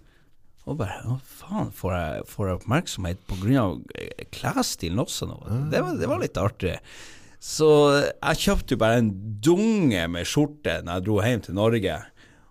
Og 0.68 0.76
bare 0.76 0.98
'Å, 1.00 1.16
faen, 1.24 1.70
får 1.72 1.94
jeg, 1.94 2.24
får 2.28 2.48
jeg 2.48 2.58
oppmerksomhet 2.58 3.20
pga. 3.30 3.64
klesstilen 4.34 5.00
også 5.00 5.28
nå?' 5.30 5.40
Det, 5.72 5.80
var, 5.80 5.96
det 5.96 6.10
var 6.10 6.20
litt 6.20 6.40
artig. 6.40 6.76
Så 7.40 7.68
jeg 7.94 8.42
kjøpte 8.44 8.74
jo 8.74 8.82
bare 8.82 8.98
en 9.00 9.12
dunge 9.40 10.04
med 10.10 10.26
skjorte 10.28 10.80
når 10.82 10.98
jeg 10.98 11.06
dro 11.06 11.20
hjem 11.22 11.44
til 11.46 11.56
Norge. 11.56 11.98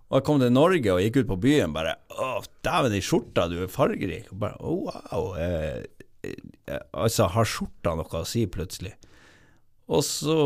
Og 0.08 0.16
jeg 0.18 0.26
kom 0.30 0.40
til 0.40 0.54
Norge 0.56 0.94
og 0.94 1.02
gikk 1.04 1.20
ut 1.22 1.32
på 1.34 1.42
byen 1.46 1.76
bare 1.76 1.98
'Å, 2.10 2.42
dæven, 2.66 2.96
i 2.98 3.04
skjorta, 3.04 3.50
du 3.52 3.60
er 3.62 3.70
fargerik'. 3.70 4.32
Og 4.32 4.40
bare 4.40 4.58
oh, 4.60 4.88
wow'. 4.88 5.38
Eh, 5.38 5.84
eh, 6.24 6.82
altså, 6.94 7.28
har 7.28 7.46
skjorta 7.46 7.94
noe 8.00 8.24
å 8.24 8.26
si 8.26 8.48
plutselig? 8.48 8.96
Og 9.88 10.02
så 10.04 10.38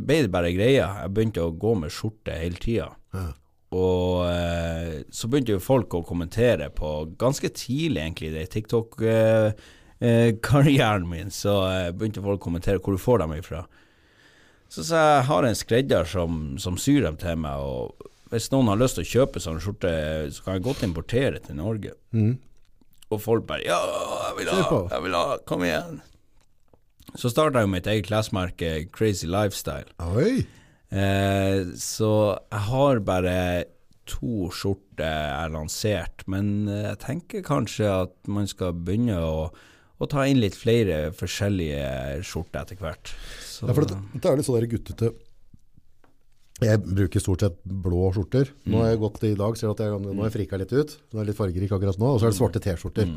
ble 0.00 0.22
det 0.24 0.32
bare 0.32 0.54
greia. 0.54 1.02
Jeg 1.02 1.12
begynte 1.12 1.44
å 1.44 1.52
gå 1.52 1.74
med 1.76 1.92
skjorte 1.92 2.36
hele 2.36 2.56
tida. 2.60 2.94
Ja. 3.12 3.32
Og 3.74 4.30
eh, 4.30 5.02
så 5.10 5.26
begynte 5.28 5.52
jo 5.56 5.60
folk 5.62 5.94
å 5.96 6.02
kommentere 6.06 6.70
på 6.74 7.06
ganske 7.18 7.48
tidlig, 7.50 8.02
egentlig, 8.02 8.28
i 8.38 8.46
TikTok-karrieren 8.52 11.08
min, 11.10 11.30
så 11.34 11.70
eh, 11.70 11.90
begynte 11.90 12.22
folk 12.22 12.40
å 12.40 12.44
kommentere 12.46 12.78
hvor 12.78 12.92
du 12.94 12.98
får 13.02 13.18
dem 13.24 13.32
ifra. 13.40 13.60
Så 14.70 14.82
sa 14.86 14.94
jeg 14.98 15.16
jeg 15.16 15.28
har 15.30 15.42
en 15.46 15.58
skredder 15.58 16.04
som, 16.10 16.30
som 16.62 16.74
syr 16.78 17.00
dem 17.06 17.16
til 17.18 17.36
meg, 17.42 17.56
og 17.58 17.82
hvis 18.30 18.50
noen 18.50 18.68
har 18.72 18.80
lyst 18.80 18.94
til 18.98 19.06
å 19.06 19.12
kjøpe 19.12 19.38
sånn 19.42 19.60
skjorte, 19.62 19.92
så 20.34 20.38
kan 20.42 20.54
jeg 20.56 20.66
godt 20.66 20.86
importere 20.86 21.38
til 21.42 21.54
Norge. 21.58 21.92
Mm. 22.14 22.34
Og 23.14 23.18
folk 23.22 23.42
bare 23.46 23.62
Ja, 23.66 23.78
jeg 24.30 24.36
vil 24.40 24.48
ha, 24.50 24.56
jeg 24.90 25.00
vil 25.04 25.14
ha, 25.14 25.24
kom 25.46 25.62
igjen. 25.66 25.94
Så 27.14 27.30
starta 27.30 27.60
jeg 27.62 27.70
mitt 27.70 27.86
eget 27.86 28.06
klesmerke, 28.08 28.88
Crazy 28.92 29.26
Lifestyle. 29.30 29.86
Oi. 30.02 30.42
Eh, 30.94 31.72
så 31.80 32.10
jeg 32.38 32.62
har 32.68 33.00
bare 33.06 33.38
to 34.06 34.48
skjorter 34.54 35.02
jeg 35.02 35.52
lansert, 35.54 36.22
men 36.30 36.68
jeg 36.70 36.98
tenker 37.02 37.42
kanskje 37.46 37.88
at 37.90 38.14
man 38.30 38.46
skal 38.46 38.76
begynne 38.86 39.18
å, 39.18 39.48
å 39.98 40.08
ta 40.10 40.26
inn 40.30 40.38
litt 40.38 40.54
flere 40.54 41.08
forskjellige 41.16 42.22
skjorter 42.26 42.62
etter 42.62 42.78
hvert. 42.80 43.10
Så, 43.42 43.66
Ja, 43.66 43.74
for 43.74 43.88
det, 43.88 43.98
det 44.14 44.30
er 44.30 44.38
litt 44.38 44.46
sånn 44.46 44.68
guttete 44.70 45.10
Jeg 46.62 46.80
bruker 46.86 47.20
stort 47.24 47.42
sett 47.42 47.58
blå 47.66 48.12
skjorter. 48.14 48.52
Nå 48.70 48.84
har 48.84 48.92
jeg 48.94 49.02
gått 49.02 49.24
i 49.26 49.34
dag, 49.36 49.58
ser 49.58 49.74
at 49.74 49.82
jeg, 49.82 49.98
nå 50.06 50.14
har 50.20 50.30
jeg 50.30 50.36
frika 50.38 50.60
litt 50.62 50.72
ut. 50.72 50.94
Nå 51.10 51.18
er 51.18 51.24
jeg 51.24 51.32
litt 51.32 51.40
fargerik 51.40 51.74
akkurat 51.76 51.98
nå. 52.00 52.14
Og 52.14 52.22
så 52.22 52.28
er 52.30 52.32
det 52.36 52.38
svarte 52.38 52.62
T-skjorter. 52.62 53.10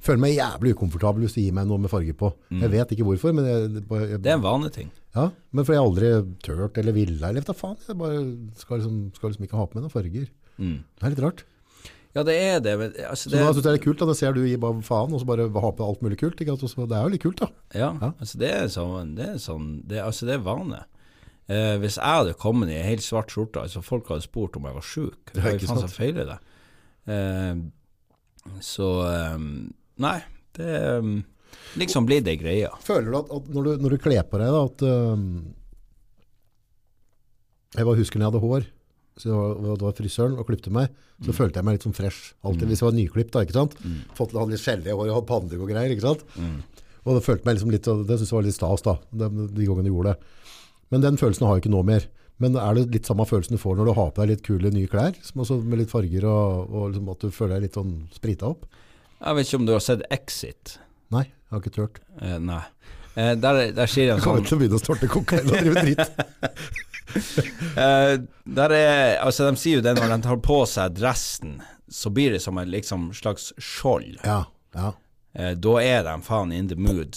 Føler 0.00 0.20
meg 0.22 0.36
jævlig 0.36 0.74
ukomfortabel 0.76 1.24
hvis 1.26 1.34
du 1.34 1.40
gir 1.42 1.52
meg 1.56 1.66
noe 1.66 1.78
med 1.82 1.90
farge 1.90 2.14
på. 2.14 2.30
Jeg 2.54 2.70
vet 2.70 2.92
ikke 2.94 3.04
hvorfor, 3.08 3.32
men 3.34 3.44
jeg, 3.48 3.68
det 3.74 3.82
jeg, 3.88 4.20
det 4.22 4.30
er 4.30 4.36
en 4.38 4.44
vanlig 4.44 4.72
ting. 4.76 4.90
ja, 5.16 5.24
men 5.50 5.64
for 5.66 5.74
jeg 5.74 5.82
aldri 5.82 6.10
tørt 6.46 6.78
eller 6.78 6.92
ville, 6.94 7.18
eller 7.32 7.42
faen. 7.58 7.76
Jeg 7.88 7.98
bare 7.98 8.20
skal 8.62 8.78
liksom, 8.78 8.98
skal 9.16 9.32
liksom 9.32 9.44
ikke 9.48 9.58
ha 9.58 9.66
på 9.66 9.74
meg 9.78 9.82
noen 9.88 9.94
farger. 9.96 10.28
Mm. 10.58 10.76
Det 10.98 11.02
er 11.08 11.14
litt 11.16 11.24
rart. 11.26 11.42
Ja, 12.16 12.22
det 12.24 12.34
er 12.40 12.60
det. 12.64 12.72
Men, 12.78 12.92
altså, 13.10 13.28
Så 13.28 13.30
det, 13.34 13.40
da 13.42 13.50
synes 13.52 13.64
jeg 13.64 13.72
det 13.74 13.80
er 13.80 13.84
kult, 13.84 13.98
da. 14.06 14.14
Ser 14.16 14.32
du 14.32 14.40
gi 14.46 14.54
bare 14.56 14.82
faen, 14.86 15.12
og 15.12 15.20
så 15.20 15.26
bare 15.28 15.48
ha 15.50 15.70
på 15.76 15.86
alt 15.90 16.00
mulig 16.06 16.18
kult. 16.18 16.38
Ikke? 16.40 16.54
sant? 16.58 16.70
Så- 16.72 16.86
Det 16.88 16.96
er 16.96 17.02
jo 17.02 17.12
litt 17.14 17.22
kult, 17.22 17.42
da. 17.42 17.48
Ja, 17.74 17.90
Ja. 18.00 18.12
altså 18.18 18.38
det 18.38 18.50
er 18.54 18.66
sånn 18.72 19.14
Det 19.18 19.26
er, 19.28 19.34
sånn, 19.42 19.82
det, 19.86 19.98
altså 20.02 20.26
det 20.26 20.34
er 20.38 20.46
vane. 20.46 20.84
Eh, 21.48 21.76
hvis 21.78 21.96
jeg 21.98 22.04
hadde 22.04 22.34
kommet 22.38 22.68
i 22.70 22.78
en 22.78 22.86
helt 22.86 23.02
svart 23.02 23.30
skjorte, 23.34 23.60
altså 23.62 23.82
folk 23.82 24.06
hadde 24.08 24.22
spurt 24.22 24.56
om 24.56 24.64
jeg 24.64 24.74
var 24.74 24.82
sjuk. 24.82 25.32
Det 25.34 25.42
Hva 25.42 25.52
ikke 25.58 25.66
faen 25.68 25.80
som 25.84 25.88
feiler 25.88 26.26
deg? 26.26 26.38
Eh, 27.08 27.54
så 28.60 28.88
eh, 29.10 29.38
Nei, 30.02 30.16
det 30.58 30.72
um, 30.98 31.18
liksom 31.80 32.06
blir 32.08 32.22
det 32.24 32.38
greia. 32.40 32.70
Føler 32.84 33.10
du 33.10 33.18
at, 33.20 33.30
at 33.34 33.52
når, 33.54 33.68
du, 33.68 33.84
når 33.84 33.94
du 33.94 34.02
kler 34.02 34.24
på 34.28 34.40
deg, 34.40 34.54
da, 34.54 34.64
at 34.68 34.84
øhm, 34.86 35.28
Jeg 37.76 37.84
bare 37.88 37.98
husker 38.00 38.18
når 38.20 38.26
jeg 38.26 38.32
hadde 38.32 38.44
hår, 38.46 38.68
så 39.18 39.38
det 39.58 39.82
var, 39.82 39.94
frisøren 39.98 40.36
og 40.38 40.46
klippte 40.46 40.70
meg, 40.72 40.92
så 41.26 41.34
følte 41.34 41.58
jeg 41.58 41.66
meg 41.66 41.74
litt 41.76 41.84
sånn 41.88 41.96
fresh. 41.96 42.32
Alltid 42.46 42.70
hvis 42.70 42.80
jeg 42.82 42.86
var 42.86 42.94
nyklipt, 42.96 43.32
da, 43.34 43.42
ikke 43.42 43.56
sant? 43.56 43.74
Fått 44.14 44.34
hadde 44.38 44.54
litt 44.54 44.62
skjellige 44.62 44.94
hår 44.94 45.08
og 45.10 45.16
hadde 45.18 45.28
pannedugg 45.32 45.64
og 45.64 45.72
greier, 45.72 45.90
ikke 45.90 46.06
sant? 46.06 46.22
Og 47.02 47.16
det 47.16 47.24
følte 47.26 47.48
meg 47.48 47.56
liksom 47.58 47.72
litt, 47.74 47.88
det 48.06 48.18
synes 48.20 48.30
jeg 48.30 48.36
var 48.38 48.46
litt 48.46 48.56
stas 48.56 48.84
da, 48.86 48.94
de, 49.10 49.28
de 49.58 49.66
gangene 49.66 49.90
jeg 49.90 49.94
gjorde 49.96 50.14
det. 50.14 50.32
Men 50.94 51.04
den 51.04 51.18
følelsen 51.20 51.46
har 51.48 51.56
jeg 51.58 51.64
ikke 51.66 51.74
nå 51.74 51.82
mer. 51.90 52.06
Men 52.38 52.54
er 52.62 52.78
det 52.78 52.86
litt 52.94 53.08
samme 53.10 53.26
følelsen 53.26 53.58
du 53.58 53.60
får 53.60 53.76
når 53.80 53.90
du 53.90 53.94
har 53.98 54.10
på 54.14 54.22
deg 54.22 54.30
litt 54.30 54.44
kule 54.46 54.70
nye 54.70 54.90
klær, 54.90 55.16
som 55.26 55.42
også 55.42 55.58
med 55.66 55.82
litt 55.82 55.90
farger 55.90 56.24
og, 56.30 56.70
og 56.70 56.92
liksom 56.92 57.10
at 57.10 57.24
du 57.26 57.34
føler 57.34 57.56
deg 57.56 57.66
litt 57.66 57.78
sånn 57.80 57.96
sprita 58.14 58.52
opp? 58.52 58.68
Jeg 59.18 59.38
vet 59.38 59.48
ikke 59.48 59.60
om 59.60 59.66
du 59.66 59.74
har 59.74 59.82
sett 59.84 60.04
Exit? 60.14 60.76
Nei, 61.14 61.24
jeg 61.26 61.54
har 61.54 61.62
ikke 61.62 61.74
tørt. 61.74 62.02
Eh, 62.22 62.36
nei. 62.42 62.60
Eh, 63.18 63.32
der, 63.40 63.60
der 63.74 63.90
sier 63.90 64.12
de 64.12 64.14
Jeg 64.14 64.22
kan 64.22 64.36
sånn 64.36 64.44
ikke 64.46 64.60
begynne 64.60 64.78
å 64.78 64.82
starte 64.82 65.10
kokain 65.10 65.48
og 65.48 65.56
drive 65.56 65.86
dritt. 65.86 66.14
Eh, 67.08 68.18
der 68.44 68.72
er, 68.76 69.14
altså 69.24 69.46
De 69.48 69.56
sier 69.56 69.78
jo 69.78 69.84
det 69.84 69.94
når 69.96 70.10
de 70.12 70.16
tar 70.26 70.40
på 70.44 70.58
seg 70.68 70.92
dressen, 70.98 71.54
så 71.88 72.10
blir 72.12 72.34
det 72.34 72.42
som 72.44 72.58
en 72.60 72.68
liksom, 72.68 73.06
slags 73.16 73.46
skjold. 73.56 74.18
Ja, 74.26 74.42
ja. 74.76 74.90
Eh, 75.32 75.54
da 75.56 75.74
er 75.80 76.04
de 76.04 76.14
faen 76.26 76.52
in 76.52 76.68
the 76.68 76.76
mood. 76.76 77.16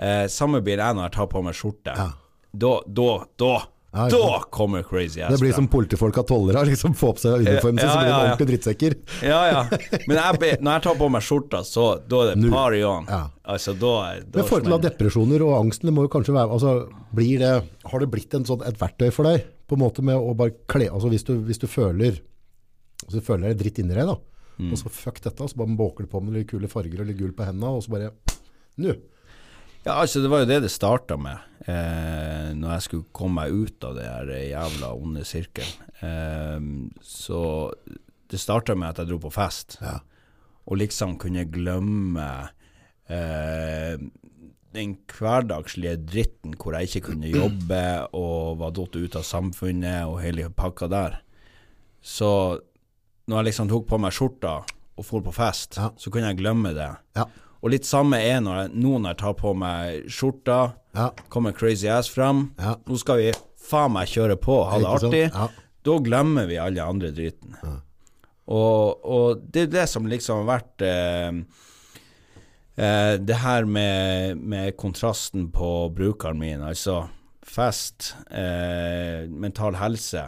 Eh, 0.00 0.24
samme 0.32 0.62
blir 0.64 0.80
jeg 0.80 0.96
når 0.96 1.10
jeg 1.10 1.14
tar 1.18 1.28
på 1.34 1.42
meg 1.44 1.58
skjorte. 1.58 1.92
Ja. 1.98 2.08
Da, 2.52 2.72
da, 2.86 3.10
da, 3.40 3.52
Ja, 3.92 4.06
da 4.08 4.38
kommer 4.48 4.80
crazy 4.88 5.20
ass 5.20 5.34
Det 5.34 5.38
blir 5.42 5.52
som 5.52 5.66
politifolk 5.68 6.16
av 6.22 6.24
tollere, 6.30 6.62
liksom 6.64 6.94
få 6.96 7.10
på 7.12 7.20
seg 7.20 7.42
uniformen 7.42 7.76
sin, 7.82 7.88
Ja, 7.88 7.92
så 7.92 7.98
blir 8.00 8.06
de 8.06 8.12
ja, 8.12 8.16
ja. 8.16 8.30
ordentlige 8.30 8.50
drittsekker. 8.52 8.94
Ja, 9.28 9.40
ja. 9.50 9.98
Men 10.08 10.16
jeg, 10.16 10.58
når 10.64 10.70
jeg 10.78 10.84
tar 10.86 10.96
på 11.02 11.08
meg 11.12 11.26
skjorta, 11.26 11.60
så 11.68 11.84
da 12.08 12.22
er 12.30 12.40
det 12.40 12.52
party 12.54 12.80
on. 12.88 13.10
Ja. 13.12 13.18
Altså, 13.52 13.74
da, 13.76 13.92
da 14.24 14.40
Men 14.40 14.48
forhold 14.48 14.70
til 14.72 14.86
depresjoner 14.88 15.44
og 15.44 15.52
angsten, 15.58 15.90
det 15.90 15.94
må 15.98 16.06
jo 16.06 16.12
kanskje 16.14 16.32
være, 16.38 16.56
altså, 16.56 16.72
blir 17.12 17.44
det, 17.44 17.52
har 17.92 18.04
det 18.06 18.10
blitt 18.16 18.38
en 18.40 18.48
sånn, 18.48 18.64
et 18.64 18.80
verktøy 18.80 19.10
for 19.12 19.28
deg, 19.28 19.44
på 19.68 19.76
en 19.76 19.84
måte 19.84 20.04
med 20.08 20.16
å 20.16 20.32
bare 20.40 20.56
kle, 20.72 20.88
altså 20.88 21.12
hvis 21.12 21.28
du, 21.28 21.34
hvis 21.44 21.60
du 21.60 21.68
føler, 21.68 22.16
altså 23.04 23.20
du 23.20 23.26
føler 23.28 23.50
deg 23.52 23.60
dritt 23.66 23.82
inni 23.84 23.96
deg 23.98 24.08
da, 24.08 24.16
Mm. 24.60 24.68
og 24.68 24.76
så 24.78 24.90
fuck 24.92 25.16
dette, 25.24 25.46
så 25.48 25.56
bare 25.56 25.72
båker 25.74 26.04
du 26.04 26.10
på 26.12 26.20
med 26.22 26.34
litt 26.36 26.50
kule 26.50 26.68
farger 26.68 27.00
og 27.00 27.06
litt 27.08 27.16
gull 27.18 27.30
på 27.32 27.44
hendene, 27.48 27.70
og 27.72 27.80
så 27.82 27.90
bare, 27.94 28.10
nu. 28.84 28.90
Ja, 29.84 29.96
altså, 29.98 30.20
det 30.22 30.30
var 30.30 30.44
jo 30.44 30.46
det 30.50 30.60
det 30.62 30.70
starta 30.70 31.16
med, 31.18 31.38
eh, 31.66 32.52
når 32.54 32.76
jeg 32.76 32.82
skulle 32.86 33.08
komme 33.12 33.42
meg 33.42 33.52
ut 33.66 33.84
av 33.88 33.96
det 33.98 34.04
her 34.06 34.30
jævla 34.46 34.92
onde 34.94 35.24
sirkelen. 35.26 35.74
Eh, 36.02 36.60
så 37.02 37.40
det 38.30 38.38
starta 38.40 38.76
med 38.78 38.92
at 38.92 39.02
jeg 39.02 39.10
dro 39.10 39.18
på 39.26 39.32
fest. 39.34 39.78
Ja. 39.82 39.98
og 40.70 40.76
liksom 40.78 41.16
kunne 41.18 41.42
glemme 41.50 42.26
eh, 43.10 43.96
den 44.72 44.92
hverdagslige 45.10 45.96
dritten 46.06 46.54
hvor 46.54 46.76
jeg 46.78 46.86
ikke 46.86 47.08
kunne 47.10 47.32
jobbe 47.32 47.80
og 48.14 48.60
var 48.60 48.70
datt 48.76 48.94
ut 48.94 49.16
av 49.18 49.26
samfunnet 49.26 50.06
og 50.06 50.20
hele 50.22 50.46
pakka 50.54 50.86
der. 50.88 51.18
Så 52.00 52.60
når 53.26 53.36
jeg 53.42 53.48
liksom 53.50 53.68
tok 53.74 53.88
på 53.90 53.98
meg 53.98 54.14
skjorta 54.14 54.54
og 54.62 55.04
for 55.08 55.20
på 55.26 55.34
fest, 55.34 55.76
Ja. 55.82 55.90
så 55.98 56.10
kunne 56.14 56.30
jeg 56.30 56.38
glemme 56.38 56.72
det. 56.78 56.88
Ja. 57.18 57.26
Og 57.62 57.70
litt 57.70 57.86
samme 57.86 58.18
er 58.18 58.40
når 58.42 58.56
jeg, 58.64 58.70
nå 58.82 58.96
når 58.98 59.12
jeg 59.12 59.18
tar 59.22 59.34
på 59.38 59.52
meg 59.54 60.08
skjorta, 60.10 60.60
Ja. 60.94 61.10
kommer 61.32 61.52
crazy 61.56 61.86
ass 61.88 62.08
fram. 62.10 62.50
Ja. 62.58 62.74
Nå 62.86 62.98
skal 62.98 63.16
vi 63.22 63.32
faen 63.56 63.92
meg 63.94 64.08
kjøre 64.10 64.36
på, 64.36 64.56
ha 64.68 64.78
det 64.82 64.88
artig. 64.90 65.22
Sånn. 65.30 65.38
Ja. 65.38 65.48
Da 65.86 65.98
glemmer 66.04 66.46
vi 66.50 66.58
alle 66.58 66.82
andre 66.84 67.10
driten. 67.14 67.54
Og, 68.52 68.98
og 69.06 69.44
det 69.54 69.62
er 69.68 69.70
det 69.72 69.84
som 69.88 70.06
liksom 70.10 70.42
har 70.42 70.48
vært 70.58 70.82
eh, 70.82 71.30
eh, 72.76 73.14
Det 73.22 73.38
her 73.42 73.64
med, 73.64 74.36
med 74.42 74.76
kontrasten 74.76 75.48
på 75.54 75.88
brukeren 75.94 76.38
min, 76.42 76.62
altså 76.66 77.04
fest, 77.42 78.12
eh, 78.30 79.26
mental 79.30 79.74
helse. 79.80 80.26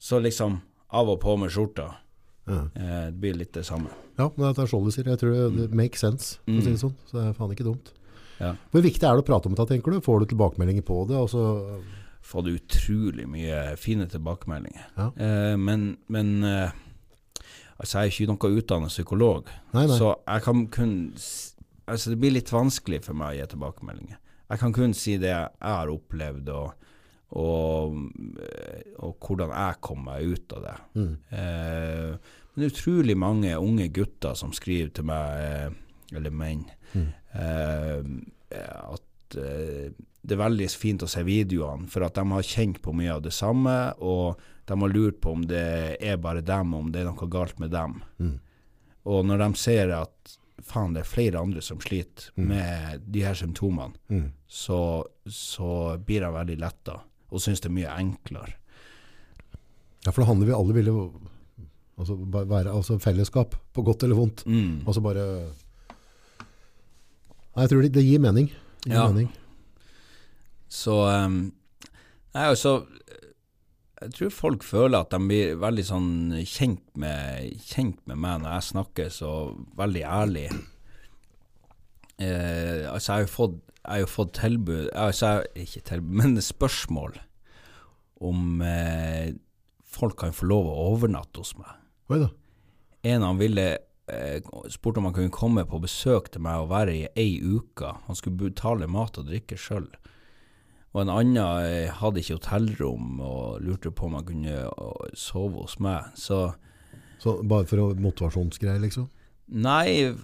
Så 0.00 0.18
liksom 0.20 0.60
av 0.92 1.08
og 1.12 1.20
på 1.22 1.36
med 1.40 1.50
skjorta. 1.52 1.90
Ja. 2.48 2.60
Eh, 2.74 3.06
det 3.12 3.20
blir 3.20 3.34
litt 3.40 3.52
det 3.56 3.64
samme. 3.68 3.92
Ja, 4.18 4.30
men 4.36 4.52
det 4.54 4.58
er 4.58 4.66
sånn 4.70 4.84
du 4.84 4.90
sier. 4.90 5.04
Jeg 5.04 5.18
tror 5.18 5.32
det, 5.36 5.68
det 5.68 5.74
makes 5.76 6.00
sense, 6.00 6.38
Mm. 6.46 6.60
si 6.62 6.70
det 6.70 6.80
sånn. 6.82 6.94
Så 7.06 7.12
det 7.18 7.24
er 7.28 7.32
faen 7.38 7.50
ikke 7.54 7.64
dumt. 7.64 7.92
Ja. 8.40 8.54
Hvor 8.72 8.82
viktig 8.82 9.04
er 9.04 9.16
det 9.16 9.24
å 9.24 9.26
prate 9.26 9.46
om 9.46 9.54
dette, 9.54 9.68
tenker 9.68 9.92
du? 9.92 10.00
Får 10.00 10.20
du 10.20 10.26
tilbakemeldinger 10.34 10.82
på 10.82 11.06
det? 11.08 11.16
Altså, 11.16 11.82
Fått 12.22 12.46
utrolig 12.46 13.24
mye 13.26 13.76
fine 13.80 14.06
tilbakemeldinger. 14.06 14.84
Ja. 14.96 15.06
Eh, 15.16 15.56
men 15.56 15.96
men 16.08 16.44
eh, 16.44 16.70
altså 17.80 18.00
jeg 18.02 18.06
er 18.06 18.12
ikke 18.12 18.28
noe 18.30 18.60
utdannet 18.60 18.88
psykolog, 18.92 19.48
Nei, 19.74 19.86
nei. 19.86 19.96
så 19.98 20.14
jeg 20.28 20.42
kan 20.42 20.66
kun 20.68 20.92
Altså 21.88 22.10
det 22.12 22.20
blir 22.20 22.30
litt 22.36 22.52
vanskelig 22.52 23.00
for 23.02 23.14
meg 23.18 23.32
å 23.32 23.38
gi 23.40 23.46
tilbakemeldinger. 23.50 24.18
Jeg 24.50 24.58
kan 24.60 24.72
kun 24.72 24.92
si 24.94 25.16
det 25.18 25.30
jeg 25.32 25.48
har 25.60 25.88
opplevd, 25.90 26.48
og, 26.54 26.72
og, 27.32 27.96
eh, 28.38 28.82
og 29.02 29.16
hvordan 29.18 29.50
jeg 29.50 29.80
kom 29.80 30.04
meg 30.04 30.22
ut 30.36 30.52
av 30.54 30.62
det. 30.68 30.76
Mm. 31.00 31.16
Eh, 31.32 32.16
men 32.54 32.62
det 32.64 32.66
er 32.66 32.74
utrolig 32.76 33.16
mange 33.16 33.54
unge 33.58 33.88
gutter 33.94 34.34
som 34.36 34.52
skriver 34.52 34.92
til 34.94 35.04
meg, 35.04 35.40
eh, 35.40 35.70
eller 36.16 36.30
menn, 36.30 36.64
Mm. 36.94 37.12
eh, 37.34 38.02
at 38.50 39.36
eh, 39.38 39.92
det 40.22 40.34
er 40.34 40.40
veldig 40.42 40.66
fint 40.74 41.02
å 41.02 41.08
se 41.08 41.22
videoene, 41.22 41.86
for 41.88 42.02
at 42.04 42.14
de 42.18 42.24
har 42.32 42.42
kjent 42.42 42.80
på 42.82 42.92
mye 42.92 43.14
av 43.14 43.22
det 43.22 43.32
samme, 43.32 43.94
og 44.02 44.36
de 44.66 44.76
har 44.82 44.88
lurt 44.92 45.20
på 45.22 45.32
om 45.32 45.42
det 45.46 45.96
er 46.02 46.16
bare 46.18 46.42
dem, 46.44 46.74
om 46.74 46.90
det 46.92 47.00
er 47.00 47.04
noe 47.12 47.28
galt 47.30 47.58
med 47.62 47.70
dem. 47.70 48.02
Mm. 48.18 48.34
Og 49.06 49.24
når 49.24 49.38
de 49.38 49.48
ser 49.56 49.90
at 49.96 50.36
faen, 50.62 50.92
det 50.92 51.00
er 51.04 51.08
flere 51.08 51.40
andre 51.40 51.62
som 51.62 51.78
sliter 51.80 52.30
Mm. 52.36 52.46
med 52.48 53.00
de 53.12 53.20
her 53.22 53.34
symptomene, 53.34 53.94
Mm. 54.10 54.32
så, 54.48 55.04
så 55.26 55.96
blir 56.04 56.20
de 56.20 56.26
veldig 56.34 56.58
letta, 56.60 57.00
og 57.30 57.38
syns 57.40 57.60
det 57.60 57.70
er 57.70 57.78
mye 57.78 57.96
enklere. 57.96 58.54
Ja, 60.04 60.10
for 60.12 60.22
det 60.22 60.28
handler 60.28 60.46
vi 60.46 60.52
alle 60.52 60.74
ville 60.74 61.10
altså, 62.00 62.16
være 62.32 62.72
altså 62.72 62.96
fellesskap, 63.02 63.54
på 63.76 63.84
godt 63.86 64.02
eller 64.06 64.16
vondt. 64.18 64.42
Mm. 64.46 64.80
Altså 64.86 65.02
bare 65.04 65.26
Nei, 67.50 67.64
jeg 67.64 67.70
tror 67.72 67.82
det, 67.84 67.92
det 67.94 68.04
gir 68.06 68.20
mening. 68.22 68.50
Det 68.84 68.92
gir 68.92 68.96
Ja. 68.98 69.06
mening. 69.10 69.30
Så 70.70 70.94
um, 71.26 71.52
Nei, 72.34 72.44
altså 72.46 72.76
Jeg 74.00 74.12
tror 74.14 74.30
folk 74.32 74.62
føler 74.64 75.00
at 75.02 75.10
de 75.12 75.18
blir 75.28 75.56
veldig 75.60 75.82
sånn 75.84 76.10
kjent 76.48 76.84
med, 76.96 77.50
kjent 77.68 77.98
med 78.08 78.16
meg 78.22 78.38
når 78.40 78.54
jeg 78.54 78.68
snakker 78.70 79.10
så 79.12 79.32
veldig 79.76 80.04
ærlig. 80.08 80.46
Eh, 82.20 82.86
altså, 82.92 83.12
jeg 83.12 83.16
har 83.18 83.26
jo 83.26 83.32
fått, 83.34 83.58
har 83.84 84.00
jo 84.02 84.08
fått 84.12 84.32
tilbud 84.36 84.88
Altså, 84.92 85.26
jeg, 85.54 85.66
ikke 85.66 85.84
tilbud, 85.90 86.16
men 86.22 86.40
spørsmål 86.44 87.18
om 88.20 88.60
eh, 88.64 89.34
folk 89.88 90.18
kan 90.20 90.32
få 90.36 90.48
lov 90.48 90.68
å 90.68 90.78
overnatte 90.94 91.40
hos 91.40 91.54
meg. 91.58 91.76
Oi 92.10 92.18
da. 92.24 92.28
En 93.06 93.22
han 93.24 93.38
ville 93.40 93.66
eh, 94.10 94.42
spurte 94.68 95.00
om 95.00 95.06
han 95.08 95.14
kunne 95.16 95.32
komme 95.32 95.64
på 95.68 95.80
besøk 95.82 96.30
til 96.34 96.42
meg 96.44 96.64
og 96.64 96.72
være 96.72 96.96
i 96.96 97.04
ei 97.16 97.38
uke. 97.40 97.92
Han 98.08 98.18
skulle 98.18 98.40
betale 98.50 98.88
mat 98.90 99.18
og 99.20 99.28
drikke 99.30 99.56
sjøl. 99.60 99.86
Og 100.90 101.04
en 101.04 101.12
annen 101.14 101.38
eh, 101.62 101.92
hadde 102.00 102.18
ikke 102.20 102.40
hotellrom 102.40 103.20
og 103.22 103.62
lurte 103.62 103.92
på 103.94 104.08
om 104.08 104.18
han 104.18 104.26
kunne 104.26 104.56
eh, 104.66 105.14
sove 105.14 105.62
hos 105.62 105.78
meg. 105.78 106.10
Så 106.18 106.50
Så 107.20 107.36
bare 107.44 107.66
for 107.68 107.94
motivasjonsgreier, 108.00 108.80
liksom? 108.80 109.10
nei 109.50 110.14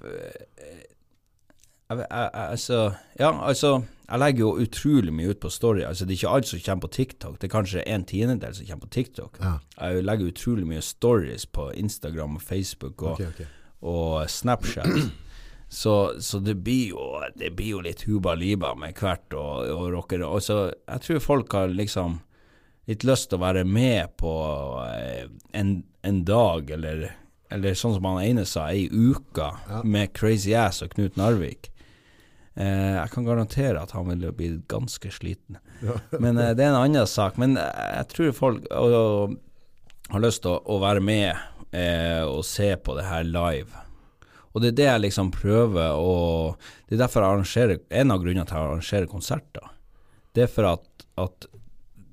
jeg, 1.91 1.99
jeg, 1.99 2.07
jeg, 2.11 2.31
altså, 2.35 2.79
Ja, 3.19 3.31
altså 3.47 3.83
Jeg 4.09 4.19
legger 4.19 4.41
jo 4.41 4.51
utrolig 4.63 5.13
mye 5.15 5.31
ut 5.31 5.41
på 5.43 5.49
story. 5.51 5.81
Altså 5.83 6.05
Det 6.05 6.13
er 6.15 6.19
ikke 6.21 6.35
alt 6.35 6.47
som 6.49 6.61
kommer 6.67 6.87
på 6.87 6.93
TikTok. 6.95 7.41
Det 7.41 7.49
er 7.49 7.53
kanskje 7.59 7.83
en 7.87 8.05
tiendedel 8.05 8.55
som 8.55 8.67
kommer 8.67 8.87
på 8.87 8.95
TikTok. 8.95 9.39
Ja. 9.43 9.53
Jeg 9.81 10.05
legger 10.05 10.27
utrolig 10.31 10.67
mye 10.67 10.81
stories 10.83 11.47
på 11.47 11.71
Instagram 11.75 12.37
og 12.37 12.43
Facebook. 12.43 13.03
og 13.03 13.13
okay, 13.13 13.27
okay. 13.29 13.47
og 13.83 14.31
Snapchat. 14.31 14.87
Så, 15.69 16.21
så 16.23 16.39
det 16.39 16.55
blir 16.63 16.93
jo 16.93 17.21
Det 17.35 17.51
blir 17.57 17.73
jo 17.73 17.81
litt 17.83 18.05
huba 18.07 18.35
liba 18.39 18.75
med 18.79 18.95
hvert 18.95 19.35
og, 19.35 19.67
og 19.75 19.89
rockere. 19.97 20.27
Og 20.27 20.43
så 20.43 20.71
jeg 20.87 21.01
tror 21.03 21.19
folk 21.19 21.53
har 21.53 21.69
liksom 21.75 22.21
litt 22.87 23.03
lyst 23.03 23.31
til 23.33 23.41
å 23.41 23.43
være 23.43 23.65
med 23.67 24.13
på 24.17 24.33
eh, 24.87 25.25
en, 25.59 25.83
en 26.07 26.21
dag, 26.25 26.71
eller, 26.71 27.09
eller 27.51 27.75
sånn 27.75 27.97
som 27.97 28.07
han 28.07 28.21
ene 28.23 28.45
sa, 28.47 28.69
ei 28.71 28.87
uke 28.87 29.49
Ja. 29.67 29.81
med 29.83 30.13
Crazy 30.15 30.55
Ass 30.55 30.83
og 30.87 30.95
Knut 30.95 31.19
Narvik. 31.19 31.73
Eh, 32.57 32.95
jeg 32.97 33.13
kan 33.13 33.27
garantere 33.27 33.83
at 33.83 33.93
han 33.93 34.09
ville 34.09 34.33
bli 34.33 34.55
ganske 34.71 35.11
sliten. 35.13 35.59
Men 36.23 36.39
eh, 36.41 36.55
det 36.57 36.65
er 36.65 36.73
en 36.73 36.81
annen 36.81 37.09
sak. 37.11 37.37
Men 37.41 37.59
eh, 37.61 37.91
jeg 37.99 38.09
tror 38.15 38.39
folk 38.39 38.71
og, 38.73 38.97
og, 38.97 39.35
har 40.15 40.23
lyst 40.25 40.45
til 40.45 40.55
å, 40.55 40.63
å 40.73 40.79
være 40.81 41.03
med 41.05 41.35
eh, 41.77 42.23
og 42.25 42.45
se 42.49 42.71
på 42.81 42.97
det 42.97 43.09
her 43.09 43.27
live. 43.29 43.85
Og 44.57 44.63
det 44.65 44.73
er 44.73 44.79
det 44.79 44.87
jeg 44.87 45.03
liksom 45.05 45.31
prøver 45.35 45.99
å 46.01 46.13
Det 46.89 46.97
er 46.97 47.03
derfor 47.03 47.21
jeg 47.21 47.29
arrangerer 47.35 47.81
En 47.93 48.15
av 48.15 48.23
grunnene 48.23 48.47
til 48.47 48.55
at 48.55 48.57
jeg 48.57 48.71
arrangerer 48.71 49.11
konserter. 49.11 49.67
Det 50.33 50.47
er 50.47 50.53
for 50.53 50.71
at, 50.71 51.07
at 51.21 51.49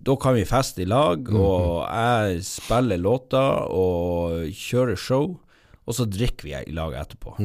da 0.04 0.16
kan 0.20 0.36
vi 0.36 0.44
feste 0.44 0.84
i 0.84 0.88
lag, 0.90 1.30
og 1.32 1.86
jeg 1.88 2.42
spiller 2.44 3.00
låter 3.00 3.70
og 3.72 4.50
kjører 4.52 5.00
show, 5.00 5.38
og 5.84 5.96
så 5.96 6.04
drikker 6.08 6.50
vi 6.50 6.56
i 6.60 6.76
lag 6.76 6.96
etterpå. 7.00 7.38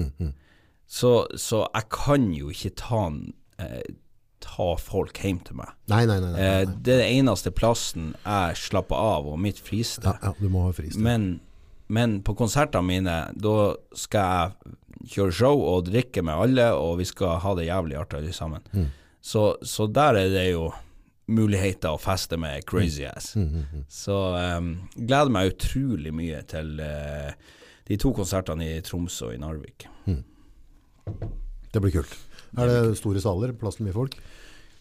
Så, 0.89 1.27
så 1.37 1.67
jeg 1.75 1.89
kan 1.93 2.31
jo 2.33 2.49
ikke 2.53 2.71
ta, 2.81 3.03
eh, 3.61 3.83
ta 4.41 4.69
folk 4.81 5.21
hjem 5.21 5.43
til 5.45 5.59
meg. 5.61 5.75
Nei, 5.93 6.05
nei, 6.09 6.17
nei. 6.23 6.31
nei, 6.33 6.47
Eh, 6.47 6.63
det 6.81 6.95
er 6.95 7.03
den 7.05 7.19
eneste 7.27 7.53
plassen 7.53 8.15
jeg 8.25 8.57
slapper 8.57 8.97
av, 8.97 9.29
og 9.29 9.39
mitt 9.45 9.61
fristed. 9.61 10.09
Ja, 10.09 10.17
ja, 10.31 10.33
du 10.41 10.49
må 10.53 10.65
ha 10.65 10.73
fristed. 10.73 11.03
Men, 11.05 11.29
men 11.93 12.19
på 12.25 12.35
konsertene 12.39 12.89
mine, 12.89 13.19
da 13.37 13.57
skal 13.93 14.33
jeg 14.33 15.13
kjøre 15.13 15.37
show 15.37 15.61
og 15.75 15.87
drikke 15.91 16.25
med 16.25 16.41
alle, 16.41 16.71
og 16.75 16.97
vi 17.03 17.07
skal 17.09 17.37
ha 17.45 17.53
det 17.59 17.69
jævlig 17.69 18.01
artig 18.01 18.23
alle 18.23 18.33
sammen. 18.37 18.65
Mm. 18.73 18.89
Så, 19.21 19.45
så 19.63 19.87
der 19.93 20.17
er 20.25 20.33
det 20.33 20.47
jo 20.55 20.71
muligheter 21.29 21.93
å 21.93 22.01
feste 22.01 22.39
med 22.41 22.65
crazy 22.67 23.05
ass. 23.05 23.35
Mm, 23.37 23.85
Så 23.93 24.17
um, 24.57 24.71
gleder 24.97 25.29
meg 25.35 25.53
utrolig 25.53 26.13
mye 26.17 26.41
til 26.49 26.79
uh, 26.81 27.29
de 27.89 27.99
to 28.01 28.15
konsertene 28.17 28.65
i 28.79 28.81
Tromsø 28.85 29.29
og 29.29 29.35
i 29.37 29.41
Narvik. 29.43 29.85
Det 31.79 31.85
blir 31.85 31.95
kult. 32.01 32.11
Er 32.59 32.67
det 32.67 32.99
store 32.99 33.21
saler? 33.23 33.53
Plass 33.55 33.77
til 33.79 33.87
mye 33.87 33.95
folk? 33.95 34.17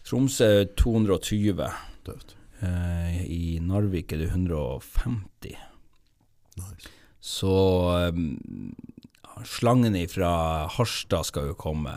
Tromsø 0.08 0.64
er 0.64 0.66
220. 0.74 1.62
Tøft. 2.02 2.34
Eh, 2.58 3.22
I 3.22 3.62
Narvik 3.62 4.10
er 4.16 4.24
det 4.24 4.32
150. 4.32 5.54
Nice. 6.58 6.90
Så 7.22 7.54
um, 8.10 8.74
slangen 9.46 9.94
fra 10.10 10.66
Harstad 10.74 11.22
skal 11.30 11.46
jo 11.52 11.54
komme. 11.60 11.94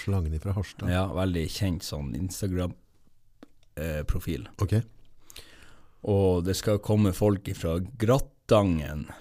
Slangen 0.00 0.32
ifra 0.38 0.56
Harstad. 0.56 0.88
Ja, 0.88 1.04
veldig 1.12 1.44
kjent 1.52 1.84
sånn 1.84 2.16
Instagram-profil. 2.16 4.48
Ok. 4.64 4.80
og 6.08 6.48
det 6.48 6.56
skal 6.56 6.80
komme 6.80 7.12
folk 7.12 7.44
fra 7.58 7.76
Grattangen 8.00 9.12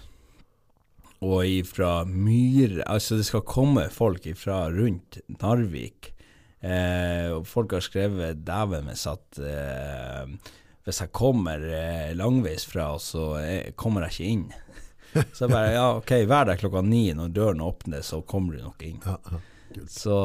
og 1.26 1.47
ifra 1.49 2.03
Myre 2.05 2.84
Altså, 2.86 3.18
det 3.18 3.26
skal 3.26 3.45
komme 3.47 3.88
folk 3.93 4.28
ifra 4.30 4.68
rundt 4.74 5.20
Narvik. 5.41 6.13
Eh, 6.61 7.30
og 7.34 7.47
folk 7.49 7.74
har 7.78 7.86
skrevet 7.86 8.43
dæven 8.45 8.89
hvis 8.89 9.05
at 9.09 9.41
eh, 9.41 10.53
hvis 10.88 11.01
jeg 11.03 11.11
kommer 11.15 11.61
eh, 11.68 12.13
langveis 12.15 12.63
fra, 12.65 12.93
så 13.01 13.34
eh, 13.41 13.74
kommer 13.76 14.07
jeg 14.07 14.15
ikke 14.15 14.32
inn. 14.32 14.47
Så 15.34 15.45
jeg 15.45 15.49
bare 15.49 15.70
ja, 15.74 15.86
ok, 15.97 16.11
vær 16.30 16.45
der 16.45 16.59
klokka 16.59 16.84
ni 16.86 17.07
når 17.15 17.32
døren 17.34 17.61
åpner, 17.63 18.03
så 18.05 18.20
kommer 18.28 18.53
du 18.53 18.61
nok 18.61 18.84
inn. 18.86 18.99
Ja, 19.01 19.15
ja. 19.32 19.39
Så 19.89 20.18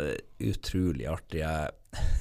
eh, 0.00 0.16
utrolig 0.50 1.06
artig. 1.08 1.40
Jeg, 1.44 1.70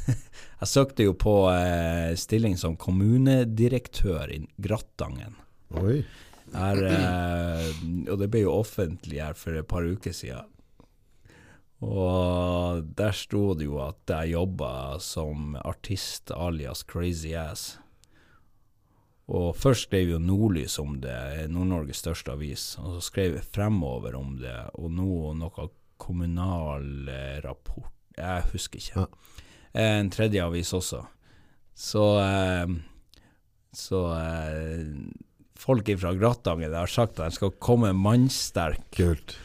jeg 0.62 0.70
søkte 0.70 1.08
jo 1.08 1.16
på 1.18 1.36
eh, 1.52 2.14
stilling 2.20 2.56
som 2.60 2.78
kommunedirektør 2.80 4.32
i 4.36 4.44
Grattangen. 4.62 5.36
Oi. 5.80 6.04
Her, 6.54 6.80
eh, 6.84 7.68
og 8.10 8.18
det 8.22 8.30
ble 8.34 8.46
jo 8.46 8.56
offentlig 8.60 9.22
her 9.22 9.36
for 9.38 9.58
et 9.60 9.68
par 9.70 9.86
uker 9.86 10.16
siden. 10.16 10.48
Og 11.86 12.84
der 13.00 13.14
sto 13.16 13.54
det 13.56 13.70
jo 13.70 13.78
at 13.86 14.12
jeg 14.12 14.34
jobba 14.34 14.72
som 15.00 15.54
artist 15.62 16.32
alias 16.36 16.84
Crazy 16.84 17.32
Ass. 17.40 17.78
Og 19.30 19.54
først 19.56 19.86
skrev 19.88 20.16
jo 20.16 20.20
Nordlys 20.20 20.80
om 20.82 20.98
det, 21.04 21.48
Nord-Norges 21.54 22.02
største 22.02 22.34
avis, 22.34 22.74
og 22.82 22.98
så 22.98 23.04
skrev 23.12 23.38
jeg 23.38 23.46
fremover 23.46 24.18
om 24.18 24.34
det, 24.42 24.58
og 24.74 24.90
nå 24.92 25.36
noe 25.38 25.70
Kommunal 26.00 27.10
eh, 27.12 27.38
Rapport 27.44 27.92
Jeg 28.18 28.46
husker 28.54 28.80
ikke. 28.80 29.06
Eh, 29.74 30.00
En 30.00 30.10
tredje 30.10 30.44
avis 30.44 30.74
også. 30.74 31.04
Så 31.76 32.06
Så 33.72 34.00
folk 35.60 35.90
fra 36.00 36.14
Gratangen 36.16 36.74
har 36.74 36.88
sagt 36.88 37.20
at 37.20 37.30
de 37.30 37.38
skal 37.38 37.56
komme 37.60 37.92
mannsterk 37.94 38.86
Kult. 38.96 39.36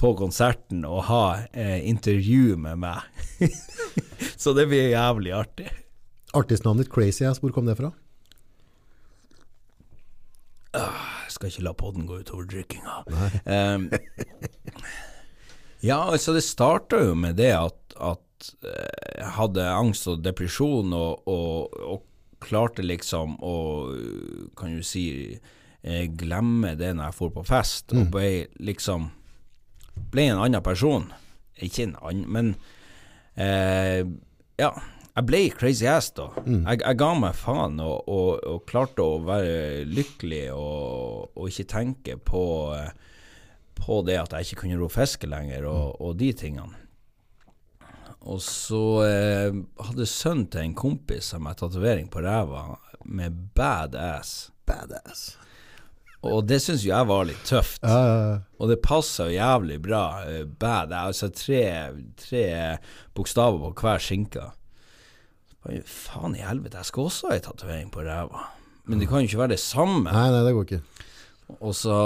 på 0.00 0.12
konserten 0.18 0.82
og 0.88 1.04
ha 1.10 1.24
eh, 1.52 1.78
intervju 1.88 2.56
med 2.58 2.80
meg. 2.82 3.06
så 4.42 4.54
det 4.56 4.66
blir 4.70 4.90
jævlig 4.90 5.34
artig. 5.36 5.68
Artistnavnet 6.36 6.86
ditt 6.86 6.94
Crazy 6.94 7.26
Ass, 7.26 7.42
hvor 7.42 7.54
kom 7.54 7.70
det 7.70 7.78
fra? 7.78 7.92
Jeg 10.70 11.34
skal 11.34 11.50
ikke 11.50 11.64
la 11.66 11.74
podden 11.74 12.06
gå 12.06 12.20
utover 12.22 12.46
drikkinga. 12.50 13.00
Um, 13.46 13.88
ja, 15.82 15.98
altså 15.98 16.34
det 16.36 16.44
starta 16.46 17.00
jo 17.08 17.16
med 17.18 17.38
det 17.40 17.50
at, 17.56 17.80
at 17.98 18.52
eh, 18.66 19.16
jeg 19.22 19.32
hadde 19.38 19.66
angst 19.70 20.06
og 20.10 20.22
depresjon 20.22 20.94
og, 20.94 21.26
og, 21.30 21.74
og 21.82 22.06
klarte 22.40 22.84
liksom 22.86 23.36
å, 23.42 23.56
kan 24.58 24.78
du 24.78 24.86
si, 24.86 25.04
glemme 26.20 26.74
det 26.76 26.92
når 26.96 27.08
jeg 27.08 27.18
dro 27.18 27.30
på 27.38 27.46
fest, 27.48 27.94
og 27.96 28.10
ble 28.12 28.30
liksom 28.60 29.08
ble 30.12 30.30
en 30.30 30.42
annen 30.44 30.64
person. 30.64 31.10
Ikke 31.60 31.86
en 31.88 31.98
annen, 32.00 32.26
men 32.30 32.54
eh, 33.36 34.02
ja. 34.60 34.72
Jeg 35.10 35.26
ble 35.26 35.40
crazy 35.52 35.88
ass 35.90 36.12
da. 36.14 36.28
Jeg, 36.46 36.78
jeg 36.80 36.96
ga 37.00 37.08
meg 37.18 37.34
faen 37.36 37.80
og, 37.82 38.06
og, 38.08 38.44
og 38.46 38.60
klarte 38.70 39.02
å 39.04 39.18
være 39.26 39.82
lykkelig 39.90 40.44
og, 40.54 41.32
og 41.34 41.50
ikke 41.50 41.66
tenke 41.68 42.14
på, 42.16 42.44
på 43.76 43.98
det 44.06 44.20
at 44.20 44.36
jeg 44.38 44.46
ikke 44.46 44.62
kunne 44.62 44.78
ro 44.80 44.88
fiske 44.88 45.28
lenger 45.28 45.66
og, 45.68 45.98
og 45.98 46.14
de 46.20 46.30
tingene. 46.38 46.78
Og 48.30 48.40
så 48.44 48.84
eh, 49.08 49.60
hadde 49.82 50.08
sønnen 50.08 50.46
til 50.52 50.62
en 50.62 50.78
kompis 50.78 51.32
av 51.36 51.44
meg 51.44 51.58
tatovering 51.58 52.08
på 52.12 52.22
ræva 52.24 52.64
med 53.08 53.36
badass. 53.56 54.50
Badass. 54.68 55.32
Og 56.26 56.42
det 56.44 56.58
syns 56.60 56.82
jo 56.84 56.90
jeg 56.92 57.08
var 57.08 57.24
litt 57.24 57.44
tøft. 57.48 57.80
Ja, 57.80 57.98
ja, 58.04 58.16
ja. 58.28 58.38
Og 58.60 58.68
det 58.68 58.82
passa 58.84 59.30
jævlig 59.32 59.78
bra. 59.82 60.02
eh, 60.28 60.44
Bad, 60.44 60.92
altså 60.92 61.30
tre, 61.32 61.62
tre 62.20 62.44
bokstaver 63.16 63.62
på 63.70 63.86
hver 63.86 64.02
skinke. 64.04 64.50
Faen 65.84 66.36
i 66.36 66.44
helvete, 66.44 66.80
jeg 66.80 66.88
skal 66.88 67.08
også 67.08 67.30
ha 67.30 67.36
ei 67.36 67.44
tatovering 67.44 67.90
på 67.92 68.04
ræva. 68.04 68.46
Men 68.88 69.00
det 69.00 69.08
kan 69.08 69.20
jo 69.22 69.28
ikke 69.30 69.40
være 69.42 69.54
det 69.54 69.62
samme. 69.62 70.08
Nei, 70.12 70.28
nei, 70.32 70.42
det 70.44 70.52
går 70.56 70.68
ikke. 70.68 70.82
Og 71.60 71.74
så 71.76 71.96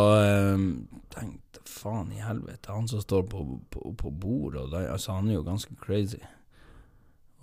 um, 0.54 0.68
tenkte 1.14 1.62
faen 1.68 2.10
i 2.14 2.22
helvete, 2.22 2.72
han 2.72 2.88
som 2.90 3.02
står 3.02 3.26
på, 3.30 3.44
på, 3.70 3.92
på 3.98 4.10
bordet, 4.10 4.66
da, 4.72 4.86
altså, 4.94 5.18
han 5.18 5.30
er 5.30 5.38
jo 5.38 5.44
ganske 5.46 5.74
crazy. 5.82 6.22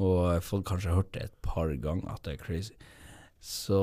Og 0.02 0.40
folk 0.44 0.66
har 0.66 0.78
kanskje 0.80 0.96
hørt 0.98 1.12
det 1.14 1.28
et 1.28 1.38
par 1.46 1.72
ganger 1.84 2.12
at 2.16 2.24
det 2.26 2.36
er 2.38 2.44
crazy. 2.44 2.74
Så 3.42 3.82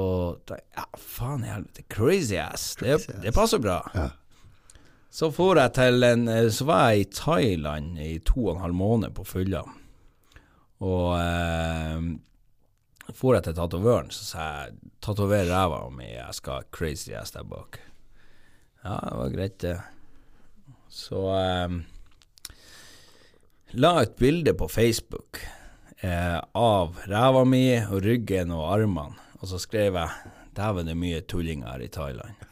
ja, 0.49 0.85
faen 0.99 1.43
i 1.45 1.51
helvete, 1.51 1.83
crazy 1.91 2.37
ass, 2.39 2.77
det, 2.79 2.95
Crazy 2.95 3.13
ass. 3.13 3.23
det 3.25 3.35
passer 3.35 3.59
bra. 3.59 3.81
Ja. 3.95 4.09
Så 5.11 5.33
en 5.33 6.29
eh, 6.29 6.49
Så 6.51 6.65
var 6.65 6.91
jeg 6.91 7.01
i 7.01 7.11
Thailand 7.11 7.99
i 7.99 8.19
to 8.21 8.47
og 8.47 8.57
en 8.57 8.63
halv 8.63 8.75
måned 8.75 9.15
på 9.17 9.25
fylla. 9.27 9.65
Og 10.79 11.19
eh, 11.19 12.01
for 13.17 13.35
jeg 13.35 13.47
til 13.49 13.57
tatovøren, 13.57 14.11
så 14.13 14.25
sa 14.25 14.47
jeg 14.63 14.91
tatover 15.03 15.49
ræva 15.49 15.87
mi, 15.91 16.11
jeg 16.13 16.35
skal 16.37 16.61
ha 16.61 16.67
crazy 16.71 17.15
ass 17.17 17.33
der 17.33 17.47
bak. 17.49 17.81
Ja, 18.85 18.99
det 19.03 19.15
var 19.19 19.33
greit, 19.33 19.59
det. 19.65 19.79
Så 20.93 21.23
eh, 21.35 21.79
la 23.81 23.95
et 24.03 24.15
bilde 24.21 24.55
på 24.55 24.69
Facebook 24.71 25.41
eh, 26.05 26.39
av 26.55 27.01
ræva 27.09 27.43
mi 27.49 27.65
og 27.81 28.05
ryggen 28.05 28.53
og 28.55 28.69
armene, 28.77 29.17
og 29.41 29.49
så 29.49 29.59
skrev 29.59 29.95
jeg 29.95 30.09
'Dæven, 30.57 30.87
det 30.87 30.95
er 30.97 30.99
mye 30.99 31.21
tullinger 31.21 31.71
her 31.71 31.81
i 31.85 31.89
Thailand'. 31.89 32.47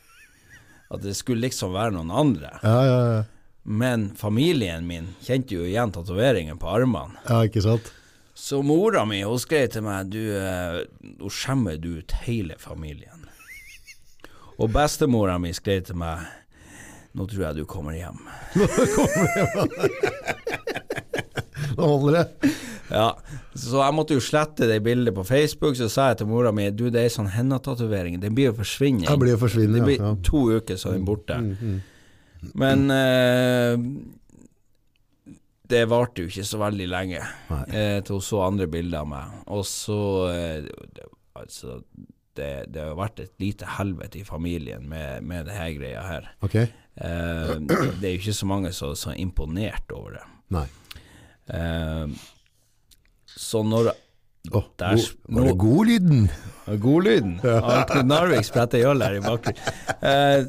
At 0.91 1.03
det 1.03 1.16
skulle 1.16 1.41
liksom 1.43 1.72
være 1.74 1.91
noen 1.97 2.11
andre. 2.11 2.59
Ja, 2.62 2.82
ja, 2.87 3.01
ja. 3.16 3.22
Men 3.64 4.12
familien 4.14 4.87
min 4.87 5.09
kjente 5.26 5.55
jo 5.57 5.64
igjen 5.66 5.91
tatoveringen 5.93 6.59
på 6.59 6.68
armene. 6.70 7.18
ja, 7.28 7.41
ikke 7.45 7.62
sant? 7.62 7.93
Så 8.34 8.62
mora 8.62 9.05
mi 9.05 9.22
hun 9.22 9.39
skrev 9.39 9.68
til 9.72 9.82
meg 9.82 10.11
du, 10.12 10.20
eh, 10.37 10.84
Nå 11.03 11.30
skjemmer 11.32 11.76
du 11.80 11.99
ut 11.99 12.12
hele 12.26 12.55
familien. 12.59 13.24
Og 14.59 14.70
bestemora 14.70 15.39
mi 15.39 15.53
skrev 15.53 15.82
til 15.84 15.97
meg 15.97 16.18
Nå 17.16 17.26
tror 17.26 17.47
jeg 17.47 17.57
du 17.57 17.64
kommer 17.64 17.93
hjem. 17.97 18.18
Nå 21.76 21.82
holder 21.87 22.12
det. 22.18 22.51
Ja, 22.91 23.16
Så 23.55 23.80
jeg 23.82 23.95
måtte 23.97 24.14
jo 24.14 24.22
slette 24.22 24.68
det 24.70 24.80
bildet 24.84 25.14
på 25.16 25.24
Facebook. 25.26 25.76
Så 25.78 25.89
sa 25.93 26.11
jeg 26.12 26.20
til 26.22 26.30
mora 26.30 26.53
mi 26.55 26.68
Du, 26.70 26.87
det 26.91 27.03
er 27.05 27.12
sånn 27.12 27.30
hennatatovering. 27.34 28.20
Den 28.22 28.37
blir 28.37 28.51
jo 28.53 28.57
forsvinne. 28.61 29.07
Den 29.09 29.22
blir 29.22 29.34
jo 29.34 29.41
forsvinne, 29.43 29.80
Det 29.80 29.89
blir 29.89 29.99
ja, 29.99 30.12
ja. 30.12 30.20
to 30.26 30.45
uker, 30.55 30.78
så 30.78 30.93
er 30.93 30.99
den 31.01 31.09
borte. 31.09 31.41
Men 32.55 32.91
eh, 32.95 33.74
det 35.66 35.82
varte 35.91 36.22
jo 36.22 36.30
ikke 36.30 36.47
så 36.47 36.61
veldig 36.62 36.87
lenge 36.93 37.20
eh, 37.20 37.99
til 38.07 38.18
hun 38.18 38.22
så 38.22 38.43
andre 38.47 38.68
bilder 38.70 39.03
av 39.03 39.09
meg. 39.11 39.39
Og 39.57 39.64
så 39.68 40.01
eh, 40.32 40.72
det, 40.95 41.12
Altså, 41.37 41.82
det, 42.32 42.47
det 42.72 42.80
har 42.80 42.95
vært 42.97 43.18
et 43.20 43.32
lite 43.43 43.66
helvete 43.76 44.22
i 44.22 44.24
familien 44.24 44.87
med, 44.89 45.20
med 45.20 45.45
det 45.45 45.53
her 45.53 45.74
greia 45.76 46.05
her. 46.07 46.30
Okay. 46.47 46.70
Eh, 46.97 47.51
det 48.01 48.09
er 48.09 48.14
jo 48.14 48.20
ikke 48.22 48.37
så 48.39 48.49
mange 48.49 48.72
som 48.72 48.95
som 48.97 49.12
er 49.12 49.20
imponert 49.20 49.93
over 49.93 50.16
det. 50.16 50.22
Nei. 50.57 50.64
Eh, 51.53 52.07
så 53.37 53.62
når 53.66 53.93
Åh, 54.53 54.62
Der- 54.78 55.01
var 55.28 55.45
det 55.45 55.57
godlyden? 55.59 56.28
Godlyden. 56.66 57.41
Ja. 57.43 58.03
Narvik 58.03 58.45
spretter 58.47 58.84
øl 58.91 59.03
her 59.03 59.16
i 59.16 59.22
bakgrunnen. 59.24 59.59
Eh, 60.03 60.47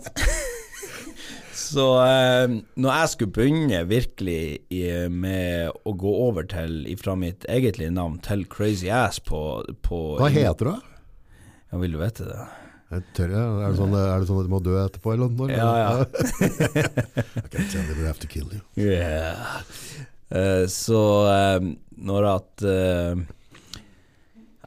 så 1.67 1.85
eh, 2.03 2.53
når 2.77 2.99
jeg 2.99 3.09
skulle 3.13 3.33
begynne 3.33 3.81
virkelig 3.89 4.59
i, 4.69 4.83
med 5.09 5.73
å 5.85 5.95
gå 5.97 6.13
over 6.27 6.45
til 6.49 6.85
fra 7.01 7.15
mitt 7.17 7.45
egentlige 7.49 7.93
navn 7.93 8.19
til 8.25 8.45
Crazy 8.45 8.89
Ass 8.93 9.19
på, 9.19 9.41
på 9.85 10.01
Hva 10.21 10.29
heter 10.33 10.71
du? 10.71 10.93
Ja, 11.71 11.81
vil 11.81 11.97
du 11.97 12.01
vite 12.01 12.29
det? 12.29 12.45
Jeg 12.87 13.03
tør, 13.17 13.31
ja. 13.33 13.45
er, 13.65 13.73
det 13.73 13.77
sånn, 13.81 13.95
er 13.99 14.21
det 14.21 14.27
sånn 14.29 14.37
at 14.39 14.45
du 14.47 14.51
må 14.53 14.59
dø 14.63 14.77
etterpå? 14.79 15.11
Eller 15.17 15.33
noe? 15.35 15.49
Ja, 15.51 15.71
ja. 15.81 15.89
okay, 17.43 17.65
tell 17.67 17.83
me 17.83 17.97
we 17.97 18.05
have 18.07 18.21
to 18.21 18.29
kill 18.31 18.47
you. 18.53 18.61
Yeah. 18.79 19.57
Eh, 20.29 20.67
så 20.67 21.01
eh, 21.31 21.67
når 21.89 22.27
at 22.29 22.63
eh, 22.67 23.25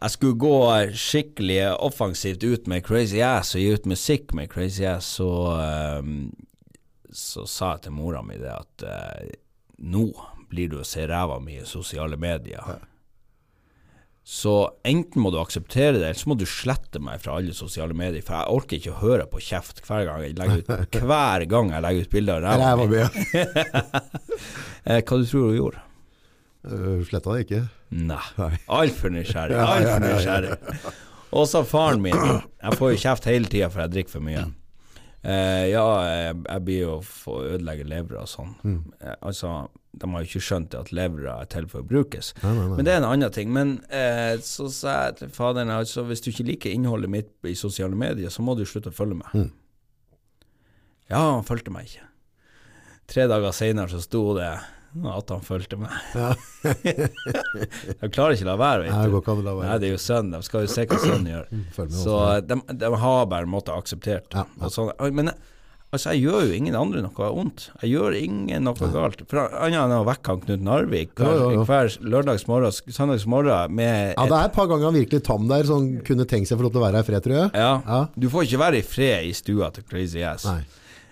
jeg 0.01 0.15
skulle 0.15 0.41
gå 0.41 0.57
skikkelig 0.97 1.59
offensivt 1.77 2.45
ut 2.45 2.69
med 2.73 2.85
Crazy 2.87 3.21
Ass 3.21 3.53
og 3.55 3.61
gi 3.61 3.75
ut 3.77 3.89
musikk 3.91 4.33
med 4.37 4.49
Crazy 4.53 4.87
Ass, 4.89 5.11
så, 5.21 5.29
så 7.13 7.45
sa 7.45 7.75
jeg 7.75 7.83
til 7.85 7.93
mora 7.99 8.23
mi 8.25 8.39
det 8.41 8.55
at 8.55 8.85
nå 9.85 10.07
blir 10.49 10.73
du 10.73 10.79
å 10.81 10.87
se 10.89 11.05
ræva 11.05 11.37
mi 11.45 11.59
i 11.61 11.69
sosiale 11.69 12.17
medier. 12.17 12.65
Så 14.27 14.55
enten 14.87 15.23
må 15.25 15.33
du 15.33 15.39
akseptere 15.41 15.97
det, 15.97 16.05
eller 16.05 16.19
så 16.21 16.31
må 16.31 16.37
du 16.39 16.47
slette 16.47 17.01
meg 17.03 17.23
fra 17.23 17.39
alle 17.41 17.55
sosiale 17.57 17.97
medier, 17.97 18.23
for 18.23 18.37
jeg 18.37 18.57
orker 18.57 18.79
ikke 18.79 18.93
å 18.93 19.01
høre 19.01 19.27
på 19.31 19.41
kjeft 19.43 19.81
hver 19.87 20.05
gang 20.07 20.23
jeg 20.23 20.37
legger 20.39 20.63
ut, 20.63 20.99
hver 21.11 21.47
gang 21.51 21.73
jeg 21.75 21.85
legger 21.87 22.07
ut 22.07 22.15
bilder 22.15 22.49
av 22.53 22.65
ræva 22.65 22.91
mi. 22.91 23.05
Eh, 24.81 25.03
hva 25.05 25.17
du 25.21 25.27
tror 25.29 25.51
hun 25.51 25.57
gjorde? 25.59 25.81
Uh, 26.65 27.03
Sletta 27.05 27.35
det 27.35 27.43
ikke? 27.45 27.59
Nei. 28.09 28.49
Altfor 28.73 29.13
nysgjerrig. 29.13 29.59
Altfor 29.61 30.01
nysgjerrig. 30.07 30.55
Og 31.37 31.45
så 31.51 31.61
faren 31.69 32.01
min. 32.01 32.17
Jeg 32.17 32.79
får 32.81 32.95
jo 32.95 33.01
kjeft 33.05 33.29
hele 33.29 33.51
tida 33.53 33.69
for 33.69 33.85
jeg 33.85 33.93
drikker 33.93 34.15
for 34.17 34.25
mye. 34.25 34.47
Uh, 35.21 35.67
ja, 35.69 35.85
jeg, 36.09 36.37
jeg 36.47 36.65
blir 36.65 36.81
jo 36.81 36.95
å 37.01 37.39
ødelegge 37.45 37.85
levra 37.89 38.25
og 38.25 38.31
sånn. 38.31 38.55
Mm. 38.65 38.81
Eh, 39.03 39.17
altså, 39.19 39.55
de 39.93 40.07
har 40.13 40.23
jo 40.23 40.29
ikke 40.29 40.43
skjønt 40.47 40.75
at 40.79 40.93
levra 40.95 41.41
er 41.43 41.49
til 41.51 41.67
for 41.71 41.83
å 41.83 41.87
brukes. 41.87 42.33
Nei, 42.45 42.53
nei, 42.55 42.67
nei. 42.71 42.77
Men 42.79 42.87
det 42.87 42.93
er 42.95 43.01
en 43.01 43.09
annen 43.09 43.33
ting. 43.35 43.51
Men 43.55 43.73
eh, 43.91 44.37
så 44.47 44.69
sa 44.71 44.97
jeg 45.09 45.17
til 45.21 45.33
faderen 45.35 45.73
altså, 45.75 46.05
hvis 46.07 46.23
du 46.23 46.31
ikke 46.31 46.47
liker 46.47 46.75
innholdet 46.75 47.11
mitt 47.11 47.33
i 47.51 47.57
sosiale 47.59 47.99
medier, 47.99 48.31
så 48.31 48.45
må 48.47 48.55
du 48.59 48.63
slutte 48.69 48.93
å 48.93 48.97
følge 48.97 49.19
meg. 49.19 49.35
Mm. 49.35 49.49
Ja, 51.11 51.25
han 51.35 51.47
fulgte 51.47 51.75
meg 51.75 51.91
ikke. 51.91 52.07
Tre 53.11 53.27
dager 53.27 53.51
seinere 53.57 53.91
så 53.91 53.99
sto 54.05 54.23
det 54.39 54.51
at 55.11 55.31
han 55.35 55.43
fulgte 55.47 55.79
meg. 55.81 55.91
Ja. 56.21 56.35
de 58.01 58.09
klarer 58.13 58.35
ikke 58.35 58.45
å 58.47 58.51
la 58.51 58.57
være. 58.61 58.89
Nei, 58.91 59.05
det 59.07 59.11
Vet 59.11 59.13
går 59.13 59.15
du. 59.15 59.21
ikke 59.21 59.35
an 59.35 59.41
å 59.51 59.55
Nei, 59.63 59.77
det 59.81 59.89
er 59.89 59.95
jo 59.95 60.01
sønnen. 60.03 60.35
De 60.35 60.47
skal 60.47 60.65
jo 60.67 60.71
se 60.71 60.85
hva 60.87 60.99
sønnen 61.03 61.31
gjør. 61.31 61.47
Så 61.95 62.17
de, 62.47 62.59
de 62.83 62.91
har 63.05 63.23
bare 63.31 63.51
måttet 63.51 63.75
akseptert 63.75 64.37
Ja, 64.37 64.47
ja. 64.61 64.71
Sånn. 64.75 64.91
Men 65.17 65.33
altså, 65.91 66.15
jeg 66.15 66.25
gjør 66.25 66.47
jo 66.49 66.57
ingen 66.57 66.77
andre 66.79 67.03
noe 67.05 67.31
vondt. 67.37 67.69
Jeg 67.83 67.93
gjør 67.95 68.17
ingen 68.19 68.67
noe 68.67 68.91
galt. 68.95 69.23
For 69.31 69.43
Annet 69.61 69.81
enn 69.83 69.95
å 69.97 70.03
vekke 70.09 70.35
han 70.35 70.43
Knut 70.45 70.65
Narvik 70.67 71.15
hver, 71.19 71.41
ja. 71.55 71.65
hver 71.69 71.93
lørdagsmorgen, 72.15 72.75
søndagsmorgen 72.95 73.75
med 73.77 74.15
Ja, 74.17 74.27
det 74.31 74.39
er 74.39 74.51
et 74.51 74.57
par 74.57 74.69
ganger 74.71 74.91
han 74.91 74.99
virkelig 74.99 75.23
tam 75.27 75.49
der, 75.51 75.67
som 75.69 75.89
kunne 76.07 76.27
tenkt 76.31 76.51
seg 76.51 76.59
for 76.61 76.69
lov 76.69 76.75
til 76.75 76.83
å 76.83 76.87
være 76.87 77.01
her 77.01 77.07
i 77.07 77.11
fred, 77.11 77.25
tror 77.27 77.39
jeg. 77.41 77.55
ja. 77.59 77.73
Ja. 77.87 78.03
Du 78.15 78.29
får 78.33 78.47
ikke 78.47 78.63
være 78.65 78.81
i 78.81 78.87
fred 78.87 79.31
i 79.31 79.33
stua 79.37 79.71
til 79.75 79.87
Crazy 79.89 80.23
Ass. 80.27 80.47
Nei. 80.49 80.61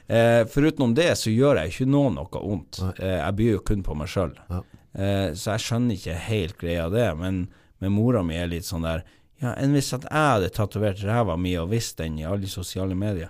Eh, 0.08 0.42
Foruten 0.48 0.94
det 0.96 1.10
så 1.20 1.30
gjør 1.32 1.60
jeg 1.62 1.74
ikke 1.74 1.88
noe 1.90 2.12
noe 2.14 2.40
vondt. 2.40 2.80
Eh, 2.96 3.18
jeg 3.18 3.36
byr 3.40 3.50
jo 3.58 3.64
kun 3.70 3.84
på 3.84 3.96
meg 3.98 4.08
sjøl. 4.12 4.32
Ja. 4.48 4.62
Eh, 4.98 5.26
så 5.36 5.54
jeg 5.56 5.64
skjønner 5.66 5.98
ikke 5.98 6.20
helt 6.28 6.56
greia 6.60 6.86
det. 6.92 7.08
Men, 7.20 7.42
men 7.82 7.92
mora 7.92 8.22
mi 8.24 8.38
er 8.40 8.48
litt 8.50 8.68
sånn 8.68 8.86
der 8.88 9.04
Ja, 9.38 9.52
enn 9.54 9.76
hvis 9.76 9.92
at 9.94 10.06
jeg 10.08 10.30
hadde 10.32 10.48
tatovert 10.50 11.02
ræva 11.06 11.36
mi 11.38 11.52
og 11.60 11.68
visst 11.70 12.00
den 12.00 12.16
i 12.18 12.24
alle 12.26 12.48
sosiale 12.50 12.96
medier. 12.98 13.28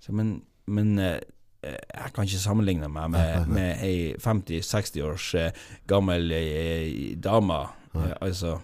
Så, 0.00 0.14
men 0.16 0.38
men 0.70 0.94
eh, 1.02 1.18
jeg 1.66 2.12
kan 2.16 2.24
ikke 2.24 2.40
sammenligne 2.40 2.88
meg 2.92 3.10
med, 3.12 3.50
med 3.52 3.82
ei 3.84 4.14
50-60 4.22 5.04
års 5.04 5.26
eh, 5.36 5.50
gammel 5.90 6.30
eh, 6.32 7.16
dame. 7.20 7.60
Eh, 7.94 8.14
altså 8.20 8.56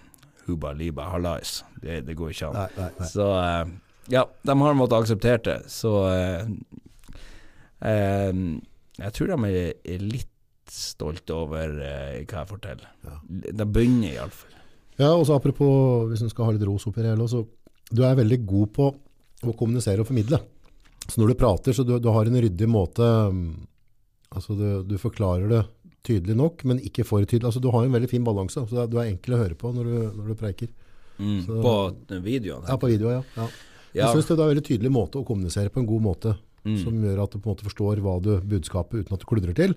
Huba 0.46 0.72
Liba 0.78 1.10
halais. 1.12 1.58
Det, 1.82 2.00
det 2.06 2.16
går 2.16 2.32
ikke 2.32 2.52
an. 2.52 2.56
Nei, 2.62 2.68
nei, 2.78 2.88
nei. 3.00 3.10
Så 3.10 3.26
eh, 3.40 3.74
ja, 4.14 4.22
de 4.46 4.56
har 4.62 4.78
måttet 4.78 5.00
akseptere 5.02 5.42
det. 5.48 5.58
Så 5.74 5.92
eh, 6.12 6.48
eh, 7.90 8.32
jeg 9.02 9.12
tror 9.18 9.32
de 9.34 9.50
er, 9.50 9.72
er 9.96 10.04
litt 10.06 10.32
stolte 10.72 11.34
over 11.36 11.76
eh, 11.84 12.22
hva 12.26 12.42
jeg 12.42 12.50
forteller. 12.50 12.92
Ja. 13.06 13.18
De 13.60 13.66
begynner 13.68 14.14
iallfall. 14.16 14.54
Ja, 14.96 15.10
og 15.12 15.26
så 15.28 15.36
apropos, 15.36 16.06
hvis 16.08 16.22
du 16.24 16.30
skal 16.32 16.48
ha 16.48 16.54
litt 16.56 16.64
ros 16.64 16.86
oppi 16.88 17.02
det 17.04 17.12
hele, 17.12 17.26
så 17.28 17.42
du 17.92 18.00
er 18.06 18.16
veldig 18.16 18.38
god 18.48 18.70
på 18.78 18.86
å 19.46 19.52
kommunisere 19.58 20.00
og 20.02 20.08
formidle. 20.08 20.40
Så 21.08 21.20
når 21.22 21.28
du 21.32 21.34
prater, 21.38 21.72
så 21.76 21.84
du, 21.86 21.98
du 22.02 22.08
har 22.10 22.26
en 22.26 22.40
ryddig 22.42 22.66
måte, 22.68 23.06
um, 23.30 23.66
altså 24.34 24.56
du, 24.58 24.82
du 24.88 24.96
forklarer 24.98 25.48
det 25.52 25.62
tydelig 26.06 26.36
nok, 26.38 26.64
men 26.64 26.78
ikke 26.86 27.04
for 27.06 27.22
tydelig. 27.26 27.46
Altså 27.50 27.60
du 27.62 27.70
har 27.74 27.84
en 27.86 27.92
veldig 27.94 28.10
fin 28.10 28.24
balanse, 28.26 28.62
så 28.70 28.86
du 28.90 28.98
er 28.98 29.10
enkel 29.12 29.34
å 29.36 29.40
høre 29.42 29.54
på 29.58 29.72
når 29.74 29.84
du, 29.90 29.96
når 30.18 30.28
du 30.32 30.34
preiker. 30.40 30.68
Mm, 31.18 31.38
Så- 31.46 31.62
på 31.62 31.72
videoen. 32.22 32.66
Ja, 32.68 32.76
på 32.76 32.90
videoen, 32.90 33.20
ja. 33.20 33.22
ja. 33.42 33.48
Ja. 33.96 34.02
Jeg 34.12 34.12
synes 34.18 34.26
det 34.28 34.34
er 34.36 34.42
en 34.44 34.50
veldig 34.54 34.66
tydelig 34.66 34.90
måte 34.92 35.16
å 35.22 35.24
kommunisere 35.26 35.70
på 35.72 35.80
en 35.80 35.86
god 35.88 36.02
måte, 36.04 36.36
Mm. 36.66 36.80
som 36.82 36.92
gjør 36.98 37.20
at 37.22 37.30
du 37.30 37.38
på 37.38 37.46
en 37.46 37.54
måte 37.54 37.62
forstår 37.64 38.00
hva 38.02 38.16
du 38.20 38.32
budskapet 38.42 39.04
uten 39.06 39.14
at 39.14 39.20
du 39.22 39.26
kludrer 39.30 39.54
til. 39.54 39.74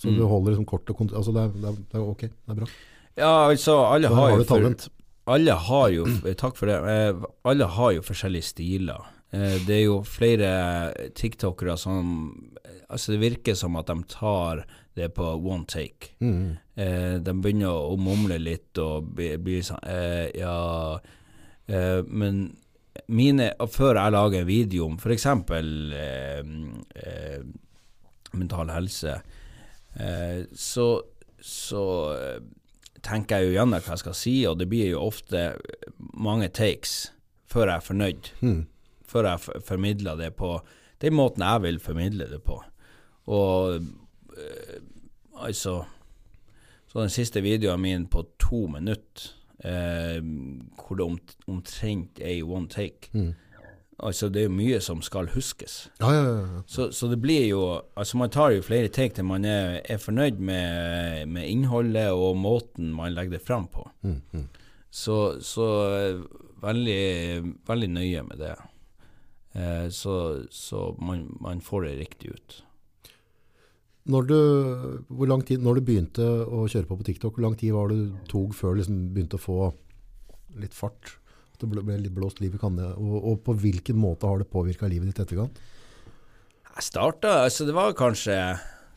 Så 0.00 0.08
Mm. 0.08 0.16
du 0.16 0.22
holder 0.26 0.50
liksom 0.54 0.64
kort 0.66 0.88
og 0.88 0.96
kont 0.96 1.12
altså 1.12 1.32
det, 1.36 1.42
er, 1.44 1.48
det, 1.60 1.68
er, 1.68 1.76
det 1.92 1.98
er 2.00 2.06
ok, 2.08 2.20
det 2.20 2.48
er 2.48 2.54
bra. 2.56 2.66
Ja, 3.20 3.32
altså, 3.52 3.74
alle 3.92 4.08
har, 4.08 4.16
har 4.16 4.38
jo 4.38 4.44
for, 4.48 4.88
alle 5.28 5.52
har 5.52 5.88
jo 5.92 6.04
Takk 6.42 6.56
for 6.56 6.66
det. 6.66 6.78
Eh, 6.88 7.26
Alle 7.44 7.66
har 7.68 7.92
jo 7.92 8.00
forskjellige 8.00 8.42
stiler. 8.48 9.04
Eh, 9.32 9.58
Det 9.66 9.76
er 9.78 9.84
jo 9.86 10.02
flere 10.04 10.92
tiktokere 11.14 11.76
som 11.78 12.48
Altså, 12.92 13.12
det 13.14 13.20
virker 13.22 13.54
som 13.56 13.76
at 13.76 13.86
de 13.88 14.02
tar 14.04 14.66
det 14.94 15.14
på 15.14 15.24
one 15.48 15.64
take. 15.64 16.10
Mm. 16.20 16.58
Eh, 16.76 17.14
de 17.24 17.32
begynner 17.40 17.72
å 17.72 17.96
mumle 17.96 18.36
litt 18.38 18.76
og 18.78 19.14
bli- 19.16 19.38
blir 19.40 19.62
sånn 19.64 19.80
eh, 19.88 20.30
Ja 20.36 20.98
eh, 21.68 22.02
Men 22.06 22.56
mine 23.08 23.54
Før 23.72 23.94
jeg 23.96 24.12
lager 24.12 24.40
en 24.42 24.46
video 24.46 24.84
om 24.84 24.98
f.eks. 25.00 25.24
Eh, 25.24 26.42
eh, 26.96 27.42
mental 28.34 28.68
helse, 28.68 29.14
eh, 29.98 30.44
så, 30.54 31.00
så 31.40 31.82
tenker 33.02 33.38
jeg 33.40 33.48
jo 33.50 33.56
gjennom 33.58 33.80
hva 33.80 33.92
jeg 33.96 33.98
skal 34.04 34.14
si, 34.16 34.34
og 34.48 34.58
det 34.60 34.68
blir 34.70 34.90
jo 34.92 35.00
ofte 35.08 35.42
mange 36.14 36.48
takes 36.52 37.10
før 37.52 37.68
jeg 37.68 37.76
er 37.76 37.86
fornøyd. 37.88 38.30
Mm. 38.42 38.62
Før 39.12 39.28
jeg 39.28 39.62
formidler 39.68 40.16
det 40.16 40.32
på 40.38 40.56
den 41.02 41.16
måten 41.18 41.42
jeg 41.42 41.62
vil 41.64 41.80
formidle 41.82 42.28
det 42.30 42.40
på. 42.46 42.60
Og 43.26 43.74
eh, 44.38 44.80
altså 45.36 45.82
Så 46.88 47.00
den 47.00 47.10
siste 47.10 47.40
videoen 47.40 47.80
min 47.80 48.06
på 48.06 48.24
to 48.38 48.66
minutter, 48.66 49.30
eh, 49.64 50.20
hvor 50.76 50.96
det 50.98 51.04
om, 51.06 51.18
omtrent 51.48 52.20
er 52.20 52.36
i 52.38 52.42
one 52.42 52.68
take 52.68 53.10
Mm. 53.12 53.34
Altså, 54.02 54.28
det 54.28 54.40
er 54.40 54.48
jo 54.48 54.54
mye 54.56 54.80
som 54.82 55.02
skal 55.02 55.28
huskes. 55.30 55.90
Ja, 56.00 56.10
ja, 56.10 56.22
ja, 56.22 56.38
ja. 56.38 56.62
Så, 56.66 56.88
så 56.90 57.06
det 57.06 57.20
blir 57.22 57.44
jo 57.46 57.60
Altså, 57.96 58.16
man 58.18 58.30
tar 58.30 58.50
jo 58.50 58.62
flere 58.62 58.88
take 58.88 59.14
til 59.14 59.24
man 59.24 59.44
er, 59.44 59.80
er 59.84 59.96
fornøyd 59.96 60.40
med, 60.40 61.26
med 61.26 61.46
innholdet 61.46 62.10
og 62.10 62.36
måten 62.36 62.90
man 62.92 63.14
legger 63.14 63.38
det 63.38 63.46
fram 63.46 63.68
på. 63.68 63.86
Mm. 64.02 64.20
Mm. 64.32 64.48
Så, 64.90 65.40
så 65.40 65.68
eh, 65.96 66.24
veldig, 66.62 67.54
veldig 67.68 67.88
nøye 67.88 68.22
med 68.22 68.42
det. 68.42 68.56
Eh, 69.52 69.88
så 69.92 70.44
så 70.50 70.84
man, 70.98 71.26
man 71.40 71.60
får 71.60 71.88
det 71.88 71.96
riktig 72.00 72.36
ut. 72.36 72.58
Når 74.02 74.26
du, 74.26 74.38
hvor 75.14 75.28
lang 75.30 75.44
tid, 75.46 75.62
når 75.62 75.78
du 75.78 75.86
begynte 75.86 76.24
å 76.26 76.64
kjøre 76.66 76.88
på 76.88 76.98
på 76.98 77.06
TikTok, 77.06 77.36
hvor 77.36 77.44
lang 77.46 77.58
tid 77.58 77.74
var 77.76 77.92
det 77.92 78.00
du 78.00 78.16
tok 78.30 78.56
før 78.58 78.74
du 78.74 78.80
liksom 78.80 79.02
begynte 79.14 79.38
å 79.38 79.42
få 79.42 79.58
litt 80.58 80.74
fart? 80.74 81.18
At 81.52 81.62
det 81.62 81.68
ble, 81.70 81.84
ble 81.86 82.00
litt 82.02 82.16
blåst 82.16 82.40
liv 82.42 82.56
i 82.56 82.58
kanne? 82.58 82.88
Og, 82.98 83.14
og 83.20 83.44
på 83.46 83.54
hvilken 83.62 84.00
måte 84.02 84.26
har 84.26 84.42
det 84.42 84.50
påvirket 84.50 84.90
livet 84.90 85.12
ditt 85.12 85.22
etterkant? 85.22 85.60
Jeg 86.72 86.86
starta 86.88 87.42
Altså, 87.44 87.66
det 87.68 87.76
var 87.76 87.94
kanskje 87.94 88.36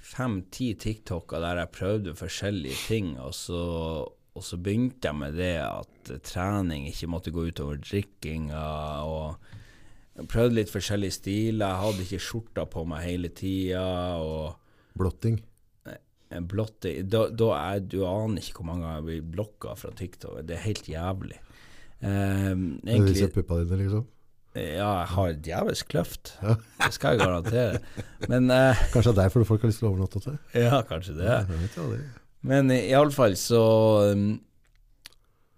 fem-ti 0.05 0.71
TikToker 0.79 1.43
der 1.43 1.61
jeg 1.61 1.73
prøvde 1.75 2.17
forskjellige 2.17 2.81
ting, 2.87 3.13
og 3.21 3.33
så, 3.37 3.61
og 4.07 4.45
så 4.45 4.57
begynte 4.61 5.09
jeg 5.09 5.19
med 5.19 5.37
det 5.37 5.57
at 5.65 6.11
trening 6.25 6.87
ikke 6.89 7.09
måtte 7.11 7.33
gå 7.35 7.47
utover 7.51 7.77
drikkinga, 7.81 8.65
og 9.05 9.64
prøvde 10.23 10.55
litt 10.59 10.71
forskjellige 10.71 11.17
stiler. 11.17 11.67
Jeg 11.67 11.81
hadde 11.83 12.05
ikke 12.05 12.23
skjorta 12.23 12.65
på 12.71 12.85
meg 12.87 13.03
hele 13.09 13.31
tida, 13.35 13.83
Blotting? 14.95 15.41
Blotting? 16.49 17.09
da, 17.11 17.25
da 17.29 17.49
er, 17.59 17.81
Du 17.83 18.01
aner 18.07 18.41
ikke 18.41 18.61
hvor 18.61 18.69
mange 18.69 18.85
ganger 18.85 19.01
jeg 19.01 19.07
blir 19.09 19.29
blokka 19.35 19.75
fra 19.79 19.91
TikTok. 19.95 20.41
Det 20.47 20.55
er 20.57 20.63
helt 20.65 20.89
jævlig. 20.89 21.39
Um, 22.01 22.65
Du 22.81 22.91
viser 22.91 23.25
egentlig 23.25 23.33
puppa 23.35 23.59
dine, 23.61 23.79
liksom? 23.83 24.05
Ja, 24.55 24.89
jeg 25.01 25.07
har 25.11 25.31
et 25.33 25.41
djevelsk 25.43 25.89
kløft. 25.91 26.33
Ja. 26.41 26.55
Det 26.85 26.93
skal 26.95 27.15
jeg 27.15 27.25
garantere. 27.25 27.79
Men 28.31 28.47
uh, 28.51 28.83
Kanskje 28.93 29.11
det 29.11 29.17
er 29.17 29.21
derfor 29.25 29.47
folk 29.51 29.65
har 29.65 29.71
lyst 29.71 29.83
til 29.83 29.89
å 29.89 29.93
overnatte 29.93 30.21
til? 30.23 30.37
Ja, 30.55 30.79
kanskje 30.87 31.17
det. 31.19 31.27
Ja, 31.27 31.41
vet 31.49 31.75
jo 31.75 31.89
det. 31.91 32.01
Men 32.45 32.71
iallfall 32.71 33.35
så 33.41 33.63
um, 34.13 34.25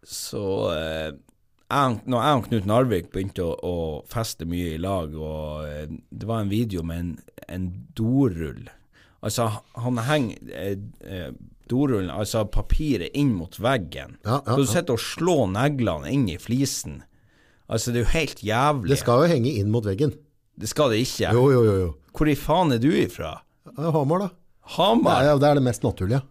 Så 0.08 0.44
eh, 0.72 1.10
jeg, 1.68 2.00
Når 2.06 2.24
jeg 2.24 2.40
og 2.40 2.48
Knut 2.48 2.68
Narvik 2.70 3.12
begynte 3.12 3.44
å, 3.44 3.54
å 3.60 3.76
feste 4.08 4.48
mye 4.48 4.76
i 4.76 4.82
lag, 4.82 5.14
og 5.16 5.68
eh, 5.68 5.86
det 6.10 6.30
var 6.30 6.44
en 6.44 6.52
video 6.52 6.84
med 6.88 7.04
en, 7.04 7.14
en 7.48 7.70
dorull 7.98 8.68
Altså, 9.26 9.48
han 9.82 9.98
henger 10.06 10.52
eh, 10.54 10.76
eh, 11.02 11.32
dorullen, 11.68 12.12
altså 12.14 12.46
papiret, 12.54 13.10
inn 13.18 13.34
mot 13.36 13.56
veggen. 13.60 14.18
Ja, 14.24 14.40
ja, 14.46 14.54
Så 14.54 14.62
du 14.62 14.70
sitter 14.70 14.96
og 14.96 15.04
slår 15.04 15.48
neglene 15.56 16.12
inn 16.14 16.28
i 16.32 16.38
flisen. 16.40 17.02
Altså, 17.68 17.92
det 17.92 18.04
er 18.04 18.06
jo 18.06 18.12
helt 18.14 18.44
jævlig. 18.46 18.94
Det 18.94 19.02
skal 19.02 19.24
jo 19.26 19.32
henge 19.34 19.56
inn 19.60 19.74
mot 19.74 19.86
veggen. 19.88 20.14
Det 20.58 20.70
skal 20.70 20.94
det 20.94 21.02
ikke. 21.04 21.34
Jo, 21.34 21.48
jo, 21.54 21.64
jo. 21.66 21.76
jo. 21.82 21.90
Hvor 22.18 22.30
i 22.32 22.38
faen 22.40 22.74
er 22.78 22.82
du 22.82 22.90
ifra? 22.94 23.34
Hamar, 23.78 24.28
da. 24.28 24.30
Hamar? 24.78 25.26
Ja, 25.26 25.36
det 25.42 25.50
er 25.50 25.60
det 25.60 25.66
mest 25.66 25.84
naturlige. 25.86 26.22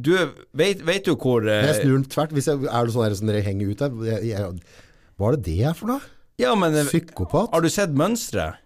Du, 0.00 0.12
vet, 0.56 0.80
vet 0.86 1.04
du 1.08 1.12
hvor 1.16 1.44
eh, 1.48 1.64
jeg 1.68 1.82
snur 1.82 1.98
den 1.98 2.06
tvert. 2.12 2.32
Hvis 2.36 2.48
jeg, 2.50 2.62
er 2.70 2.86
det 2.88 2.94
sånn 2.94 3.04
her 3.06 3.14
som 3.18 3.30
dere 3.30 3.42
henger 3.46 3.70
ut 3.74 3.82
der? 3.82 4.00
Jeg, 4.08 4.30
jeg, 4.30 4.80
hva 5.20 5.30
er 5.32 5.36
det 5.38 5.44
det 5.50 5.58
er 5.70 5.76
for 5.76 5.90
noe? 5.92 6.00
Ja, 6.40 6.54
men 6.56 6.74
eh, 6.80 6.86
Psykopat? 6.88 7.50
har 7.52 7.64
du 7.64 7.68
sett 7.72 7.92
mønsteret? 7.96 8.60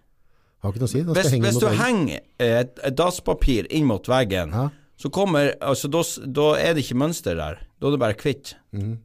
Har 0.63 0.71
ikke 0.73 0.81
noe 0.85 0.89
å 0.89 0.93
si. 0.93 1.01
Hvis, 1.05 1.31
henge 1.33 1.45
hvis 1.49 1.59
du 1.61 1.65
veggen. 1.67 1.81
henger 1.83 2.21
et, 2.61 2.79
et 2.87 2.95
dasspapir 2.97 3.67
inn 3.75 3.85
mot 3.89 4.07
veggen, 4.09 4.53
Ja. 4.55 4.69
så 4.97 5.11
kommer 5.13 5.51
Altså, 5.61 5.89
da, 5.91 6.45
er 6.57 6.73
det 6.77 6.85
ikke 6.85 6.97
mønster 7.03 7.35
der. 7.37 7.59
Da 7.81 7.89
er 7.89 7.93
det 7.97 7.99
bare 8.01 8.17
hvitt. 8.21 8.55
Mm. 8.73 8.95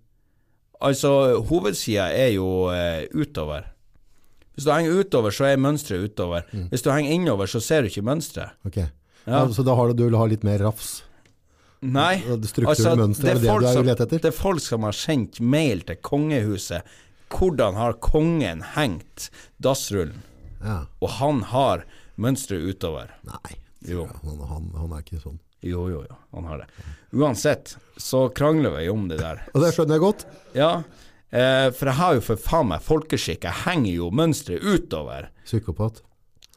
Altså, 0.80 1.10
hovedsida 1.50 2.06
er 2.16 2.30
jo 2.36 2.46
eh, 2.72 3.02
utover. 3.12 3.66
Hvis 4.54 4.64
du 4.64 4.70
henger 4.72 5.02
utover, 5.02 5.34
så 5.34 5.50
er 5.50 5.60
mønsteret 5.60 6.08
utover. 6.12 6.46
Mm. 6.52 6.68
Hvis 6.72 6.82
du 6.86 6.90
henger 6.94 7.12
innover, 7.18 7.48
så 7.50 7.60
ser 7.64 7.82
du 7.84 7.90
ikke 7.90 8.04
mønsteret. 8.06 8.56
Ok. 8.68 8.78
Ja. 8.80 8.88
Ja, 9.28 9.42
så 9.52 9.62
da 9.66 9.74
har 9.76 9.90
du, 9.90 9.98
du 10.00 10.06
vil 10.08 10.16
ha 10.16 10.24
litt 10.30 10.44
mer 10.48 10.62
rafs? 10.64 11.02
Nei. 11.82 12.18
Struktur, 12.20 12.68
Altså, 12.74 12.96
mønster, 12.96 13.30
er 13.30 13.34
det 13.34 13.42
det 13.42 13.50
folk 13.50 13.62
som- 13.72 14.08
Det 14.10 14.24
er 14.24 14.30
folk 14.36 14.60
som 14.60 14.82
har 14.82 14.92
sendt 14.92 15.40
mail 15.40 15.80
til 15.82 15.96
kongehuset. 15.96 16.82
Hvordan 17.30 17.74
har 17.74 17.92
kongen 17.94 18.62
hengt 18.74 19.30
dassrullen? 19.62 20.22
Ja. 20.62 20.86
Og 21.00 21.08
han 21.10 21.42
har 21.42 21.84
mønsteret 22.18 22.74
utover. 22.74 23.08
Nei, 23.24 23.56
Jo. 23.88 24.06
han, 24.06 24.38
han, 24.48 24.70
han 24.76 24.92
er 24.92 25.02
ikke 25.02 25.22
sånn. 25.22 25.38
Jo, 25.62 25.88
jo, 25.88 26.02
jo, 26.08 26.16
han 26.34 26.44
har 26.44 26.58
det. 26.58 26.66
Uansett, 27.12 27.76
så 27.98 28.28
krangler 28.32 28.76
vi 28.78 28.88
om 28.88 29.08
det 29.08 29.18
der. 29.20 29.40
Og 29.54 29.62
det 29.62 29.72
skjønner 29.74 29.96
jeg 29.96 30.00
godt. 30.00 30.24
Ja, 30.54 30.82
eh, 31.32 31.70
for 31.70 31.86
jeg 31.86 31.94
har 31.94 32.14
jo 32.14 32.20
for 32.20 32.36
faen 32.36 32.68
meg 32.68 32.80
folkeskikk. 32.82 33.44
Jeg 33.48 33.52
henger 33.64 33.92
jo 33.94 34.10
mønsteret 34.10 34.60
utover. 34.64 35.28
Psykopat. 35.46 36.02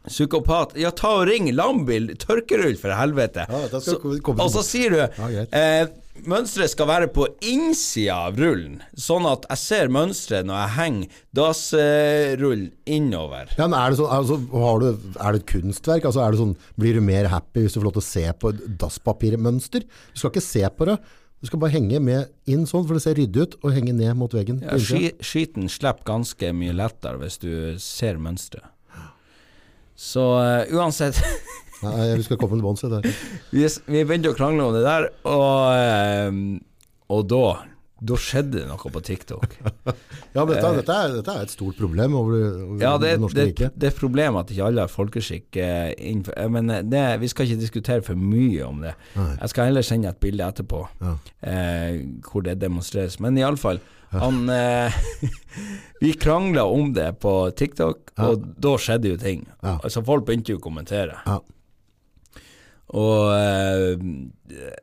Psykopat. 0.08 0.76
Ja, 0.80 0.92
ta 0.92 1.14
og 1.22 1.28
ring 1.30 1.48
Lambil 1.56 2.10
Tørkerull, 2.20 2.76
for 2.80 2.92
helvete. 2.92 3.46
Ja, 3.50 3.80
Så- 3.80 4.00
og 4.02 4.50
så 4.52 4.64
sier 4.64 4.90
du 4.90 4.98
ja, 4.98 5.46
eh, 5.52 5.88
Mønsteret 6.30 6.70
skal 6.70 6.86
være 6.86 7.08
på 7.10 7.26
innsida 7.42 8.14
av 8.28 8.36
rullen, 8.38 8.84
sånn 8.96 9.26
at 9.26 9.48
jeg 9.50 9.58
ser 9.58 9.88
mønsteret 9.90 10.46
når 10.46 10.60
jeg 10.62 10.76
henger 10.78 11.08
dassrullen 11.34 12.68
innover. 12.86 13.50
Ja, 13.58 13.66
men 13.68 13.80
er 13.80 13.90
det 13.90 13.98
sånn, 13.98 14.12
altså, 14.14 14.38
har 14.54 14.80
du, 14.84 14.88
er 15.20 15.34
det 15.36 15.42
et 15.42 15.48
kunstverk? 15.50 16.06
Altså, 16.06 16.24
det 16.32 16.40
sånn, 16.40 16.56
blir 16.80 16.94
du 17.00 17.02
mer 17.02 17.26
happy 17.34 17.64
hvis 17.66 17.74
du 17.74 17.82
får 17.82 17.88
lov 17.90 17.96
til 17.98 18.04
å 18.04 18.12
se 18.12 18.26
på 18.44 18.54
et 18.54 18.62
dasspapirmønster? 18.78 19.88
Du 20.14 20.22
skal 20.22 20.34
ikke 20.36 20.46
se 20.46 20.70
på 20.78 20.86
det. 20.92 21.00
Du 21.42 21.50
skal 21.50 21.60
bare 21.60 21.74
henge 21.76 22.00
med 22.00 22.30
inn 22.48 22.68
sånn, 22.70 22.86
for 22.88 22.94
det 22.96 23.04
ser 23.04 23.18
ryddig 23.20 23.42
ut, 23.48 23.56
og 23.66 23.74
henge 23.76 23.92
ned 23.98 24.16
mot 24.16 24.32
veggen. 24.32 24.62
Ja, 24.64 24.78
skiten 24.78 25.66
slipper 25.68 26.06
ganske 26.08 26.54
mye 26.56 26.78
lettere 26.78 27.20
hvis 27.20 27.42
du 27.42 27.50
ser 27.84 28.22
mønsteret. 28.22 28.70
Så 30.04 30.24
uh, 30.36 30.76
uansett 30.76 31.20
Nei, 31.84 32.14
vi 32.16 32.24
skal 32.24 32.40
komme 32.40 32.56
til 32.60 32.64
bunns 32.64 32.84
i 32.88 32.90
det. 32.92 33.02
vi, 33.52 33.66
vi 33.92 34.04
begynte 34.08 34.32
å 34.32 34.38
krangle 34.38 34.70
om 34.70 34.76
det 34.76 34.84
der, 34.86 35.10
og, 35.28 35.58
eh, 35.76 36.38
og 37.12 37.26
da 37.28 37.46
da 38.04 38.18
skjedde 38.20 38.58
det 38.58 38.66
noe 38.68 38.92
på 38.92 39.00
TikTok. 39.04 39.54
Ja, 40.34 40.42
men 40.48 40.56
dette, 40.56 40.70
dette, 40.80 40.94
er, 40.98 41.12
dette 41.14 41.34
er 41.38 41.44
et 41.46 41.52
stort 41.54 41.76
problem 41.78 42.16
over, 42.18 42.40
over 42.66 42.80
Ja, 42.82 42.96
det, 42.98 43.12
det 43.14 43.22
norske 43.22 43.38
det, 43.38 43.44
riket. 43.52 43.76
det 43.78 43.86
er 43.86 43.92
et 43.94 44.00
problem 44.00 44.40
at 44.40 44.50
ikke 44.50 44.64
alle 44.66 44.82
har 44.82 44.90
folkeskikk 44.90 45.60
eh, 45.62 45.92
eh, 45.94 46.48
Men 46.50 46.72
det, 46.90 47.04
vi 47.22 47.30
skal 47.30 47.46
ikke 47.46 47.60
diskutere 47.62 48.02
for 48.08 48.18
mye 48.18 48.64
om 48.66 48.80
det. 48.82 48.96
Nei. 49.14 49.28
Jeg 49.44 49.52
skal 49.54 49.70
heller 49.70 49.86
sende 49.86 50.10
et 50.10 50.18
bilde 50.26 50.48
etterpå 50.50 50.80
Ja. 51.04 51.14
eh, 51.46 52.00
hvor 52.26 52.42
det 52.48 52.58
demonstreres. 52.64 53.20
Men 53.22 53.38
iallfall, 53.38 53.78
han 54.22 54.50
eh, 54.50 54.94
Vi 56.04 56.14
krangla 56.20 56.64
om 56.66 56.94
det 56.94 57.20
på 57.24 57.34
TikTok, 57.56 58.12
Ja. 58.18 58.28
og 58.30 58.44
da 58.62 58.74
skjedde 58.78 59.10
jo 59.14 59.18
ting. 59.18 59.46
Ja. 59.64 59.78
Altså 59.84 60.04
Folk 60.06 60.26
begynte 60.28 60.52
jo 60.54 60.60
å 60.60 60.64
kommentere. 60.64 61.18
Ja. 61.26 61.40
Og, 62.94 63.32
eh, 63.34 64.74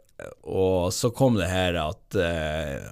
og 0.42 0.90
så 0.96 1.10
kom 1.14 1.36
det 1.38 1.50
her 1.50 1.76
at 1.78 2.16
eh, 2.18 2.88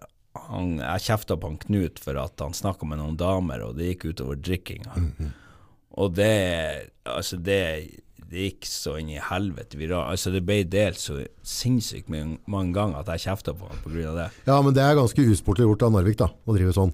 han, 0.48 0.76
jeg 0.78 1.04
kjefta 1.08 1.36
på 1.40 1.50
han 1.50 1.58
Knut 1.64 1.98
for 2.02 2.18
at 2.20 2.38
han 2.44 2.54
snakka 2.54 2.86
med 2.86 3.00
noen 3.00 3.16
damer, 3.18 3.64
og 3.66 3.76
det 3.80 3.90
gikk 3.94 4.10
utover 4.12 4.38
drikkinga. 4.38 4.94
Mhm. 4.96 5.32
Og 5.98 6.12
det 6.14 6.34
Altså, 7.08 7.38
det, 7.40 7.58
det 8.28 8.44
gikk 8.44 8.66
så 8.68 8.98
inn 9.00 9.08
i 9.14 9.20
helvete 9.24 9.78
viralt. 9.80 10.10
Altså, 10.12 10.30
det 10.34 10.42
ble 10.44 10.60
delt 10.68 11.00
så 11.00 11.22
sinnssykt 11.48 12.10
mange, 12.12 12.72
ganger 12.76 13.00
at 13.00 13.08
jeg 13.14 13.24
kjefta 13.30 13.54
på 13.56 13.68
han 13.70 14.06
av 14.12 14.16
det. 14.22 14.30
ja, 14.46 14.56
men 14.62 14.74
det 14.76 14.82
er 14.84 14.98
ganske 14.98 15.28
usportlig 15.32 15.64
gjort 15.68 15.86
av 15.88 15.94
Narvik, 15.96 16.18
da, 16.20 16.28
å 16.44 16.56
drive 16.56 16.74
sånn. 16.76 16.92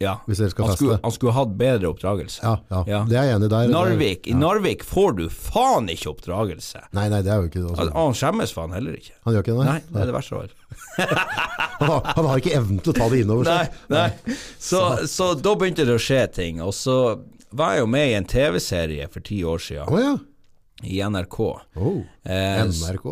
Ja. 0.00 0.14
Han 0.24 0.32
skulle, 0.72 0.94
han 1.02 1.12
skulle 1.12 1.32
hatt 1.36 1.50
bedre 1.60 1.90
oppdragelse. 1.90 2.40
Ja, 2.40 2.54
ja, 2.70 2.78
Ja. 2.88 3.00
det 3.04 3.18
er 3.20 3.26
jeg 3.28 3.34
enig 3.36 3.50
der. 3.52 3.68
Narvik, 3.68 4.28
I. 4.30 4.32
Narvik 4.32 4.84
får 4.88 5.12
du 5.18 5.26
faen 5.28 5.90
ikke 5.92 6.14
oppdragelse. 6.14 6.80
Nei, 6.96 7.08
nei, 7.12 7.18
det 7.20 7.34
er 7.34 7.42
jo 7.42 7.50
ikke 7.50 7.60
det. 7.66 7.74
altså, 7.74 7.92
han 7.98 8.16
skjemmes 8.16 8.54
faen 8.56 8.72
heller 8.72 8.96
ikke. 8.96 9.12
Han 9.26 9.34
gjør 9.36 9.44
ikke 9.44 9.56
det? 9.58 9.66
Nei, 9.68 9.82
det 9.90 10.00
er 10.00 10.08
det 10.08 10.14
verste 10.16 10.38
av 10.38 10.46
alt. 10.46 10.56
Han, 11.80 11.88
har, 11.88 12.02
han 12.12 12.26
har 12.28 12.40
ikke 12.42 12.50
evnen 12.58 12.80
til 12.84 12.92
å 12.92 12.96
ta 12.98 13.06
det 13.08 13.20
innover 13.22 13.46
Nei, 13.48 13.60
seg. 13.64 13.76
nei. 13.88 14.34
Så, 14.60 14.80
så 15.08 15.30
da 15.40 15.54
begynte 15.56 15.86
det 15.88 15.94
å 15.96 16.00
skje 16.02 16.18
ting. 16.36 16.58
Og 16.60 16.74
så 16.76 16.96
var 17.56 17.72
jeg 17.72 17.80
jo 17.80 17.86
med 17.88 18.10
i 18.10 18.16
en 18.18 18.26
TV-serie 18.28 19.06
for 19.08 19.24
ti 19.24 19.38
år 19.48 19.62
siden 19.64 19.96
ja. 19.96 20.10
I 20.82 21.00
NRK. 21.02 21.38
Oh, 21.76 22.00
Eh, 22.24 22.64
NRK. 22.64 23.06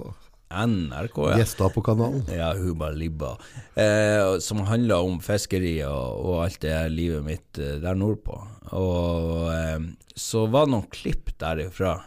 NRK, 0.49 1.19
ja. 1.31 1.39
Gjester 1.43 1.69
på 1.75 1.83
kanalen. 1.85 2.23
Ja, 2.33 2.55
Huba 2.57 2.89
Libba. 2.91 3.35
Eh, 3.75 4.39
som 4.41 4.63
handla 4.65 5.01
om 5.05 5.19
fiskeri 5.21 5.75
og, 5.85 6.23
og 6.25 6.39
alt 6.47 6.61
det 6.65 6.73
her 6.73 6.89
livet 6.89 7.25
mitt 7.27 7.59
eh, 7.61 7.77
der 7.83 7.99
nordpå. 7.99 8.39
Og 8.73 9.51
eh, 9.53 9.83
så 10.17 10.47
var 10.49 10.65
det 10.67 10.73
noen 10.73 10.89
klipp 10.95 11.35
derifra, 11.41 11.99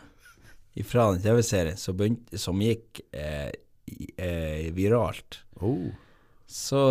ifra 0.73 1.11
den 1.13 1.21
TV-serien, 1.21 1.77
som, 1.77 2.01
som 2.33 2.63
gikk 2.65 3.03
eh, 3.13 3.51
eh, 4.17 4.71
viralt. 4.73 5.43
Oh. 5.61 5.91
Så 6.51 6.81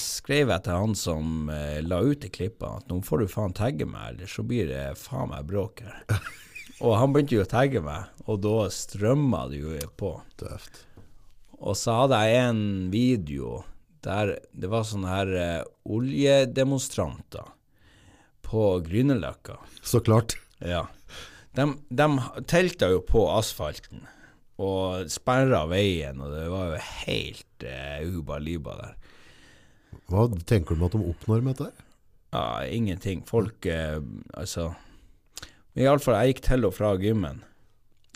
skrev 0.00 0.48
jeg 0.48 0.62
til 0.64 0.78
han 0.78 0.94
som 0.96 1.50
la 1.84 1.98
ut 2.00 2.22
de 2.22 2.30
klippene, 2.32 2.78
at 2.80 2.86
nå 2.88 3.02
får 3.04 3.20
du 3.20 3.28
faen 3.28 3.52
tagge 3.52 3.84
meg, 3.84 4.14
eller 4.14 4.30
så 4.30 4.40
blir 4.48 4.70
det 4.70 4.84
faen 4.96 5.28
meg 5.34 5.44
bråk 5.50 5.82
her. 5.84 6.06
og 6.80 6.96
han 6.96 7.12
begynte 7.12 7.36
jo 7.36 7.44
å 7.44 7.50
tagge 7.50 7.82
meg, 7.84 8.08
og 8.24 8.40
da 8.44 8.68
strømma 8.72 9.46
det 9.52 9.60
jo 9.60 9.76
på. 10.00 10.14
Døft. 10.40 10.84
Og 11.60 11.76
så 11.76 11.98
hadde 12.02 12.20
jeg 12.24 12.44
en 12.48 12.62
video 12.92 13.60
der 14.04 14.38
det 14.56 14.70
var 14.72 14.86
sånne 14.88 15.10
her 15.12 15.32
uh, 15.36 15.66
oljedemonstranter 15.84 17.50
på 18.46 18.70
Grünerløkka. 18.86 19.58
Så 19.84 20.00
klart. 20.04 20.38
Ja. 20.64 20.86
De, 21.56 21.66
de 21.88 22.08
telta 22.48 22.88
jo 22.94 23.02
på 23.04 23.26
asfalten 23.34 24.06
og 24.60 25.08
sperra 25.12 25.62
veien, 25.68 26.20
og 26.20 26.32
det 26.32 26.48
var 26.52 26.72
jo 26.72 26.80
helt 27.04 27.68
uh, 27.68 28.18
uba 28.20 28.40
liba 28.40 28.76
der. 28.80 28.96
Hva 30.10 30.26
tenker 30.48 30.76
du 30.76 30.80
med 30.80 30.90
at 30.90 30.96
de 30.96 31.12
oppnår 31.12 31.44
med 31.44 31.60
dette? 31.60 31.88
Ja, 32.30 32.62
ingenting. 32.64 33.24
Folk 33.26 33.66
uh, 33.66 33.98
Altså 34.38 34.70
Iallfall, 35.80 36.18
jeg 36.20 36.34
gikk 36.34 36.44
til 36.48 36.66
og 36.68 36.74
fra 36.76 36.92
gymmen, 37.00 37.40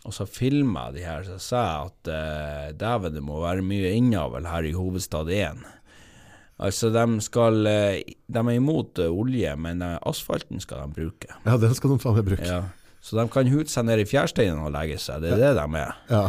og 0.04 0.12
så 0.12 0.26
filma 0.28 0.88
jeg 0.90 0.98
de 0.98 1.06
her. 1.06 1.24
Så 1.28 1.38
sa 1.40 1.62
jeg 1.64 1.92
at 1.92 2.12
eh, 2.12 2.68
dæven, 2.80 3.16
det 3.16 3.24
må 3.24 3.40
være 3.42 3.64
mye 3.64 3.94
innavl 3.96 4.48
her 4.50 4.68
i 4.68 4.74
hovedstad 4.76 5.32
1. 5.32 5.64
Altså, 6.64 6.90
de 6.94 7.04
skal 7.24 7.66
eh, 7.66 8.14
De 8.30 8.38
er 8.38 8.54
imot 8.54 9.00
eh, 9.02 9.10
olje, 9.10 9.56
men 9.58 9.82
eh, 9.82 9.96
asfalten 10.06 10.62
skal 10.62 10.84
de 10.84 11.00
bruke. 11.00 11.30
Ja, 11.46 11.56
den 11.58 11.74
skal 11.74 11.94
de 11.94 12.00
faen 12.02 12.18
meg 12.20 12.28
bruke. 12.28 12.46
Ja. 12.46 12.62
Så 13.04 13.18
de 13.18 13.24
kan 13.28 13.50
hute 13.52 13.72
seg 13.72 13.88
ned 13.88 14.00
i 14.00 14.06
fjærsteinen 14.08 14.62
og 14.64 14.72
legge 14.72 14.96
seg. 15.02 15.24
Det 15.24 15.34
er 15.34 15.40
det 15.42 15.54
de 15.58 15.80
er. 15.80 15.96
Ja. 16.08 16.22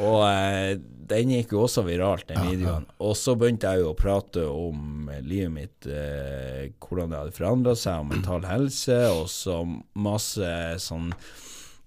Og 0.00 0.22
eh, 0.24 0.78
den 1.12 1.32
gikk 1.34 1.52
jo 1.52 1.64
også 1.66 1.84
viralt, 1.84 2.24
den 2.30 2.40
videoen. 2.46 2.86
Og 3.04 3.16
så 3.18 3.34
begynte 3.36 3.68
jeg 3.68 3.82
jo 3.82 3.90
å 3.92 3.98
prate 3.98 4.44
om 4.48 5.10
eh, 5.12 5.20
livet 5.26 5.52
mitt, 5.52 5.88
eh, 5.88 6.70
hvordan 6.80 7.12
det 7.12 7.20
hadde 7.20 7.36
forandra 7.36 7.74
seg, 7.76 8.00
om 8.00 8.12
mental 8.14 8.46
helse, 8.48 8.98
og 9.12 9.26
så 9.32 9.58
masse 10.00 10.52
sånn 10.82 11.10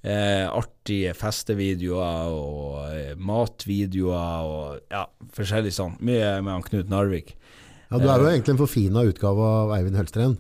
eh, 0.06 0.45
artige 0.45 1.16
festevideoer 1.18 2.36
og 2.36 2.82
eh, 2.91 3.14
matvideoer 3.18 4.51
og 4.51 4.93
ja, 4.93 5.06
forskjellig 5.38 5.74
sånn. 5.76 5.97
Mye 6.06 6.36
med 6.45 6.53
han 6.53 6.68
Knut 6.70 6.91
Narvik. 6.93 7.34
ja, 7.89 7.97
du 7.97 8.06
er 8.10 8.22
jo 8.22 8.30
egentlig 8.30 8.56
en 8.56 8.62
forfina 8.62 9.06
utgave 9.10 9.49
av 9.64 9.74
Eivind 9.80 9.97
Hølstrøm. 10.01 10.38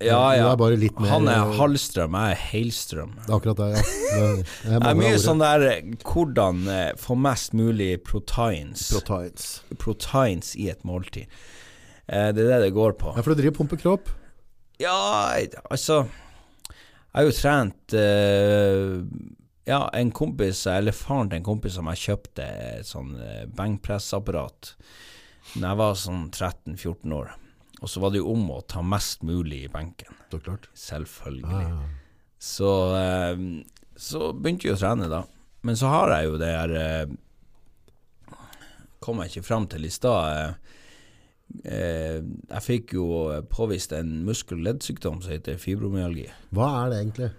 Ja, 0.00 0.20
Du 0.32 0.38
ja. 0.40 0.46
er 0.52 0.56
bare 0.56 0.76
litt 0.80 0.96
mer 1.00 1.10
Han 1.12 1.28
er 1.28 1.50
Hallstrøm, 1.58 2.14
jeg 2.16 2.32
er 2.36 2.38
Heilstrøm. 2.50 3.10
Det 3.18 3.28
er 3.28 3.34
akkurat 3.36 3.58
det, 3.60 3.66
ja. 3.74 3.82
Det, 3.82 4.44
det 4.46 4.70
er 4.76 4.84
Det 4.84 4.90
er 4.92 5.00
mye 5.02 5.18
sånn 5.20 5.42
der 5.42 5.64
eh, 5.68 5.90
hvordan 6.08 6.62
eh, 6.72 6.92
få 7.00 7.16
mest 7.20 7.52
mulig 7.58 7.90
proteins, 8.06 8.86
Proteins. 8.94 9.48
proteins 9.82 10.54
i 10.56 10.70
et 10.72 10.80
måltid. 10.88 11.26
Eh, 12.08 12.30
det 12.32 12.46
er 12.46 12.54
det 12.54 12.62
det 12.68 12.72
går 12.78 12.96
på. 13.02 13.12
Ja, 13.16 13.20
for 13.22 13.34
du 13.36 13.42
driver 13.42 13.58
pumper 13.60 13.80
kropp. 13.82 14.08
Ja, 14.80 14.96
altså 15.68 16.06
Jeg 16.08 17.18
har 17.18 17.26
jo 17.28 17.34
trent 17.36 17.92
eh, 17.92 18.94
Ja, 19.68 19.82
en 19.92 20.10
kompis, 20.16 20.62
eller 20.66 20.96
faren 20.96 21.28
til 21.28 21.42
en 21.42 21.44
kompis 21.46 21.76
som 21.76 21.90
jeg 21.92 22.00
kjøpte 22.06 22.46
et 22.80 22.88
sånn 22.88 23.12
eh, 23.20 23.44
benkpressapparat 23.58 24.72
da 25.60 25.72
jeg 25.72 25.78
var 25.80 25.94
sånn 25.98 26.24
13-14 26.30 27.12
år. 27.16 27.30
Og 27.80 27.88
så 27.88 28.00
var 28.02 28.12
det 28.12 28.20
jo 28.20 28.32
om 28.34 28.44
å 28.52 28.60
ta 28.68 28.82
mest 28.84 29.22
mulig 29.24 29.62
i 29.64 29.70
benken. 29.72 30.12
Så 30.30 30.40
klart. 30.44 30.68
Selvfølgelig. 30.76 31.62
Ja, 31.64 31.80
Så, 32.40 32.68
eh, 32.96 33.40
så 33.96 34.32
begynte 34.36 34.68
jeg 34.68 34.76
å 34.76 34.80
trene 34.80 35.08
da. 35.12 35.22
Men 35.62 35.76
så 35.76 35.88
har 35.92 36.12
jeg 36.14 36.28
jo 36.30 36.38
det 36.40 36.48
her 36.56 36.70
eh, 36.76 37.06
Kom 39.00 39.20
jeg 39.22 39.30
ikke 39.32 39.46
fram 39.46 39.66
til 39.72 39.86
i 39.88 39.90
stad. 39.92 40.36
Eh, 40.36 40.72
eh, 41.64 42.18
jeg 42.50 42.64
fikk 42.66 42.92
jo 42.98 43.06
påvist 43.48 43.94
en 43.96 44.18
muskel- 44.26 44.58
og 44.60 44.66
leddsykdom 44.66 45.22
som 45.24 45.32
heter 45.32 45.56
fibromyalgi. 45.60 46.26
Hva 46.52 46.66
er 46.82 46.90
det 46.92 46.98
egentlig? 47.00 47.30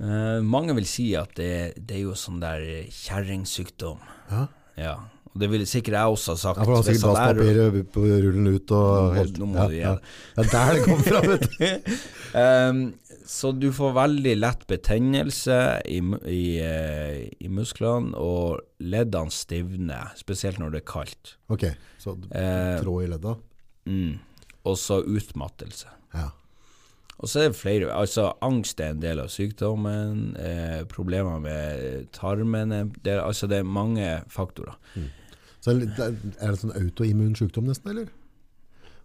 Eh, 0.00 0.40
mange 0.40 0.74
vil 0.78 0.88
si 0.88 1.10
at 1.20 1.34
det, 1.36 1.50
det 1.76 1.98
er 1.98 2.06
jo 2.06 2.16
sånn 2.18 2.40
der 2.40 2.64
kjerringsykdom. 2.88 4.00
Ja, 4.32 4.46
Ja. 4.80 4.94
Og 5.32 5.40
det 5.40 5.48
ville 5.50 5.64
sikkert 5.66 5.94
jeg 5.96 6.12
også 6.16 6.34
ha 6.34 6.40
sagt. 6.42 6.58
ja 6.60 6.64
for 6.64 6.82
hvis 6.82 6.98
sikkert 7.00 7.16
at 7.16 7.36
jeg- 7.40 7.86
på 7.92 8.00
rullen 8.04 8.48
ut 8.54 8.70
og 8.76 9.14
helt 9.16 9.38
nå 9.40 9.46
må 9.48 9.56
ja, 9.56 9.68
du 9.68 9.76
ja. 9.78 9.92
det. 9.94 10.02
Er 10.36 10.50
der 10.52 10.74
det 10.74 10.82
kommer 10.84 11.06
fra, 11.06 11.20
vet 11.30 11.46
du. 11.52 11.94
um, 12.36 12.82
så 13.32 13.52
du 13.56 13.70
får 13.72 13.94
veldig 13.96 14.34
lett 14.40 14.66
betennelse 14.68 15.56
i, 15.88 16.00
i, 16.28 16.42
eh, 16.60 17.30
i 17.40 17.48
musklene, 17.48 18.12
og 18.18 18.60
leddene 18.82 19.32
stivner, 19.32 20.12
spesielt 20.20 20.58
når 20.60 20.74
det 20.74 20.82
er 20.82 20.90
kaldt. 20.92 21.36
Ok, 21.48 21.64
så 22.02 22.16
Eh, 22.34 22.76
tråd 22.82 23.04
i 23.06 23.10
ledda. 23.14 23.36
Mm. 23.88 24.18
Og 24.68 24.76
så 24.76 25.00
utmattelse. 25.00 25.88
Ja. 26.12 26.28
Og 27.22 27.28
så 27.30 27.38
er 27.44 27.48
det 27.52 27.56
flere 27.56 27.92
Altså, 27.94 28.32
angst 28.42 28.80
er 28.82 28.90
en 28.90 29.00
del 29.00 29.20
av 29.22 29.28
sykdommen. 29.30 30.36
Eh, 30.36 30.82
problemer 30.90 31.38
med 31.40 32.08
tarmen. 32.12 32.92
det, 33.02 33.12
er- 33.14 33.22
Altså, 33.24 33.46
det 33.48 33.58
er 33.58 33.62
mange 33.62 34.22
faktorer. 34.28 34.74
Så 35.62 35.76
er 35.76 35.84
det 35.86 36.58
sånn 36.58 36.74
autoimmun 36.74 37.36
sykdom 37.38 37.68
nesten, 37.70 37.92
eller? 37.94 38.10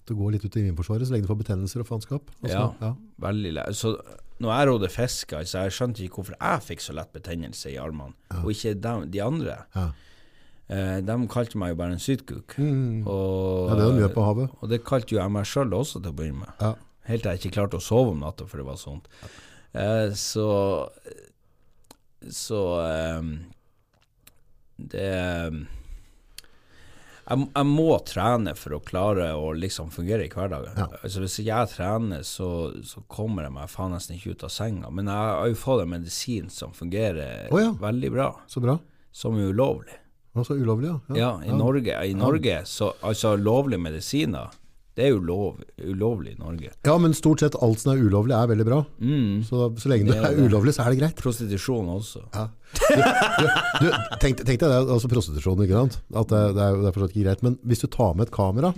Det 0.08 0.16
går 0.16 0.34
litt 0.34 0.45
ut 0.47 0.55
i 0.55 0.64
immunforsvaret 0.64 1.05
så 1.08 1.14
lenge 1.14 1.28
du 1.28 1.32
får 1.34 1.41
betennelser 1.43 1.84
og 1.84 1.89
faenskap? 1.89 2.32
Ja, 2.47 2.72
Ja. 2.82 2.93
Veldig 3.22 3.51
lett. 3.58 3.76
Så 3.78 3.91
når 4.39 4.53
jeg 4.53 4.68
rådde 4.70 4.89
fisk, 4.93 5.34
altså, 5.34 5.64
jeg 5.66 5.76
skjønte 5.76 6.03
ikke 6.05 6.22
hvorfor 6.22 6.38
jeg 6.39 6.64
fikk 6.64 6.84
så 6.86 6.95
lett 6.95 7.12
betennelse 7.14 7.72
i 7.74 7.78
armene, 7.82 8.14
og 8.43 8.51
ikke 8.53 8.74
de, 8.80 8.93
de 9.14 9.22
andre. 9.26 9.58
Ja. 9.76 9.88
Eh, 10.68 10.97
de 11.08 11.16
kalte 11.32 11.60
meg 11.60 11.74
jo 11.74 11.80
bare 11.80 11.95
en 11.95 12.03
sytkuk. 12.03 12.58
Mm. 12.60 13.05
Og, 13.08 13.70
ja, 13.70 13.76
det 13.80 13.86
er 13.88 14.01
gjør 14.03 14.14
på 14.16 14.26
havet. 14.28 14.58
og 14.62 14.70
det 14.72 14.82
kalte 14.88 15.16
jo 15.16 15.22
jeg 15.22 15.32
meg 15.32 15.47
sjøl 15.47 15.74
også 15.78 16.01
til 16.01 16.12
å 16.12 16.18
begynne 16.18 16.43
med. 16.43 16.53
Ja. 16.64 16.74
Helt 17.08 17.24
til 17.24 17.32
jeg 17.32 17.41
ikke 17.43 17.55
klarte 17.60 17.80
å 17.80 17.84
sove 17.84 18.12
om 18.12 18.20
natta, 18.24 18.47
for 18.47 18.60
det 18.60 18.68
var 18.68 18.80
sånt. 18.82 19.08
Eh, 19.74 20.10
så 20.16 20.47
Så 22.34 22.62
eh, 22.84 23.22
Det 24.78 25.12
jeg, 27.28 27.48
jeg 27.52 27.68
må 27.68 27.88
trene 28.08 28.54
for 28.56 28.78
å 28.78 28.82
klare 28.88 29.30
å 29.36 29.52
liksom 29.58 29.90
fungere 29.92 30.26
i 30.28 30.32
hverdagen. 30.32 30.78
Altså 31.02 31.24
Hvis 31.24 31.40
ikke 31.42 31.50
jeg 31.50 31.72
trener, 31.74 32.26
så, 32.28 32.50
så 32.88 33.04
kommer 33.12 33.48
jeg 33.48 33.56
meg 33.58 33.72
faen 33.72 33.96
nesten 33.96 34.16
ikke 34.16 34.36
ut 34.36 34.46
av 34.48 34.54
senga. 34.54 34.92
Men 34.94 35.12
jeg 35.12 35.34
har 35.34 35.50
jo 35.52 35.58
fått 35.60 35.84
en 35.84 35.92
medisin 35.98 36.52
som 36.54 36.76
fungerer 36.76 37.52
oh, 37.52 37.60
ja. 37.62 37.74
veldig 37.82 38.14
bra, 38.14 38.30
Så 38.48 38.64
bra. 38.64 38.78
som 39.12 39.40
er 39.40 39.52
ulovlig. 39.52 40.00
Altså 40.38 40.56
ulovlig, 40.56 40.92
ja. 40.92 41.18
Ja, 41.18 41.32
i 41.44 41.52
Norge, 41.52 41.98
i 42.06 42.14
Norge 42.14 42.62
så, 42.70 42.92
altså 43.02 43.34
lovlige 43.42 43.82
medisiner, 43.82 44.54
det 44.98 45.08
er 45.08 45.12
jo 45.14 45.22
lov, 45.22 45.64
ulovlig 45.78 46.36
i 46.36 46.40
Norge. 46.40 46.72
Ja, 46.86 46.96
men 47.02 47.14
stort 47.18 47.42
sett 47.44 47.58
alt 47.62 47.82
som 47.82 47.92
er 47.94 48.00
ulovlig 48.02 48.34
er 48.38 48.48
veldig 48.50 48.66
bra. 48.66 48.80
Mm. 48.98 49.44
Så, 49.46 49.68
så 49.78 49.92
lenge 49.92 50.10
det 50.10 50.16
Det 50.22 50.32
er 50.32 50.40
ulovlig, 50.48 50.74
så 50.78 50.86
er 50.86 50.94
det 50.94 51.02
greit. 51.04 51.20
Prostitusjon 51.22 51.90
også. 51.94 52.24
Ja. 52.34 52.48
Du, 52.78 52.95
du, 52.99 53.47
du, 53.82 53.88
tenk, 54.22 54.41
tenk 54.45 54.59
deg 54.59 54.70
det, 54.70 54.78
altså 54.91 55.09
prostitusjon, 55.11 55.61
ikke 55.63 55.78
sant? 55.80 55.99
At 56.13 56.30
det, 56.32 56.41
det 56.57 56.63
er 56.68 56.80
det 56.84 56.89
er 56.91 57.05
ikke 57.07 57.24
greit. 57.26 57.43
Men 57.45 57.55
hvis 57.68 57.84
du 57.84 57.88
tar 57.93 58.13
med 58.18 58.28
et 58.28 58.34
kamera, 58.36 58.74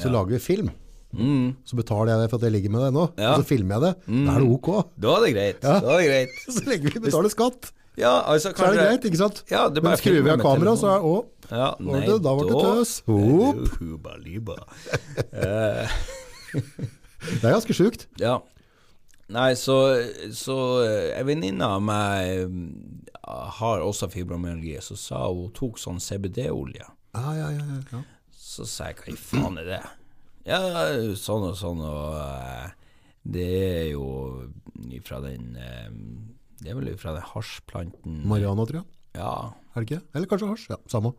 så 0.00 0.10
lager 0.12 0.34
vi 0.34 0.40
film. 0.42 0.70
Mm. 1.12 1.52
Så 1.68 1.76
betaler 1.76 2.14
jeg 2.14 2.22
deg 2.24 2.30
for 2.32 2.40
at 2.40 2.46
jeg 2.48 2.54
ligger 2.56 2.72
med 2.72 2.82
deg 2.86 2.94
nå, 2.96 3.04
Ja. 3.20 3.34
og 3.34 3.42
så 3.42 3.48
filmer 3.52 3.76
jeg 3.76 3.82
det. 3.84 3.92
Da 4.26 4.34
er 4.34 4.40
det 4.44 4.50
ok. 4.56 4.68
Da 5.04 5.14
er 5.18 5.24
det 5.26 5.32
greit. 5.36 5.62
Ja. 5.68 5.76
Er 5.78 6.00
det 6.00 6.06
greit. 6.08 6.36
Så 6.56 6.64
lenge 6.70 6.88
vi 6.88 7.02
betaler 7.06 7.32
skatt, 7.34 7.72
Ja, 8.00 8.12
altså 8.32 8.54
så 8.56 8.64
er 8.64 8.72
det 8.72 8.84
greit, 8.86 9.02
ikke 9.10 9.18
sant? 9.20 9.42
Ja, 9.52 9.66
det 9.68 9.82
Men 9.84 9.98
skrur 10.00 10.14
vi 10.24 10.30
av 10.32 10.40
kameraet, 10.40 10.46
kamera, 10.56 10.72
så 10.80 10.88
er 10.94 11.02
å, 11.04 11.16
Ja, 11.52 11.66
var 11.76 12.06
det- 12.08 12.22
da 12.24 12.32
ble 12.38 12.46
det 12.48 12.62
tøs. 12.64 12.92
Liba. 14.24 14.56
Eh, 15.36 15.92
Det 17.22 17.44
er 17.44 17.52
ganske 17.54 17.76
sjukt. 17.76 18.06
ja. 18.18 18.38
Nei, 19.32 19.52
så, 19.56 19.76
så 20.36 20.56
eh, 20.84 21.12
en 21.18 21.28
venninne 21.28 21.68
av 21.76 21.82
meg 21.84 22.42
eh, 22.42 23.48
har 23.58 23.84
også 23.84 24.10
fibromyalgi, 24.12 24.76
så 24.84 24.96
sa 24.98 25.22
hun 25.30 25.52
tok 25.56 25.80
sånn 25.80 26.00
CBD-olje. 26.02 26.86
Ah, 27.16 27.32
ja, 27.36 27.50
ja, 27.54 27.80
ja. 27.92 28.02
Så 28.36 28.66
sa 28.68 28.90
jeg 28.90 29.00
hva 29.00 29.12
i 29.12 29.18
faen 29.18 29.60
er 29.62 29.68
det? 29.68 29.82
Ja, 30.48 30.58
sånn 31.16 31.46
og 31.48 31.56
sånn, 31.58 31.80
og 31.86 32.16
eh, 32.18 32.72
det 33.22 33.48
er 33.56 33.84
jo 33.92 34.06
ifra 34.90 35.20
den 35.22 35.52
eh, 35.54 35.90
Det 36.58 36.72
er 36.72 36.78
vel 36.78 36.90
ifra 36.90 37.12
den 37.14 37.28
hasjplanten 37.32 38.24
Mariana, 38.28 38.66
tror 38.66 38.82
jeg. 38.82 38.88
Ja. 39.18 39.34
Er 39.72 39.84
det 39.84 39.88
ikke? 39.88 40.02
Eller 40.12 40.28
kanskje 40.30 40.50
hasj. 40.50 40.66
Ja, 40.72 40.78
samme. 40.90 41.14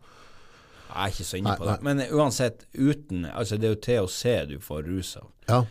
Jeg 0.84 1.00
er 1.00 1.14
ikke 1.14 1.26
så 1.26 1.38
inne 1.40 1.50
Nei, 1.50 1.58
på 1.58 1.66
det. 1.68 1.78
Men 1.86 2.02
uansett, 2.14 2.66
uten 2.76 3.24
Altså, 3.26 3.56
det 3.58 3.66
er 3.66 3.72
jo 3.74 3.80
THC 3.86 4.22
du 4.52 4.58
får 4.62 4.84
rus 4.86 5.14
av. 5.18 5.30
Ja. 5.48 5.62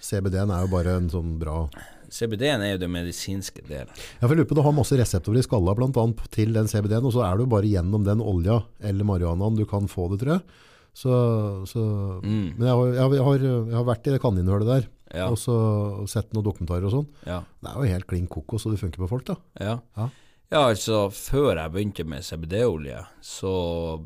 CBD-en 0.00 0.50
er 0.54 0.64
jo 0.64 0.72
bare 0.72 0.98
en 0.98 1.08
sånn 1.12 1.38
bra 1.40 1.66
CBD-en 2.08 2.62
er 2.64 2.70
jo 2.72 2.78
det 2.80 2.88
medisinske 2.88 3.62
delen. 3.68 3.90
Jeg 4.20 4.30
lurer 4.30 4.46
på, 4.48 4.56
Du 4.56 4.62
har 4.64 4.72
masse 4.72 4.96
reseptorer 4.96 5.42
i 5.42 5.44
skalla 5.44 5.74
blant 5.76 5.96
annet, 6.00 6.22
til 6.32 6.54
den 6.56 6.68
CBD-en, 6.70 7.04
og 7.04 7.12
så 7.12 7.24
er 7.26 7.36
det 7.36 7.44
jo 7.44 7.52
bare 7.52 7.68
gjennom 7.68 8.06
den 8.06 8.22
olja 8.24 8.62
eller 8.80 9.04
marihuanaen 9.04 9.58
du 9.58 9.66
kan 9.68 9.88
få 9.90 10.08
det, 10.12 10.22
tror 10.22 10.38
jeg. 10.38 10.42
Så, 10.98 11.12
så, 11.68 11.82
Mm. 12.24 12.56
Men 12.56 12.66
jeg 12.66 12.74
har, 12.74 12.86
jeg, 12.94 13.22
har, 13.22 13.42
jeg, 13.44 13.74
har, 13.76 13.84
vært 13.84 14.06
i 14.08 14.14
det 14.14 14.22
kaninhullet 14.22 14.66
der 14.66 14.88
Ja. 15.14 15.28
og 15.30 15.38
så 15.38 16.06
sett 16.08 16.32
noen 16.32 16.44
dokumentarer 16.44 16.88
og 16.88 16.92
sånn. 16.92 17.06
Ja. 17.26 17.42
Det 17.62 17.70
er 17.70 17.76
jo 17.76 17.92
helt 17.94 18.06
klin 18.08 18.26
kokos, 18.26 18.66
og 18.66 18.72
det 18.72 18.80
funker 18.80 19.04
på 19.04 19.08
folk. 19.08 19.24
da. 19.28 19.36
Ja. 19.60 19.78
Ja. 19.96 20.08
ja, 20.50 20.62
altså, 20.64 21.08
før 21.12 21.54
jeg 21.56 21.72
begynte 21.72 22.04
med 22.08 22.24
CBD-olje, 22.24 23.04
så 23.20 24.04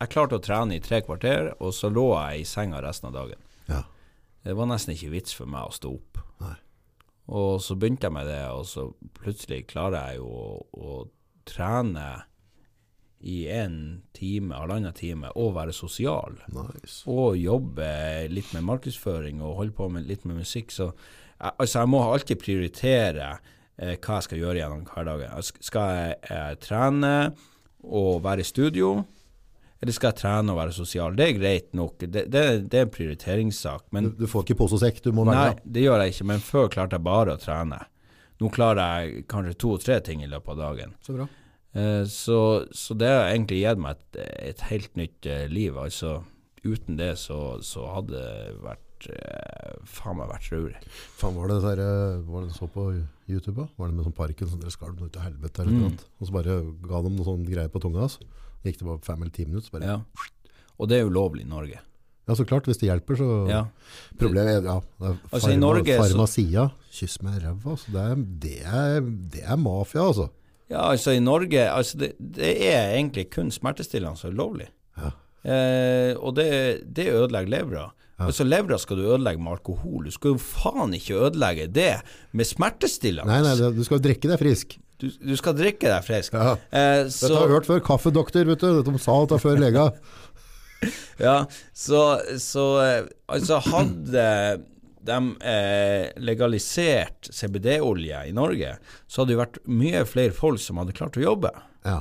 Jeg 0.00 0.10
klarte 0.10 0.36
å 0.36 0.42
trene 0.42 0.74
i 0.74 0.80
tre 0.82 1.00
kvarter, 1.00 1.54
og 1.62 1.70
så 1.72 1.88
lå 1.88 2.10
jeg 2.18 2.40
i 2.40 2.44
senga 2.44 2.82
resten 2.82 3.08
av 3.08 3.14
dagen. 3.14 3.38
Det 4.44 4.54
var 4.56 4.68
nesten 4.68 4.92
ikke 4.94 5.14
vits 5.14 5.34
for 5.36 5.48
meg 5.50 5.70
å 5.70 5.74
stå 5.74 5.94
opp. 5.96 6.20
Nei. 6.44 6.54
Og 7.34 7.62
så 7.64 7.76
begynte 7.80 8.10
jeg 8.10 8.16
med 8.18 8.28
det, 8.28 8.42
og 8.52 8.66
så 8.68 8.90
plutselig 9.16 9.64
klarer 9.70 10.10
jeg 10.10 10.20
jo 10.20 10.28
å, 10.28 10.48
å 10.76 10.96
trene 11.48 12.08
i 13.24 13.46
en 13.48 13.76
time, 14.12 14.52
halvannen 14.58 14.92
time, 14.96 15.30
og 15.40 15.54
være 15.56 15.72
sosial. 15.72 16.36
Nice. 16.52 17.00
Og 17.08 17.38
jobbe 17.40 17.88
litt 18.28 18.52
med 18.52 18.66
markedsføring 18.68 19.40
og 19.40 19.56
holde 19.62 19.76
på 19.78 19.88
med 19.92 20.04
litt 20.10 20.26
med 20.28 20.42
musikk. 20.42 20.74
Så 20.74 20.90
jeg, 20.90 21.54
altså 21.54 21.80
jeg 21.80 21.92
må 21.94 22.02
alltid 22.04 22.42
prioritere 22.42 23.30
eh, 23.32 23.96
hva 23.96 24.18
jeg 24.18 24.28
skal 24.28 24.42
gjøre 24.42 24.60
gjennom 24.60 24.84
hverdagen. 24.90 25.48
Skal 25.64 25.94
jeg 25.96 26.18
eh, 26.28 26.52
trene 26.60 27.14
og 27.84 28.20
være 28.24 28.44
i 28.44 28.48
studio, 28.48 28.92
eller 29.84 29.94
skal 29.94 30.10
jeg 30.10 30.18
trene 30.22 30.54
og 30.54 30.58
være 30.62 30.72
sosial? 30.74 31.14
Det 31.18 31.26
er 31.28 31.36
greit 31.38 31.70
nok, 31.76 31.98
det, 32.00 32.24
det, 32.32 32.42
det 32.72 32.80
er 32.80 32.86
en 32.88 32.92
prioriteringssak. 32.96 33.86
Men 33.94 34.10
Du, 34.10 34.24
du 34.24 34.26
får 34.32 34.46
ikke 34.48 34.56
pose 34.64 34.78
og 34.78 34.82
sekk, 34.82 35.02
du 35.04 35.12
må 35.14 35.26
Nei, 35.28 35.50
det 35.64 35.84
gjør 35.84 36.02
jeg 36.06 36.14
ikke, 36.16 36.26
men 36.32 36.42
før 36.44 36.68
klarte 36.72 36.96
jeg 36.98 37.04
bare 37.06 37.36
å 37.36 37.40
trene. 37.42 37.82
Nå 38.42 38.48
klarer 38.50 39.04
jeg 39.04 39.24
kanskje 39.30 39.54
to-tre 39.62 40.00
ting 40.02 40.24
i 40.24 40.30
løpet 40.32 40.56
av 40.56 40.62
dagen. 40.64 40.96
Så 41.04 41.14
bra. 41.14 41.28
Eh, 41.74 42.02
så, 42.10 42.38
så 42.74 42.96
det 42.98 43.08
har 43.12 43.28
egentlig 43.30 43.60
gitt 43.62 43.78
meg 43.84 43.98
et, 44.00 44.22
et 44.50 44.64
helt 44.72 44.96
nytt 44.98 45.26
eh, 45.30 45.44
liv. 45.52 45.76
Altså, 45.78 46.22
uten 46.64 46.96
det 46.98 47.12
så, 47.22 47.38
så 47.66 47.84
hadde 47.94 48.14
det 48.18 48.56
vært 48.64 49.08
eh, 49.12 49.74
faen 49.86 50.18
meg 50.18 50.30
vært 50.32 50.48
traurig. 50.50 50.80
Faen, 51.20 51.36
var 51.38 51.50
det 51.52 51.60
der, 51.66 51.82
var 52.26 52.44
det 52.46 52.52
du 52.54 52.58
så 52.58 52.68
på 52.74 52.88
YouTube? 53.30 53.56
da? 53.60 53.66
Var 53.78 53.90
det 53.90 53.98
med 53.98 54.06
sånn 54.08 54.16
parken 54.16 54.50
som 54.50 54.62
dere 54.62 54.74
skalv 54.74 55.02
ut 55.02 55.12
til 55.14 55.24
helvete? 55.28 55.62
Eller 55.62 55.72
Mm. 55.74 55.80
noe 55.82 55.90
annet? 55.92 56.06
Og 56.20 56.28
så 56.30 56.34
bare 56.38 56.56
ga 56.90 57.02
de 57.06 57.12
noe 57.14 57.26
sånn 57.30 57.46
greier 57.48 57.70
på 57.74 57.82
tunga 57.86 58.02
hans. 58.06 58.18
Gikk 58.64 58.78
det 58.80 58.86
bare 58.88 59.02
fem 59.04 59.22
eller 59.22 59.34
ti 59.34 59.44
minutter, 59.44 59.68
så 59.68 59.76
bare 59.78 59.90
Ja. 59.90 59.98
Og 60.80 60.88
det 60.90 61.00
er 61.00 61.06
ulovlig 61.08 61.42
i 61.44 61.48
Norge. 61.48 61.78
Ja, 62.26 62.34
så 62.34 62.46
klart, 62.48 62.64
hvis 62.64 62.78
det 62.80 62.88
hjelper, 62.88 63.16
så 63.20 63.48
Ja. 63.48 63.64
Problemet 64.18 64.56
er, 64.56 64.62
ja, 64.64 64.80
det 65.00 65.10
er 65.10 65.18
Altså, 65.32 65.58
Norge 65.58 65.84
så- 65.84 66.70
kyss 66.90 67.22
meg 67.22 67.36
i 67.42 67.44
ræva, 67.46 67.70
altså. 67.70 67.92
det, 67.92 68.00
er, 68.00 68.14
det, 68.40 68.56
er, 68.64 69.00
det 69.30 69.42
er 69.44 69.56
mafia, 69.56 70.00
altså. 70.00 70.30
Ja, 70.70 70.90
altså 70.90 71.12
i 71.12 71.20
Norge 71.20 71.68
altså 71.70 71.98
det, 71.98 72.14
det 72.18 72.56
er 72.72 72.94
egentlig 72.96 73.30
kun 73.30 73.50
smertestillende 73.50 74.16
som 74.16 74.30
er 74.30 74.36
lovlig. 74.38 74.68
Ja. 74.96 75.10
Eh, 75.44 76.14
og 76.16 76.34
det, 76.36 76.94
det 76.94 77.08
ødelegger 77.12 77.50
levra. 77.50 77.90
Altså 78.18 78.44
Levra 78.46 78.78
skal 78.78 78.96
du 78.96 79.02
ødelegge 79.10 79.42
med 79.42 79.52
alkohol. 79.58 80.04
Du 80.06 80.10
skal 80.14 80.30
jo 80.36 80.38
faen 80.38 80.94
ikke 80.94 81.16
ødelegge 81.18 81.66
det 81.74 81.96
med 82.32 82.46
smertestillende. 82.46 83.26
Nei, 83.26 83.40
nei, 83.42 83.72
du 83.74 83.82
skal 83.84 83.98
drikke 84.00 84.30
deg 84.30 84.38
frisk. 84.40 84.76
Du, 85.02 85.08
du 85.10 85.34
skal 85.36 85.56
drikke 85.58 85.88
deg 85.90 86.04
frisk. 86.06 86.36
Ja. 86.38 86.52
Eh, 86.70 87.00
Dette 87.08 87.32
har 87.34 87.48
jeg 87.48 87.54
hørt 87.56 87.66
før. 87.68 87.80
Kaffedoktor, 87.84 88.44
vet 88.46 88.62
du. 88.62 88.82
De 88.86 88.98
sa 89.02 89.16
dette 89.24 89.40
før 89.42 89.58
lega. 89.60 89.88
ja, 91.26 91.36
så, 91.74 92.00
så 92.42 92.64
eh, 92.84 93.02
altså 93.32 93.58
hadde 93.70 94.24
de 95.04 95.18
eh, 95.44 96.06
legalisert 96.24 97.28
CBD-olje 97.34 98.22
i 98.30 98.32
Norge, 98.36 98.76
så 99.06 99.20
hadde 99.22 99.34
det 99.34 99.40
vært 99.42 99.58
mye 99.68 100.04
flere 100.08 100.32
folk 100.36 100.62
som 100.64 100.80
hadde 100.80 100.94
klart 100.96 101.18
å 101.20 101.24
jobbe. 101.26 101.50
Ja. 101.84 101.98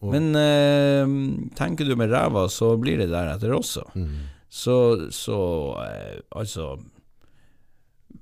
Og- 0.00 0.14
Men 0.14 0.30
eh, 0.38 1.04
tenker 1.58 1.84
du 1.90 1.96
med 2.00 2.12
ræva, 2.14 2.46
så 2.48 2.72
blir 2.80 3.02
det 3.02 3.10
deretter 3.12 3.52
også. 3.58 3.84
Mm. 3.98 4.14
Så, 4.48 4.76
så 5.12 5.36
eh, 5.84 6.16
altså 6.40 6.72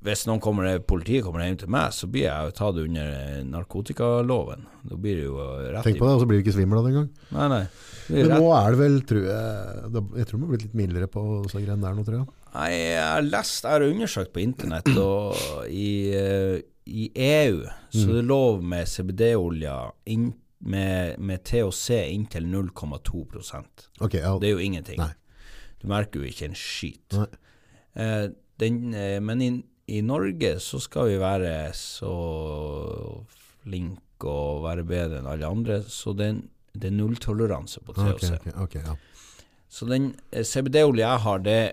Hvis 0.06 0.20
noen 0.28 0.38
kommer, 0.38 0.68
politiet 0.86 1.24
kommer 1.26 1.42
hjem 1.42 1.56
til 1.58 1.70
meg, 1.74 1.90
så 1.96 2.06
blir 2.06 2.28
jeg 2.28 2.48
jo 2.48 2.54
tatt 2.54 2.76
under 2.78 3.08
narkotikaloven. 3.50 4.60
Da 4.86 4.98
blir 5.00 5.18
det 5.18 5.24
jo 5.26 5.38
rett 5.74 5.82
Tenk 5.88 5.98
på 5.98 6.06
det, 6.06 6.12
og 6.14 6.22
så 6.22 6.28
blir 6.30 6.38
du 6.38 6.44
ikke 6.44 6.54
svimmel 6.54 6.78
av 6.78 6.86
det 6.86 6.92
engang. 6.92 7.08
Nei, 7.34 7.48
nei. 7.50 7.62
Det 8.08 8.22
Men 8.24 8.38
nå 8.38 8.52
er 8.56 8.72
det 8.72 8.78
vel, 8.80 8.94
tror 9.04 9.24
jeg 9.26 9.90
Jeg 9.90 10.28
tror 10.30 10.38
det 10.38 10.46
har 10.46 10.52
blitt 10.54 10.62
litt 10.64 10.76
mildere 10.78 11.08
på 11.12 11.24
disse 11.44 11.60
greiene 11.60 11.82
der 11.84 11.96
nå, 11.98 12.04
tror 12.06 12.20
jeg. 12.20 12.28
Nei, 12.54 12.68
jeg 12.78 13.02
har 13.04 13.26
lest, 13.26 13.58
jeg 13.64 13.74
har 13.74 13.86
undersøkt 13.88 14.32
på 14.32 14.42
internett, 14.44 14.88
og 15.02 15.66
i, 15.68 15.90
eh, 16.14 16.60
i 16.86 17.10
EU 17.14 17.64
så 17.90 18.06
Mm. 18.06 18.10
er 18.10 18.14
det 18.14 18.24
lov 18.24 18.62
med 18.62 18.86
CBD-olja 18.86 19.76
med, 20.60 21.18
med 21.18 21.44
THC 21.44 21.90
inntil 22.14 22.46
0,2 22.46 23.26
okay, 24.00 24.20
ja. 24.20 24.38
Det 24.38 24.48
er 24.48 24.52
jo 24.52 24.58
ingenting. 24.58 24.98
Nei. 24.98 25.12
Du 25.80 25.88
merker 25.88 26.20
jo 26.20 26.26
ikke 26.26 26.48
en 26.48 26.54
skit. 26.54 27.14
Nei. 27.14 27.26
Eh, 27.96 28.28
den, 28.58 28.94
eh, 28.94 29.20
men 29.20 29.42
i, 29.42 29.50
i 29.88 30.00
Norge 30.04 30.54
så 30.60 30.78
skal 30.84 31.08
vi 31.08 31.16
være 31.20 31.72
så 31.76 32.12
flinke 33.64 34.28
og 34.28 34.64
være 34.66 34.84
bedre 34.88 35.20
enn 35.22 35.28
alle 35.30 35.46
andre, 35.48 35.80
så 35.88 36.12
det, 36.18 36.26
er- 36.32 36.78
det 36.78 36.90
er 36.90 36.96
nulltoleranse 36.98 37.80
på 37.86 37.94
THC. 37.96 38.20
THC. 38.20 38.32
okay, 38.34 38.52
okay, 38.64 38.82
ja. 38.86 38.96
Så 39.68 39.86
den 39.88 40.10
eh, 40.30 40.44
CBD-olje 40.44 41.04
jeg 41.04 41.22
har, 41.24 41.38
det 41.44 41.56
er 41.58 41.72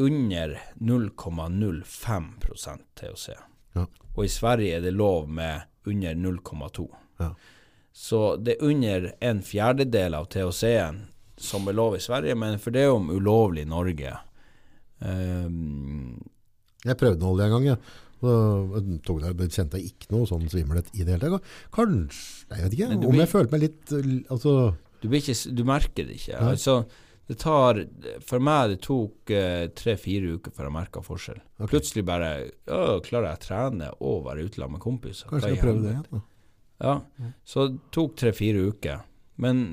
under 0.00 0.54
0,05% 0.82 2.78
THC. 2.98 3.28
Ja. 3.74 3.86
Og 4.14 4.24
i 4.24 4.28
Sverige 4.32 4.76
er 4.76 4.80
det 4.84 4.92
lov 4.94 5.28
med 5.28 5.60
under 5.86 6.14
0,2. 6.14 6.86
Ja. 7.20 7.30
Så 7.94 8.36
det 8.36 8.56
er 8.56 8.64
under 8.66 9.10
en 9.22 9.42
fjerdedel 9.46 10.14
av 10.18 10.26
THC-en 10.32 11.02
som 11.38 11.68
er 11.68 11.76
lov 11.78 11.96
i 11.96 12.02
Sverige, 12.02 12.34
men 12.38 12.58
for 12.62 12.70
det 12.74 12.82
er 12.84 12.90
jo 12.92 12.98
ulovlig 13.18 13.62
i 13.66 13.70
Norge. 13.70 14.12
Um, 15.04 16.22
Jeg 16.84 17.00
prøvde 17.00 17.28
olje 17.28 17.46
en 17.48 17.54
gang, 17.56 17.68
jeg. 17.72 18.00
Jeg 18.24 18.98
tok 19.04 19.20
det, 19.20 19.32
det 19.36 19.50
kjente 19.52 19.80
jeg 19.80 19.92
ikke 19.92 20.12
noe 20.14 20.28
sånn 20.28 20.46
svimmelhet 20.48 20.88
i 20.96 21.04
det 21.04 21.16
hele 21.16 21.34
tatt. 21.34 21.48
Kanskje, 21.74 22.46
jeg 22.50 22.66
vet 22.66 22.76
ikke, 22.76 22.90
Blir, 22.94 23.08
om 23.10 23.20
jeg 23.20 23.30
følte 23.32 23.52
meg 23.52 23.64
litt 23.66 23.94
altså, 24.32 24.54
du, 25.02 25.08
ikke, 25.18 25.34
du 25.52 25.64
merker 25.68 26.08
det 26.08 26.20
ikke. 26.20 26.38
Nei. 26.38 26.52
Altså, 26.54 26.76
det 27.28 27.38
tar 27.40 27.80
For 28.28 28.42
meg 28.44 28.74
det 28.74 28.78
tok 28.84 29.32
eh, 29.32 29.66
tre-fire 29.76 30.36
uker 30.36 30.52
før 30.52 30.68
jeg 30.68 30.76
merka 30.76 31.02
forskjell. 31.04 31.40
Okay. 31.56 31.70
Plutselig 31.72 32.04
bare 32.08 32.30
å, 32.68 33.00
klarer 33.04 33.30
jeg 33.30 33.40
å 33.40 33.44
trene 33.46 33.90
og 34.04 34.26
være 34.28 34.44
ute 34.48 34.68
med 34.68 34.82
kompiser. 34.84 35.28
Kanskje 35.30 35.54
jeg 35.54 35.62
prøver 35.62 35.82
det 35.84 35.94
igjen. 35.94 36.06
da. 36.12 36.22
Ja, 36.84 36.94
så 37.48 37.68
det 37.70 37.80
tok 37.94 38.16
tre-fire 38.20 38.68
uker. 38.72 39.04
Men 39.40 39.64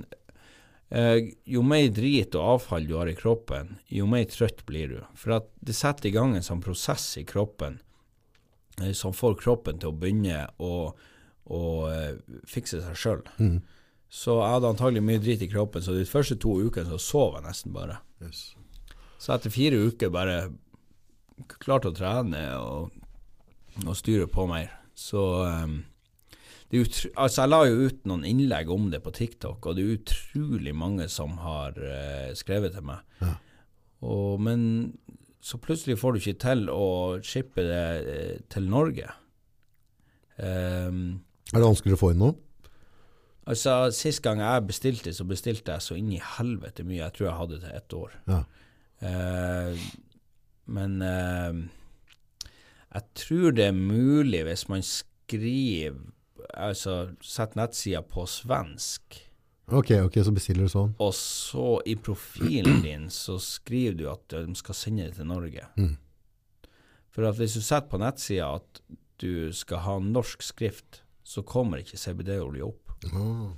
jo 0.92 1.62
mer 1.64 1.88
drit 1.96 2.36
og 2.36 2.58
avfall 2.58 2.88
du 2.88 2.98
har 2.98 3.08
i 3.08 3.16
kroppen, 3.16 3.78
jo 3.88 4.08
mer 4.12 4.26
trøtt 4.28 4.66
blir 4.68 4.92
du. 4.92 4.98
For 5.16 5.38
at 5.38 5.48
det 5.64 5.76
setter 5.78 6.10
i 6.10 6.16
gang 6.16 6.36
en 6.36 6.44
sånn 6.44 6.64
prosess 6.64 7.06
i 7.22 7.24
kroppen 7.28 7.80
eh, 8.82 8.92
som 8.98 9.16
får 9.16 9.38
kroppen 9.40 9.80
til 9.80 9.92
å 9.92 9.96
begynne 9.96 10.50
å, 10.60 10.92
å 11.48 11.62
eh, 11.92 12.18
fikse 12.50 12.82
seg 12.84 13.00
sjøl. 13.00 13.24
Så 14.12 14.36
jeg 14.42 14.52
hadde 14.58 14.74
antagelig 14.74 15.06
mye 15.08 15.22
drit 15.24 15.46
i 15.46 15.48
kroppen, 15.48 15.84
så 15.84 15.96
de 15.96 16.04
første 16.04 16.36
to 16.36 16.58
ukene 16.60 16.92
så 16.92 17.00
sov 17.00 17.38
jeg 17.38 17.46
nesten 17.46 17.72
bare. 17.72 18.02
Yes. 18.20 18.50
Så 19.22 19.32
etter 19.38 19.54
fire 19.54 19.80
uker 19.80 20.12
bare 20.12 20.50
klarte 21.62 21.94
å 21.94 21.96
trene 21.96 22.42
og, 22.60 22.92
og 23.86 23.96
styre 23.96 24.28
på 24.28 24.44
mer. 24.50 24.74
Så 24.98 25.22
um, 25.48 25.78
altså 26.72 27.44
Jeg 27.44 27.52
la 27.52 27.62
jo 27.68 27.88
ut 27.88 28.06
noen 28.08 28.28
innlegg 28.28 28.70
om 28.72 28.90
det 28.94 29.02
på 29.04 29.14
TikTok, 29.16 29.66
og 29.66 29.76
det 29.76 29.84
er 29.84 29.98
utrolig 29.98 30.74
mange 30.78 31.08
som 31.12 31.36
har 31.44 31.76
uh, 31.76 32.30
skrevet 32.38 32.76
til 32.78 32.86
meg. 32.88 33.02
Ja. 33.20 33.34
Og, 34.08 34.40
men 34.42 34.62
så 35.44 35.60
plutselig 35.62 35.98
får 36.00 36.14
du 36.14 36.22
ikke 36.22 36.44
til 36.46 36.70
å 36.72 36.86
shippe 37.26 37.66
det 37.68 37.84
uh, 38.06 38.38
til 38.54 38.70
Norge. 38.72 39.10
Um, 40.38 41.20
Er 41.52 41.60
det 41.60 41.68
vanskeligere 41.68 42.00
å 42.00 42.04
få 42.06 42.14
inn 42.16 42.24
noe? 42.24 42.38
altså 43.52 43.90
Sist 43.92 44.22
gang 44.24 44.40
jeg 44.40 44.68
bestilte, 44.70 45.12
så 45.14 45.26
bestilte 45.28 45.76
jeg 45.76 45.84
så 45.84 45.98
inn 46.00 46.14
i 46.16 46.22
helvete 46.38 46.86
mye. 46.88 47.02
Jeg 47.02 47.18
tror 47.18 47.28
jeg 47.28 47.40
hadde 47.42 47.58
det 47.58 47.66
til 47.66 47.78
ett 47.82 47.98
år. 48.00 48.16
Ja. 48.32 48.40
Uh, 49.02 49.92
men 50.72 51.02
eh, 51.02 51.62
jeg 52.94 53.04
tror 53.18 53.56
det 53.56 53.66
er 53.70 53.78
mulig 53.78 54.44
hvis 54.48 54.68
man 54.70 54.84
skriver 54.86 56.00
Altså 56.54 57.12
setter 57.22 57.62
nettsida 57.62 58.02
på 58.02 58.26
svensk, 58.28 59.28
Ok, 59.72 59.92
ok, 60.04 60.18
så 60.26 60.32
bestiller 60.36 60.66
du 60.68 60.72
sånn. 60.74 60.90
og 61.00 61.14
så 61.16 61.80
i 61.88 61.94
profilen 61.96 62.82
din 62.88 63.06
så 63.10 63.38
skriver 63.40 63.94
du 63.96 64.10
at 64.12 64.26
de 64.34 64.56
skal 64.60 64.76
sende 64.76 65.06
det 65.08 65.16
til 65.16 65.30
Norge. 65.30 65.64
Mm. 65.80 65.94
For 67.12 67.24
at 67.30 67.38
hvis 67.40 67.54
du 67.56 67.62
setter 67.64 67.88
på 67.92 68.00
nettsida 68.02 68.50
at 68.58 68.82
du 69.22 69.52
skal 69.56 69.80
ha 69.86 69.96
norsk 70.04 70.44
skrift, 70.44 71.04
så 71.24 71.44
kommer 71.48 71.80
ikke 71.80 71.96
CBD-olje 72.02 72.66
opp. 72.68 72.92
Ah. 73.14 73.54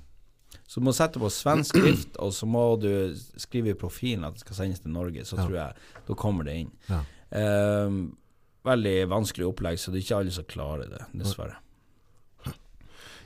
Så 0.68 0.78
du 0.78 0.86
må 0.86 0.92
sette 0.94 1.18
på 1.18 1.30
svensk 1.32 1.74
skrift, 1.80 2.14
og 2.22 2.30
så 2.36 2.46
må 2.46 2.62
du 2.78 2.90
skrive 3.46 3.72
i 3.74 3.78
profilen 3.78 4.24
at 4.28 4.36
det 4.38 4.44
skal 4.46 4.60
sendes 4.60 4.84
til 4.84 4.94
Norge. 4.94 5.24
Så 5.26 5.34
Ja. 5.40 5.48
tror 5.48 5.56
jeg 5.58 6.06
da 6.06 6.14
kommer 6.14 6.46
det 6.46 6.54
inn. 6.62 6.70
Ja. 6.92 7.00
Um, 7.34 8.16
veldig 8.64 8.96
vanskelig 9.10 9.48
opplegg, 9.50 9.78
så 9.82 9.90
det 9.90 9.98
er 9.98 10.06
ikke 10.06 10.20
alle 10.22 10.30
som 10.38 10.46
klarer 10.46 10.86
det, 10.94 11.02
dessverre. 11.12 11.58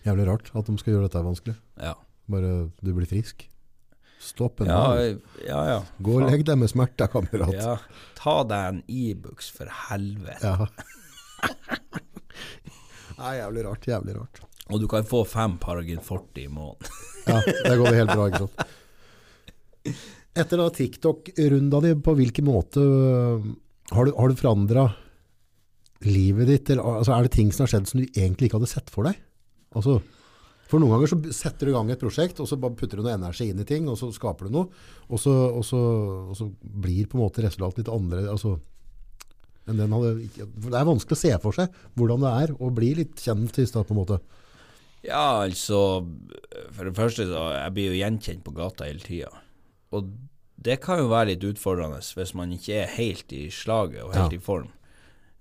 Jævlig 0.09 0.27
rart 0.29 0.47
at 0.57 0.67
de 0.69 0.75
skal 0.81 0.93
gjøre 0.95 1.07
dette 1.09 1.27
vanskelig. 1.27 1.57
Ja, 1.85 1.95
Bare 2.29 2.51
du 2.85 2.91
blir 2.97 3.09
frisk. 3.09 3.37
Stopp 4.19 4.61
en 4.65 4.71
ja, 4.73 4.79
dag. 4.83 5.21
ja. 5.47 5.61
ja. 5.71 5.79
Gå 6.03 6.11
og 6.19 6.25
legg 6.27 6.43
deg 6.49 6.57
med 6.59 6.69
smerte, 6.73 7.07
kamerat. 7.13 7.55
ja. 7.55 7.77
Ta 8.19 8.35
deg 8.49 8.63
en 8.73 8.81
Ibux, 8.91 9.39
for 9.55 9.67
helvete. 9.87 10.43
Ja. 10.43 10.57
Nei, 13.19 13.33
jævlig 13.39 13.65
rart. 13.67 13.87
Jævlig 13.89 14.15
rart. 14.19 14.41
Og 14.69 14.81
du 14.83 14.87
kan 14.91 15.07
få 15.09 15.23
fem 15.29 15.57
Paragin 15.63 16.01
40 16.05 16.43
i 16.43 16.49
måneden. 16.53 16.87
Ja, 17.29 17.39
det 17.45 17.77
går 17.81 17.97
helt 17.97 18.13
bra, 18.13 18.27
ikke 18.29 18.43
sant. 18.45 18.57
Etter 20.39 20.57
da 20.61 20.67
TikTok-runda 20.75 21.79
di, 21.85 21.91
på 22.05 22.13
hvilken 22.19 22.47
måte 22.47 22.81
øh, 22.83 23.39
har 23.95 24.05
du, 24.07 24.11
har 24.15 24.29
du 24.31 24.35
forandra 24.39 24.85
livet 26.07 26.47
ditt? 26.51 26.71
Eller, 26.71 26.85
altså, 27.01 27.13
er 27.17 27.23
det 27.27 27.33
ting 27.35 27.49
som 27.55 27.63
har 27.65 27.71
skjedd 27.73 27.89
som 27.91 28.01
du 28.03 28.07
egentlig 28.07 28.47
ikke 28.49 28.59
hadde 28.61 28.71
sett 28.71 28.89
for 28.93 29.03
deg? 29.09 29.15
Altså, 29.79 29.99
for 30.69 30.83
noen 30.83 30.97
ganger 30.99 31.09
så 31.15 31.19
setter 31.33 31.69
du 31.69 31.73
i 31.73 31.77
gang 31.79 31.91
et 31.95 32.01
prosjekt, 32.03 32.41
og 32.43 32.49
så 32.51 32.59
bare 32.61 32.77
putter 32.77 33.01
du 33.01 33.07
noe 33.07 33.15
energi 33.17 33.47
inn 33.49 33.63
i 33.63 33.69
ting, 33.69 33.87
og 33.89 33.97
så 34.01 34.11
skaper 34.13 34.49
du 34.51 34.57
noe, 34.59 34.69
og 35.09 35.23
så, 35.23 35.33
og 35.49 35.63
så, 35.65 35.79
og 36.29 36.35
så 36.37 36.49
blir 36.61 37.07
på 37.09 37.17
en 37.17 37.23
måte 37.25 37.45
resultatet 37.47 37.85
litt 37.85 37.93
andre 37.95 38.27
altså, 38.29 38.59
enn 39.69 39.77
den 39.81 39.93
hadde 39.93 40.11
Det 40.33 40.73
er 40.77 40.87
vanskelig 40.89 41.17
å 41.17 41.21
se 41.21 41.33
for 41.43 41.57
seg 41.57 41.75
hvordan 41.97 42.23
det 42.25 42.31
er 42.43 42.53
å 42.57 42.71
bli 42.75 42.95
litt 43.03 43.21
kjent 43.21 43.59
i 43.61 43.67
stad, 43.69 43.85
på 43.89 43.95
en 43.97 44.01
måte. 44.03 44.19
Ja, 45.07 45.45
altså 45.45 46.03
For 46.75 46.89
det 46.89 46.97
første, 46.97 47.29
så 47.29 47.43
jeg 47.55 47.75
blir 47.77 47.93
jo 47.93 47.99
gjenkjent 48.01 48.43
på 48.45 48.55
gata 48.57 48.89
hele 48.89 49.05
tida. 49.05 49.29
Og 49.95 50.09
det 50.59 50.81
kan 50.83 50.99
jo 50.99 51.11
være 51.13 51.35
litt 51.35 51.45
utfordrende 51.47 52.01
hvis 52.03 52.33
man 52.35 52.51
ikke 52.57 52.81
er 52.83 52.91
helt 52.97 53.33
i 53.37 53.45
slaget 53.55 54.03
og 54.03 54.17
helt 54.17 54.35
Ja. 54.35 54.41
i 54.41 54.43
form. 54.43 54.73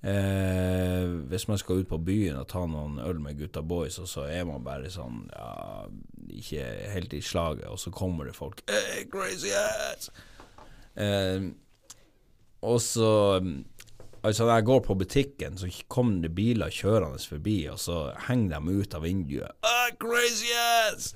Eh, 0.03 1.07
hvis 1.25 1.47
man 1.49 1.57
skal 1.57 1.81
ut 1.81 1.89
på 1.89 1.97
byen 1.97 2.37
og 2.37 2.45
ta 2.51 2.61
noen 2.69 2.99
øl 3.01 3.17
med 3.19 3.39
gutta 3.39 3.63
boys, 3.65 3.97
og 3.97 4.05
så 4.11 4.27
er 4.29 4.43
man 4.45 4.65
bare 4.65 4.91
sånn 4.93 5.23
ja, 5.33 5.87
ikke 6.37 6.65
helt 6.93 7.15
i 7.17 7.21
slaget, 7.25 7.65
og 7.65 7.79
så 7.81 7.89
kommer 7.91 8.29
det 8.29 8.35
folk 8.37 8.61
Hey, 8.69 9.07
crazy 9.09 9.49
ass! 9.57 10.11
Eh, 10.93 11.49
og 12.61 12.77
så 12.81 13.09
Altså, 14.25 14.43
når 14.43 14.55
jeg 14.57 14.65
går 14.67 14.79
på 14.83 14.95
butikken, 14.97 15.57
så 15.61 15.67
kommer 15.93 16.23
det 16.25 16.33
biler 16.35 16.73
kjørende 16.73 17.21
forbi, 17.21 17.57
og 17.71 17.77
så 17.79 17.99
henger 18.27 18.57
de 18.57 18.73
ut 18.81 18.95
av 18.97 19.05
vinduet. 19.05 19.53
Ah, 19.63 19.91
crazy 20.01 20.49
ass! 20.57 21.13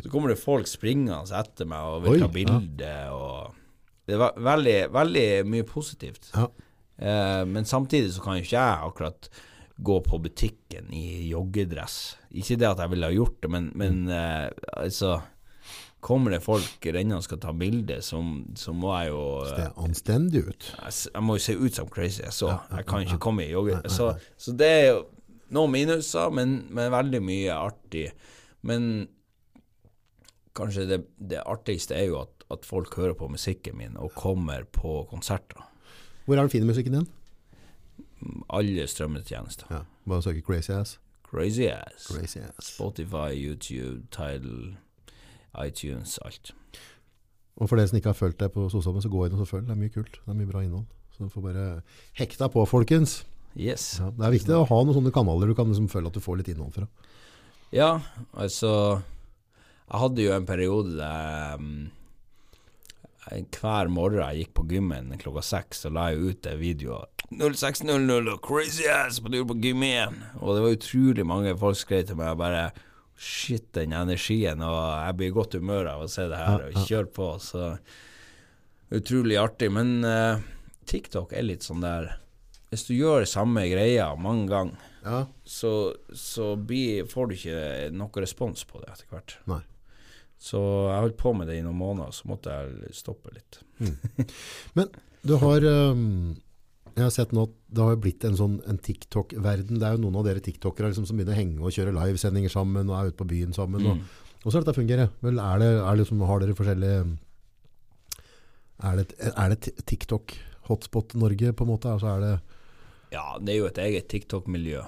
Så 0.00 0.08
kommer 0.10 0.32
det 0.32 0.40
folk 0.40 0.66
springende 0.66 1.20
etter 1.36 1.68
meg 1.68 1.84
og 1.84 2.06
vil 2.06 2.24
ta 2.24 2.30
bilde, 2.32 2.94
og 3.14 3.60
Det 4.08 4.18
var 4.20 4.34
veldig, 4.36 4.78
veldig 4.92 5.28
mye 5.48 5.64
positivt. 5.68 6.32
Ja. 6.34 6.48
Eh, 6.98 7.42
men 7.50 7.64
samtidig 7.66 8.12
så 8.14 8.22
kan 8.24 8.38
jo 8.38 8.44
ikke 8.46 8.56
jeg 8.56 8.88
akkurat 8.88 9.28
gå 9.84 10.00
på 10.06 10.18
butikken 10.22 10.92
i 10.94 11.28
joggedress. 11.30 12.16
Ikke 12.30 12.56
det 12.60 12.68
at 12.70 12.82
jeg 12.84 12.92
ville 12.92 13.08
ha 13.10 13.14
gjort 13.16 13.40
det, 13.42 13.50
men, 13.50 13.70
men 13.74 14.04
eh, 14.08 14.50
altså 14.76 15.20
Kommer 16.04 16.34
det 16.34 16.42
folk 16.44 16.84
rennende 16.84 17.16
og 17.16 17.24
skal 17.24 17.38
ta 17.40 17.54
bilde, 17.56 17.94
så, 18.04 18.18
så 18.60 18.74
må 18.76 18.90
jeg 18.92 19.08
jo 19.08 19.20
Det 19.48 19.62
er 19.64 19.78
anstendig 19.80 20.42
ut. 20.50 20.66
jeg, 20.76 20.92
jeg 21.14 21.22
må 21.24 21.36
jo 21.38 21.40
se 21.46 21.54
ut 21.56 21.78
som 21.78 21.88
crazy, 21.88 22.26
så 22.28 22.50
jeg 22.74 22.84
kan 22.90 23.06
ikke 23.06 23.16
komme 23.24 23.46
i 23.46 23.54
jogge. 23.54 23.78
Nei, 23.78 23.86
nei, 23.86 23.92
Så, 23.94 24.10
så 24.36 24.52
det 24.52 24.68
er 24.68 24.84
jo 24.90 24.98
noen 25.56 25.72
minuser, 25.72 26.28
men, 26.36 26.52
men 26.76 26.92
veldig 26.92 27.22
mye 27.24 27.56
artig. 27.56 28.10
Men 28.68 29.08
kanskje 30.60 30.84
det, 30.92 31.00
det 31.16 31.40
artigste 31.40 31.96
er 31.96 32.10
jo 32.10 32.20
at, 32.20 32.44
at 32.52 32.68
folk 32.68 32.92
hører 33.00 33.16
på 33.18 33.30
musikken 33.32 33.80
min 33.80 33.96
og 33.96 34.12
kommer 34.12 34.68
på 34.76 35.06
konserter. 35.08 35.64
Hvor 36.24 36.36
er 36.36 36.40
den 36.40 36.50
fine 36.50 36.66
musikken 36.66 36.92
din? 36.98 37.08
Alle 38.50 38.86
strømmetjenester. 38.88 39.66
Ja, 39.70 39.82
bare 40.08 40.22
søke 40.22 40.40
Crazy 40.40 40.72
Ass. 40.72 40.98
Crazy 41.34 41.66
ass. 41.68 42.06
Crazy 42.06 42.38
Ass. 42.38 42.74
Spotify, 42.74 43.34
YouTube, 43.34 44.06
Tidal, 44.10 44.76
iTunes, 45.66 46.18
alt. 46.24 46.54
Og 47.56 47.68
for 47.68 47.78
dere 47.78 47.88
som 47.90 47.98
ikke 47.98 48.10
har 48.12 48.18
fulgt 48.18 48.40
deg 48.40 48.52
på 48.54 48.66
medier, 48.68 49.00
så 49.02 49.10
gå 49.10 49.26
inn 49.26 49.34
og 49.38 49.48
følg. 49.48 49.66
Det 49.66 49.74
er 49.74 49.80
mye 49.80 49.94
kult. 49.94 50.18
Det 50.24 50.30
er 50.32 50.38
mye 50.38 50.50
bra 50.50 50.62
innhold. 50.64 50.86
Så 51.14 51.26
du 51.26 51.30
får 51.30 51.44
bare 51.44 51.66
hekta 52.18 52.48
på, 52.50 52.64
folkens. 52.66 53.24
Yes. 53.54 54.00
Ja, 54.00 54.10
det 54.10 54.26
er 54.26 54.34
viktig 54.34 54.54
å 54.56 54.64
ha 54.66 54.78
noen 54.82 54.96
sånne 54.96 55.12
kanaler 55.14 55.50
du 55.50 55.54
kan 55.54 55.68
liksom 55.70 55.90
føle 55.90 56.10
at 56.10 56.16
du 56.16 56.22
får 56.22 56.40
litt 56.40 56.50
innhold 56.50 56.74
fra. 56.74 56.88
Ja, 57.74 57.98
altså 58.38 58.70
Jeg 59.90 60.00
hadde 60.00 60.22
jo 60.24 60.32
en 60.34 60.46
periode 60.46 60.96
der 60.98 61.58
um, 61.60 61.90
hver 63.30 63.90
morgen 63.92 64.20
jeg 64.22 64.44
gikk 64.44 64.54
på 64.58 64.66
gymmen 64.70 65.12
klokka 65.20 65.42
seks, 65.44 65.84
så 65.84 65.92
la 65.92 66.10
jeg 66.12 66.34
ut 66.34 66.48
en 66.50 66.58
video 66.60 67.02
0600 67.34 68.32
og 68.34 68.42
crazy 68.44 68.86
ass 68.90 69.20
på 69.22 69.32
tur 69.32 69.46
på 69.48 69.56
gym 69.62 69.82
igjen. 69.86 70.18
Og 70.40 70.56
det 70.56 70.64
var 70.64 70.76
utrolig 70.76 71.24
mange 71.26 71.54
folk 71.58 71.78
skrev 71.80 72.04
til 72.08 72.20
meg 72.20 72.34
og 72.34 72.42
bare 72.44 72.66
Shit, 73.14 73.68
den 73.76 73.92
energien, 73.94 74.58
og 74.66 74.74
jeg 74.74 75.14
blir 75.16 75.28
i 75.30 75.34
godt 75.36 75.54
humør 75.54 75.86
av 75.92 76.00
å 76.02 76.08
se 76.10 76.24
det 76.26 76.34
her, 76.34 76.64
og 76.66 76.88
kjør 76.88 77.06
på. 77.14 77.28
Så 77.38 77.68
utrolig 78.90 79.38
artig. 79.38 79.68
Men 79.70 80.02
uh, 80.02 80.42
TikTok 80.90 81.32
er 81.32 81.46
litt 81.46 81.62
sånn 81.62 81.84
der 81.84 82.16
Hvis 82.72 82.88
du 82.88 82.96
gjør 82.96 83.22
samme 83.30 83.62
greia 83.70 84.08
mange 84.18 84.48
ganger 84.50 84.90
Ja, 85.06 85.20
så, 85.46 85.94
så 86.10 86.54
blir, 86.58 87.06
får 87.06 87.30
du 87.30 87.36
ikke 87.36 87.62
noe 87.94 88.24
respons 88.24 88.66
på 88.66 88.82
det 88.82 88.90
etter 88.96 89.14
hvert. 89.14 89.38
nei. 89.46 89.62
Så 90.44 90.60
jeg 90.60 91.00
holdt 91.06 91.20
på 91.20 91.32
med 91.36 91.48
det 91.48 91.56
i 91.56 91.64
noen 91.64 91.78
måneder, 91.80 92.12
så 92.12 92.28
måtte 92.28 92.52
jeg 92.52 92.96
stoppe 92.96 93.32
litt. 93.32 93.60
Men 94.76 94.90
du 95.24 95.38
har 95.40 95.64
um, 95.64 96.34
Jeg 96.92 97.00
har 97.00 97.12
sett 97.14 97.32
nå 97.34 97.46
at 97.48 97.54
det 97.74 97.86
har 97.86 97.96
blitt 97.98 98.26
en 98.28 98.36
sånn 98.38 98.58
en 98.68 98.78
TikTok-verden. 98.78 99.80
Det 99.80 99.86
er 99.88 99.96
jo 99.96 100.02
noen 100.04 100.18
av 100.20 100.26
dere 100.28 100.42
TikTokere 100.44 100.90
liksom, 100.90 101.06
som 101.08 101.16
begynner 101.16 101.34
å 101.34 101.38
henge 101.38 101.64
og 101.64 101.72
kjøre 101.74 101.94
livesendinger 101.96 102.52
sammen 102.52 102.90
og 102.90 102.98
er 102.98 103.08
ute 103.10 103.18
på 103.22 103.28
byen 103.30 103.56
sammen. 103.56 103.86
Og, 103.88 104.02
og 104.44 104.52
så 104.52 104.60
dette 104.60 104.76
fungerer. 104.76 105.08
Vel, 105.24 105.40
er 105.42 105.62
det, 105.62 105.70
er 105.80 105.88
det 105.88 106.04
liksom, 106.04 106.26
har 106.28 106.42
dere 106.44 106.58
forskjellige 106.58 106.98
Er 108.84 109.00
det, 109.00 109.06
er 109.32 109.54
det 109.54 109.72
TikTok-hotspot 109.88 111.16
Norge, 111.24 111.54
på 111.56 111.64
en 111.64 111.72
måte? 111.72 111.94
Altså 111.96 112.12
er 112.12 112.26
det 112.26 112.34
Ja, 113.16 113.24
det 113.40 113.54
er 113.54 113.58
jo 113.62 113.70
et 113.72 113.80
eget 113.80 114.10
TikTok-miljø. 114.12 114.84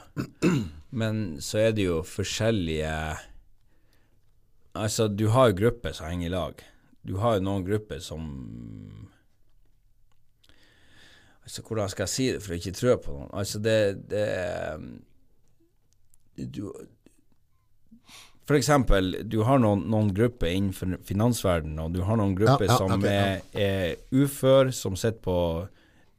Men 1.01 1.41
så 1.41 1.65
er 1.65 1.75
det 1.75 1.89
jo 1.89 2.03
forskjellige 2.07 2.93
Altså, 4.77 5.09
du 5.09 5.29
har 5.35 5.51
jo 5.51 5.59
grupper 5.62 5.95
som 5.97 6.09
henger 6.11 6.27
i 6.29 6.35
lag. 6.35 6.62
Du 7.07 7.16
har 7.22 7.37
jo 7.37 7.47
noen 7.47 7.66
grupper 7.66 8.03
som 8.03 8.27
Altså, 11.47 11.62
hvordan 11.62 11.89
skal 11.89 12.03
jeg 12.03 12.11
si 12.11 12.24
det 12.35 12.43
for 12.43 12.53
å 12.53 12.57
ikke 12.59 12.74
trø 12.74 12.95
på 12.99 13.12
noen? 13.14 13.29
Altså, 13.39 13.61
det, 13.62 13.77
det 14.11 14.24
du, 16.51 16.72
For 18.47 18.59
eksempel, 18.59 19.12
du 19.31 19.45
har 19.47 19.62
noen, 19.62 19.85
noen 19.91 20.11
grupper 20.14 20.51
innenfor 20.51 20.97
finansverdenen, 21.07 21.79
og 21.85 21.95
du 21.95 22.03
har 22.09 22.18
noen 22.18 22.35
grupper 22.35 22.66
Ja, 22.66 22.72
ja, 22.72 22.81
som 22.83 22.97
okay, 22.99 23.14
ja. 23.14 23.39
er, 23.62 23.62
er 23.62 24.24
ufør, 24.24 24.72
som 24.74 24.99
sitter 24.99 25.22
på 25.22 25.39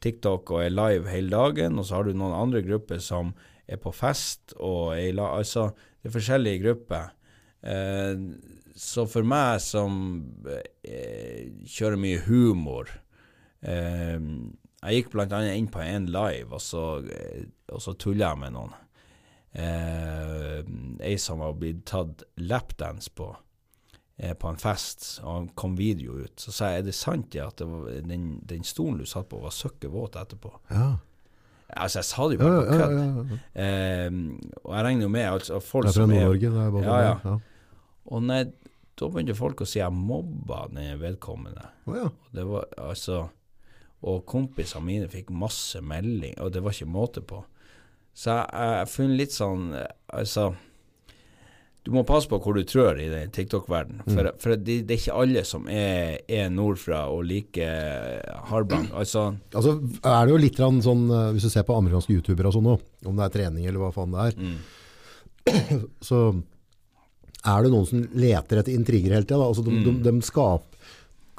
TikTok 0.03 0.55
og 0.55 0.63
er 0.63 0.71
live 0.71 1.11
hele 1.11 1.33
dagen, 1.33 1.75
og 1.75 1.89
så 1.89 1.99
har 1.99 2.07
du 2.07 2.15
noen 2.15 2.35
andre 2.37 2.63
grupper 2.63 3.03
som 3.03 3.35
er 3.67 3.79
på 3.83 3.91
fest 3.91 4.55
og 4.61 4.93
er 4.95 5.09
i 5.09 5.15
lag 5.17 5.41
Altså, 5.41 5.73
det 5.99 6.07
er 6.07 6.15
forskjellige 6.15 6.63
grupper. 6.63 7.11
Eh, 7.61 8.19
så 8.77 9.07
for 9.09 9.25
meg 9.25 9.61
som 9.65 9.95
eh, 10.47 11.49
kjører 11.65 11.97
mye 11.97 12.19
humor 12.27 12.91
eh, 13.65 14.19
Jeg 14.21 14.99
gikk 14.99 15.15
annet 15.25 15.55
inn 15.57 15.71
på 15.73 15.81
en 15.81 16.05
live, 16.13 16.51
og 16.53 16.61
så, 16.61 16.83
og 17.73 17.81
så 17.81 17.95
tulla 17.97 18.29
jeg 18.31 18.43
med 18.43 18.53
noen. 18.55 18.75
Ei 19.57 21.15
som 21.17 21.41
var 21.41 21.55
blitt 21.57 21.81
tatt 21.89 22.21
lapdance 22.37 23.09
på 23.09 23.31
på 24.17 24.49
en 24.49 24.57
fest, 24.57 25.03
og 25.21 25.27
han 25.29 25.47
kom 25.53 25.75
video 25.77 26.15
ut. 26.17 26.39
Så 26.41 26.49
sa 26.53 26.71
jeg, 26.71 26.81
er 26.81 26.85
det 26.87 26.93
sant 26.97 27.35
ja, 27.37 27.49
at 27.51 27.59
det 27.61 27.67
var, 27.69 27.89
den, 28.05 28.23
den 28.49 28.63
stolen 28.65 28.97
du 29.01 29.05
satt 29.05 29.27
på 29.29 29.41
var 29.43 29.53
søkkevåt 29.53 30.17
etterpå? 30.17 30.53
Ja. 30.73 30.87
Altså, 31.67 31.99
jeg 31.99 32.07
sa 32.07 32.27
det 32.27 32.37
jo 32.37 32.43
bare 32.43 32.59
på 32.63 32.77
kødd. 32.79 33.31
Eh, 33.59 34.19
og 34.63 34.71
jeg 34.75 34.85
regner 34.87 35.03
jo 35.03 35.09
med 35.11 35.25
altså, 35.27 35.59
folk 35.59 35.89
som 35.91 36.11
er 36.11 36.23
Nord-Norge. 36.23 36.51
Det 36.53 36.63
er 36.65 36.71
bare 36.71 36.85
Ja, 36.85 37.17
ja. 37.25 37.37
Og 38.07 38.23
nei, 38.23 38.43
da 38.97 39.09
begynte 39.11 39.35
folk 39.35 39.61
å 39.61 39.67
si 39.67 39.81
jeg 39.81 39.93
mobba 39.93 40.67
den 40.71 41.01
vedkommende. 41.01 41.67
Oh, 41.85 41.97
ja. 41.97 42.07
Og 42.07 42.37
det 42.37 42.45
var 42.47 42.69
altså 42.79 43.27
Og 44.07 44.25
kompisene 44.29 44.85
mine 44.85 45.09
fikk 45.09 45.31
masse 45.33 45.81
melding, 45.81 46.35
og 46.39 46.53
det 46.53 46.61
var 46.63 46.75
ikke 46.75 46.85
måte 46.93 47.21
på. 47.25 47.41
Så 48.13 48.31
jeg 48.31 48.73
har 48.77 48.89
funnet 48.89 49.17
litt 49.17 49.33
sånn 49.33 49.71
Altså 50.07 50.51
Du 51.87 51.93
må 51.95 52.01
passe 52.03 52.27
på 52.27 52.35
hvor 52.43 52.57
du 52.57 52.65
trør 52.67 52.97
i 52.99 53.05
den 53.07 53.29
TikTok-verdenen. 53.31 54.01
For, 54.11 54.27
for 54.43 54.57
det, 54.59 54.81
det 54.89 54.97
er 54.97 54.99
ikke 54.99 55.19
alle 55.23 55.43
som 55.47 55.69
er, 55.71 56.17
er 56.27 56.49
nordfra 56.51 57.05
og 57.13 57.21
liker 57.29 58.19
hardbank. 58.49 58.91
Altså 58.91 59.29
Altså 59.55 59.77
er 60.03 60.27
det 60.27 60.33
jo 60.33 60.41
litt 60.43 60.59
sånn, 60.83 61.05
eh, 61.07 61.29
hvis 61.37 61.47
du 61.47 61.51
ser 61.53 61.63
på 61.69 61.77
amerikanske 61.79 62.11
youtubere 62.17 62.51
og 62.51 62.57
sånn 62.57 62.67
nå, 62.67 62.75
om 63.07 63.15
det 63.15 63.29
er 63.29 63.35
trening 63.37 63.69
eller 63.69 63.79
hva 63.85 63.93
faen 63.95 64.11
det 64.17 64.25
er, 64.25 64.37
mm, 64.43 64.57
så 66.09 66.21
er 67.47 67.63
det 67.63 67.71
noen 67.71 67.87
som 67.87 68.01
leter 68.19 68.59
etter 68.59 68.75
intriger 68.75 69.13
hele 69.15 69.23
tida. 69.29 69.39
Altså, 69.47 69.63
de, 69.63 69.71
de, 69.85 69.93
Mm. 69.95 70.01
de 70.03 70.27
skap, 70.27 70.65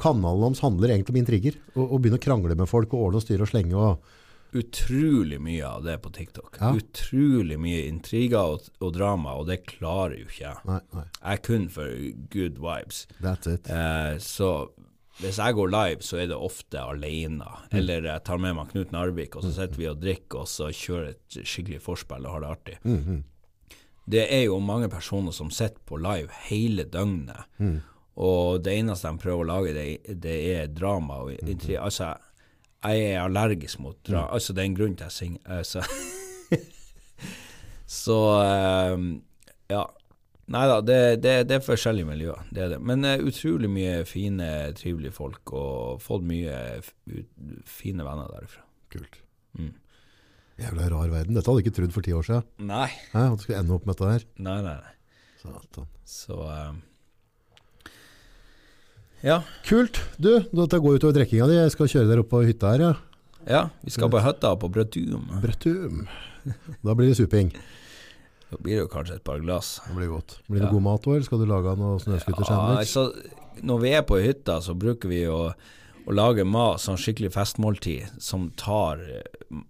kanalen 0.00 0.46
deres 0.54 0.62
handler 0.64 0.94
egentlig 0.94 1.12
om 1.12 1.20
intriger. 1.20 1.58
Og 1.76 1.98
begynne 2.00 2.16
å 2.20 2.24
krangle 2.24 2.56
med 2.56 2.70
folk 2.70 2.94
og 2.94 3.08
ordne 3.10 3.20
og 3.20 3.26
styre 3.26 3.44
og 3.44 3.50
slenge. 3.50 3.76
Og, 3.76 4.14
utrolig 4.56 5.40
mye 5.40 5.66
av 5.66 5.84
det 5.84 5.98
på 6.02 6.10
TikTok. 6.14 6.56
Ja. 6.60 6.72
Utrolig 6.78 7.58
mye 7.60 7.84
intriger 7.88 8.54
og, 8.56 8.68
og 8.80 8.92
drama, 8.96 9.34
og 9.38 9.46
det 9.50 9.62
klarer 9.68 10.18
jo 10.20 10.26
ikke 10.28 10.44
jeg. 10.46 10.60
nei, 10.68 10.80
nei, 10.94 11.04
Jeg 11.20 11.32
er 11.38 11.42
kun 11.48 11.68
for 11.68 11.94
good 12.32 12.58
vibes. 12.62 13.06
that's 13.20 13.46
it. 13.52 13.68
Eh, 13.70 14.16
så 14.18 14.70
hvis 15.18 15.38
jeg 15.42 15.54
går 15.58 15.68
live, 15.74 16.00
så 16.06 16.20
er 16.22 16.28
det 16.30 16.36
ofte 16.38 16.78
alene. 16.78 17.44
Eller 17.74 18.04
jeg 18.06 18.22
tar 18.24 18.38
med 18.38 18.54
meg 18.54 18.68
Knut 18.70 18.92
Narvik, 18.94 19.34
og 19.36 19.42
så 19.42 19.50
sitter 19.56 19.76
vi 19.80 19.88
og 19.90 19.98
drikker 20.00 20.44
og 20.44 20.46
så 20.48 20.68
kjører 20.70 21.08
et 21.16 21.40
skikkelig 21.42 21.80
forspill 21.82 22.24
og 22.28 22.36
har 22.36 22.44
det 22.46 22.52
artig. 22.54 22.76
Mhm. 22.84 23.24
Det 24.08 24.22
er 24.32 24.46
jo 24.46 24.56
mange 24.64 24.86
personer 24.88 25.34
som 25.36 25.50
sitter 25.52 25.82
på 25.84 25.98
live 26.00 26.30
hele 26.46 26.86
døgnet, 26.88 27.42
og 28.16 28.62
det 28.64 28.72
eneste 28.80 29.10
de 29.10 29.20
prøver 29.20 29.42
å 29.44 29.48
lage, 29.50 29.74
det, 29.76 30.14
det 30.22 30.36
er 30.54 30.70
drama. 30.72 31.18
Og 31.26 31.34
intriger. 31.44 31.82
altså, 31.84 32.14
jeg 32.84 33.12
er 33.12 33.22
allergisk 33.22 33.80
mot 33.82 33.96
drama. 34.06 34.28
Altså, 34.34 34.54
det 34.54 34.62
er 34.62 34.70
en 34.70 34.76
grunn 34.78 34.96
til 34.98 35.08
jeg 35.08 35.16
synger. 35.16 35.62
Så, 35.66 35.82
så 38.02 38.18
um, 38.94 39.08
ja. 39.70 39.86
Nei 40.48 40.62
da, 40.64 40.78
det, 40.80 41.00
det, 41.20 41.32
det 41.50 41.58
er 41.58 41.64
forskjellige 41.66 42.08
miljøer, 42.08 42.46
det 42.54 42.62
er 42.64 42.70
det. 42.72 42.78
Men 42.80 43.04
uh, 43.04 43.18
utrolig 43.20 43.68
mye 43.68 43.98
fine, 44.08 44.46
trivelige 44.78 45.12
folk, 45.12 45.52
og 45.52 46.00
fått 46.00 46.24
mye 46.24 46.54
fine 47.68 48.06
venner 48.06 48.30
derifra. 48.32 48.64
Kult. 48.94 49.20
Mm. 49.58 49.74
Jævla 50.58 50.88
rar 50.90 51.10
verden. 51.12 51.36
Dette 51.36 51.50
hadde 51.50 51.60
jeg 51.60 51.68
ikke 51.68 51.76
trodd 51.76 51.92
for 51.94 52.06
ti 52.06 52.14
år 52.16 52.24
siden. 52.26 52.46
Nei. 52.66 52.88
Hæ, 53.12 53.26
at 53.28 53.36
du 53.36 53.44
skulle 53.44 53.60
ende 53.60 53.76
opp 53.76 53.84
med 53.86 53.94
dette 53.94 54.14
her. 54.14 54.24
Nei, 54.42 54.56
nei, 54.64 54.78
nei. 54.80 54.94
Satan. 55.38 55.86
Så 56.08 56.38
eh, 56.50 56.72
Ja. 59.26 59.40
Kult. 59.66 59.98
Du, 60.16 60.30
dette 60.54 60.78
går 60.78 60.98
utover 61.00 61.16
drikkinga 61.18 61.48
di. 61.50 61.56
Jeg 61.58 61.72
skal 61.74 61.90
kjøre 61.90 62.08
dere 62.10 62.22
opp 62.24 62.30
på 62.30 62.42
hytta 62.46 62.74
her, 62.74 62.84
ja. 62.84 62.92
Ja, 63.48 63.62
vi 63.82 63.90
skal 63.94 64.10
på 64.12 64.20
hytta 64.20 64.50
på 64.60 64.68
Brøttum. 64.70 65.24
Brøttum. 65.42 66.02
Da 66.84 66.94
blir 66.94 67.08
det 67.10 67.16
suping. 67.18 67.50
Da 68.50 68.56
blir 68.60 68.76
det 68.78 68.82
jo 68.84 68.90
kanskje 68.92 69.16
et 69.18 69.24
par 69.24 69.40
glass. 69.40 69.78
Det 69.86 69.96
blir 69.96 70.10
godt. 70.12 70.38
Blir 70.48 70.60
det 70.62 70.68
Ja. 70.68 70.72
god 70.72 70.82
mat 70.84 71.02
òg, 71.08 71.14
eller 71.16 71.24
skal 71.24 71.38
du 71.38 71.46
lage 71.46 71.74
noe 71.76 71.98
Ja, 71.98 72.78
altså, 72.78 73.12
når 73.62 73.80
vi 73.80 73.90
er 73.92 74.02
på 74.02 74.20
hytta, 74.22 74.60
så 74.60 74.74
bruker 74.78 75.08
vi 75.08 75.22
å, 75.26 75.52
å 76.06 76.12
lage 76.14 76.44
mat, 76.44 76.80
sånn 76.80 76.96
skikkelig 77.00 77.32
festmåltid, 77.34 78.20
som 78.20 78.50
tar 78.56 79.00
eh, 79.02 79.62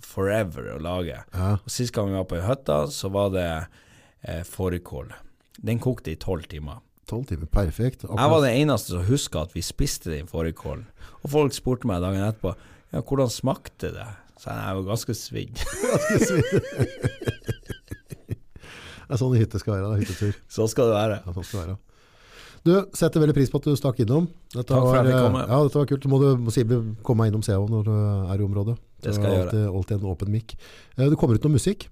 forever 0.00 0.76
å 0.76 0.80
lage. 0.80 1.18
Ja. 1.34 1.52
Og 1.58 1.70
Sist 1.72 1.92
gang 1.96 2.08
vi 2.12 2.16
var 2.20 2.28
på 2.30 2.40
hytta, 2.40 2.86
så 2.92 3.10
var 3.12 3.30
det 3.34 3.48
eh, 4.22 4.42
fårikål. 4.44 5.12
Den 5.64 5.78
kokte 5.80 6.12
i 6.12 6.16
tolv 6.20 6.46
timer. 6.48 6.80
Tolv 7.06 7.26
timer, 7.28 7.46
perfekt. 7.46 8.02
Jeg 8.02 8.30
var 8.32 8.40
den 8.42 8.56
eneste 8.64 8.96
som 8.96 9.04
huska 9.06 9.44
at 9.46 9.52
vi 9.54 9.62
spiste 9.62 10.10
den 10.10 10.26
fårikålen. 10.26 10.86
Og 11.22 11.30
folk 11.30 11.54
spurte 11.54 11.86
meg 11.86 12.02
dagen 12.02 12.24
etterpå 12.26 12.54
ja, 12.92 13.02
hvordan 13.02 13.30
smakte 13.30 13.92
det. 13.94 14.06
Så 14.42 14.50
jeg 14.52 14.76
var 14.78 14.84
ganske 14.90 15.14
svidd. 15.16 15.62
ganske 15.92 16.18
svidd. 16.26 16.50
det 18.26 19.14
er 19.14 19.20
sånn 19.20 19.36
hytte 19.38 19.60
skal 19.62 19.76
være. 19.76 19.90
da, 19.90 19.98
Hyttetur. 20.00 20.38
Så 20.50 20.66
skal 20.70 20.90
det 20.90 20.96
være. 20.98 21.20
Ja, 21.22 21.34
sånn 21.36 21.46
skal 21.46 21.60
det 21.60 21.66
være. 21.66 21.78
Du, 22.66 22.72
setter 22.98 23.22
veldig 23.22 23.34
pris 23.36 23.50
på 23.52 23.60
at 23.62 23.66
du 23.70 23.76
stakk 23.78 24.00
innom. 24.02 24.24
Dette 24.50 24.66
Takk 24.72 24.82
for 24.88 24.98
at 24.98 25.06
jeg 25.06 25.20
kom. 25.22 25.36
Ja, 25.38 25.58
dette 25.62 25.78
var 25.78 25.86
kult. 25.92 26.06
Må 26.10 26.18
du 26.18 26.28
må 26.42 26.54
si, 26.54 26.64
komme 27.06 27.22
meg 27.22 27.30
innom 27.30 27.44
CH 27.46 27.60
når 27.70 27.86
du 27.86 27.92
er 27.94 28.40
i 28.42 28.46
området. 28.46 28.74
Det 29.06 29.12
skal 29.14 29.28
jeg 29.30 29.38
gjøre. 29.38 29.52
alltid, 29.52 29.66
alltid 29.78 30.00
en 30.00 30.08
åpen 30.10 30.32
mic. 30.34 30.56
Eh, 30.96 31.04
Det 31.06 31.18
kommer 31.20 31.38
ut 31.38 31.46
noe 31.46 31.54
musikk. 31.54 31.86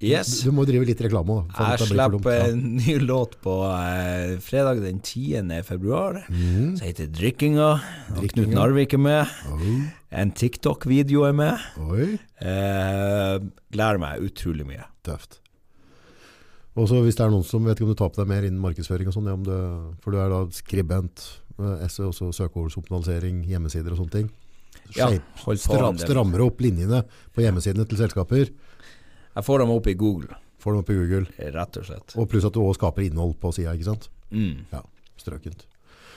Yes. 0.00 0.28
Du, 0.44 0.50
du 0.50 0.54
må 0.54 0.62
drive 0.68 0.86
litt 0.86 1.00
reklame 1.02 1.40
òg. 1.40 1.48
Jeg 1.58 1.88
slipper 1.90 2.44
en 2.52 2.60
ny 2.78 2.92
låt 3.02 3.32
på 3.42 3.54
eh, 3.66 4.36
fredag 4.44 4.78
den 4.84 5.00
10. 5.02 5.42
februar. 5.66 6.20
Mm. 6.30 6.76
Som 6.78 6.84
heter 6.86 7.08
'Drikkinga'. 7.10 7.80
Drikkinga. 8.14 8.30
Knut 8.46 8.54
Narvik 8.54 8.94
er 8.94 9.02
med. 9.02 9.26
Oi, 9.56 9.74
En 10.14 10.30
TikTok-video 10.30 11.26
er 11.26 11.34
med. 11.34 11.58
oi, 11.82 12.18
Eh, 12.40 13.38
gleder 13.74 13.98
meg 13.98 14.22
utrolig 14.22 14.64
mye. 14.66 14.84
tøft. 15.02 15.40
Og 16.76 16.86
så 16.86 17.02
hvis 17.02 17.16
det 17.16 17.24
er 17.26 17.30
noen 17.30 17.42
som 17.44 17.64
vet 17.64 17.74
ikke 17.80 17.88
om 17.88 17.94
du 17.94 17.98
tar 17.98 18.10
på 18.10 18.20
deg 18.22 18.28
mer 18.28 18.42
innen 18.46 18.60
markedsføring 18.62 19.08
og 19.08 19.14
sånn, 19.16 19.26
ja, 19.26 19.94
for 20.00 20.12
du 20.14 20.18
er 20.22 20.28
da 20.30 20.44
skribent, 20.54 21.40
eh, 21.58 21.88
også 21.88 22.30
søkeordsoptimalisering, 22.30 23.42
hjemmesider 23.50 23.90
og 23.90 23.98
sånne 23.98 24.14
ting. 24.14 24.30
Shape, 24.94 25.18
ja, 25.18 25.42
på 25.42 25.56
stra, 25.58 25.88
en 25.90 25.96
del. 25.96 26.06
strammer 26.06 26.40
opp 26.46 26.60
linjene 26.60 27.02
på 27.34 27.42
hjemmesidene 27.42 27.84
til 27.88 27.98
selskaper, 27.98 28.48
Jeg 29.38 29.46
får 29.46 29.62
dem 29.62 29.70
opp 29.70 29.86
i 29.86 29.92
Google, 29.94 30.34
får 30.58 30.74
dem 30.74 30.80
opp 30.82 30.88
i 30.90 30.94
Google, 30.98 31.26
eh, 31.38 31.52
rett 31.54 31.76
og 31.78 31.84
slett. 31.86 32.14
og 32.18 32.26
pluss 32.26 32.44
at 32.48 32.56
du 32.56 32.58
også 32.58 32.80
skaper 32.80 33.04
innhold 33.06 33.36
på 33.38 33.52
siden, 33.54 33.76
ikke 33.78 33.86
sant? 33.86 34.08
Mm. 34.34 34.64
Ja, 34.72 34.80
strøkent. 35.16 35.62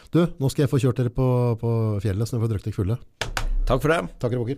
Du, 0.10 0.24
nå 0.42 0.50
skal 0.50 0.64
jeg 0.64 0.72
få 0.72 0.80
kjørt 0.82 0.98
dere 0.98 1.14
på, 1.14 1.28
på 1.62 1.74
fjellet, 2.02 2.26
så 2.26 2.36
dere 2.36 2.48
får 2.48 2.52
drøkt 2.56 2.66
dere 2.66 2.78
fulle. 2.80 2.98
Takk 3.70 3.84
for 3.84 3.94
det. 3.94 4.00
Takk, 4.18 4.34
og 4.34 4.42
bokker. 4.42 4.58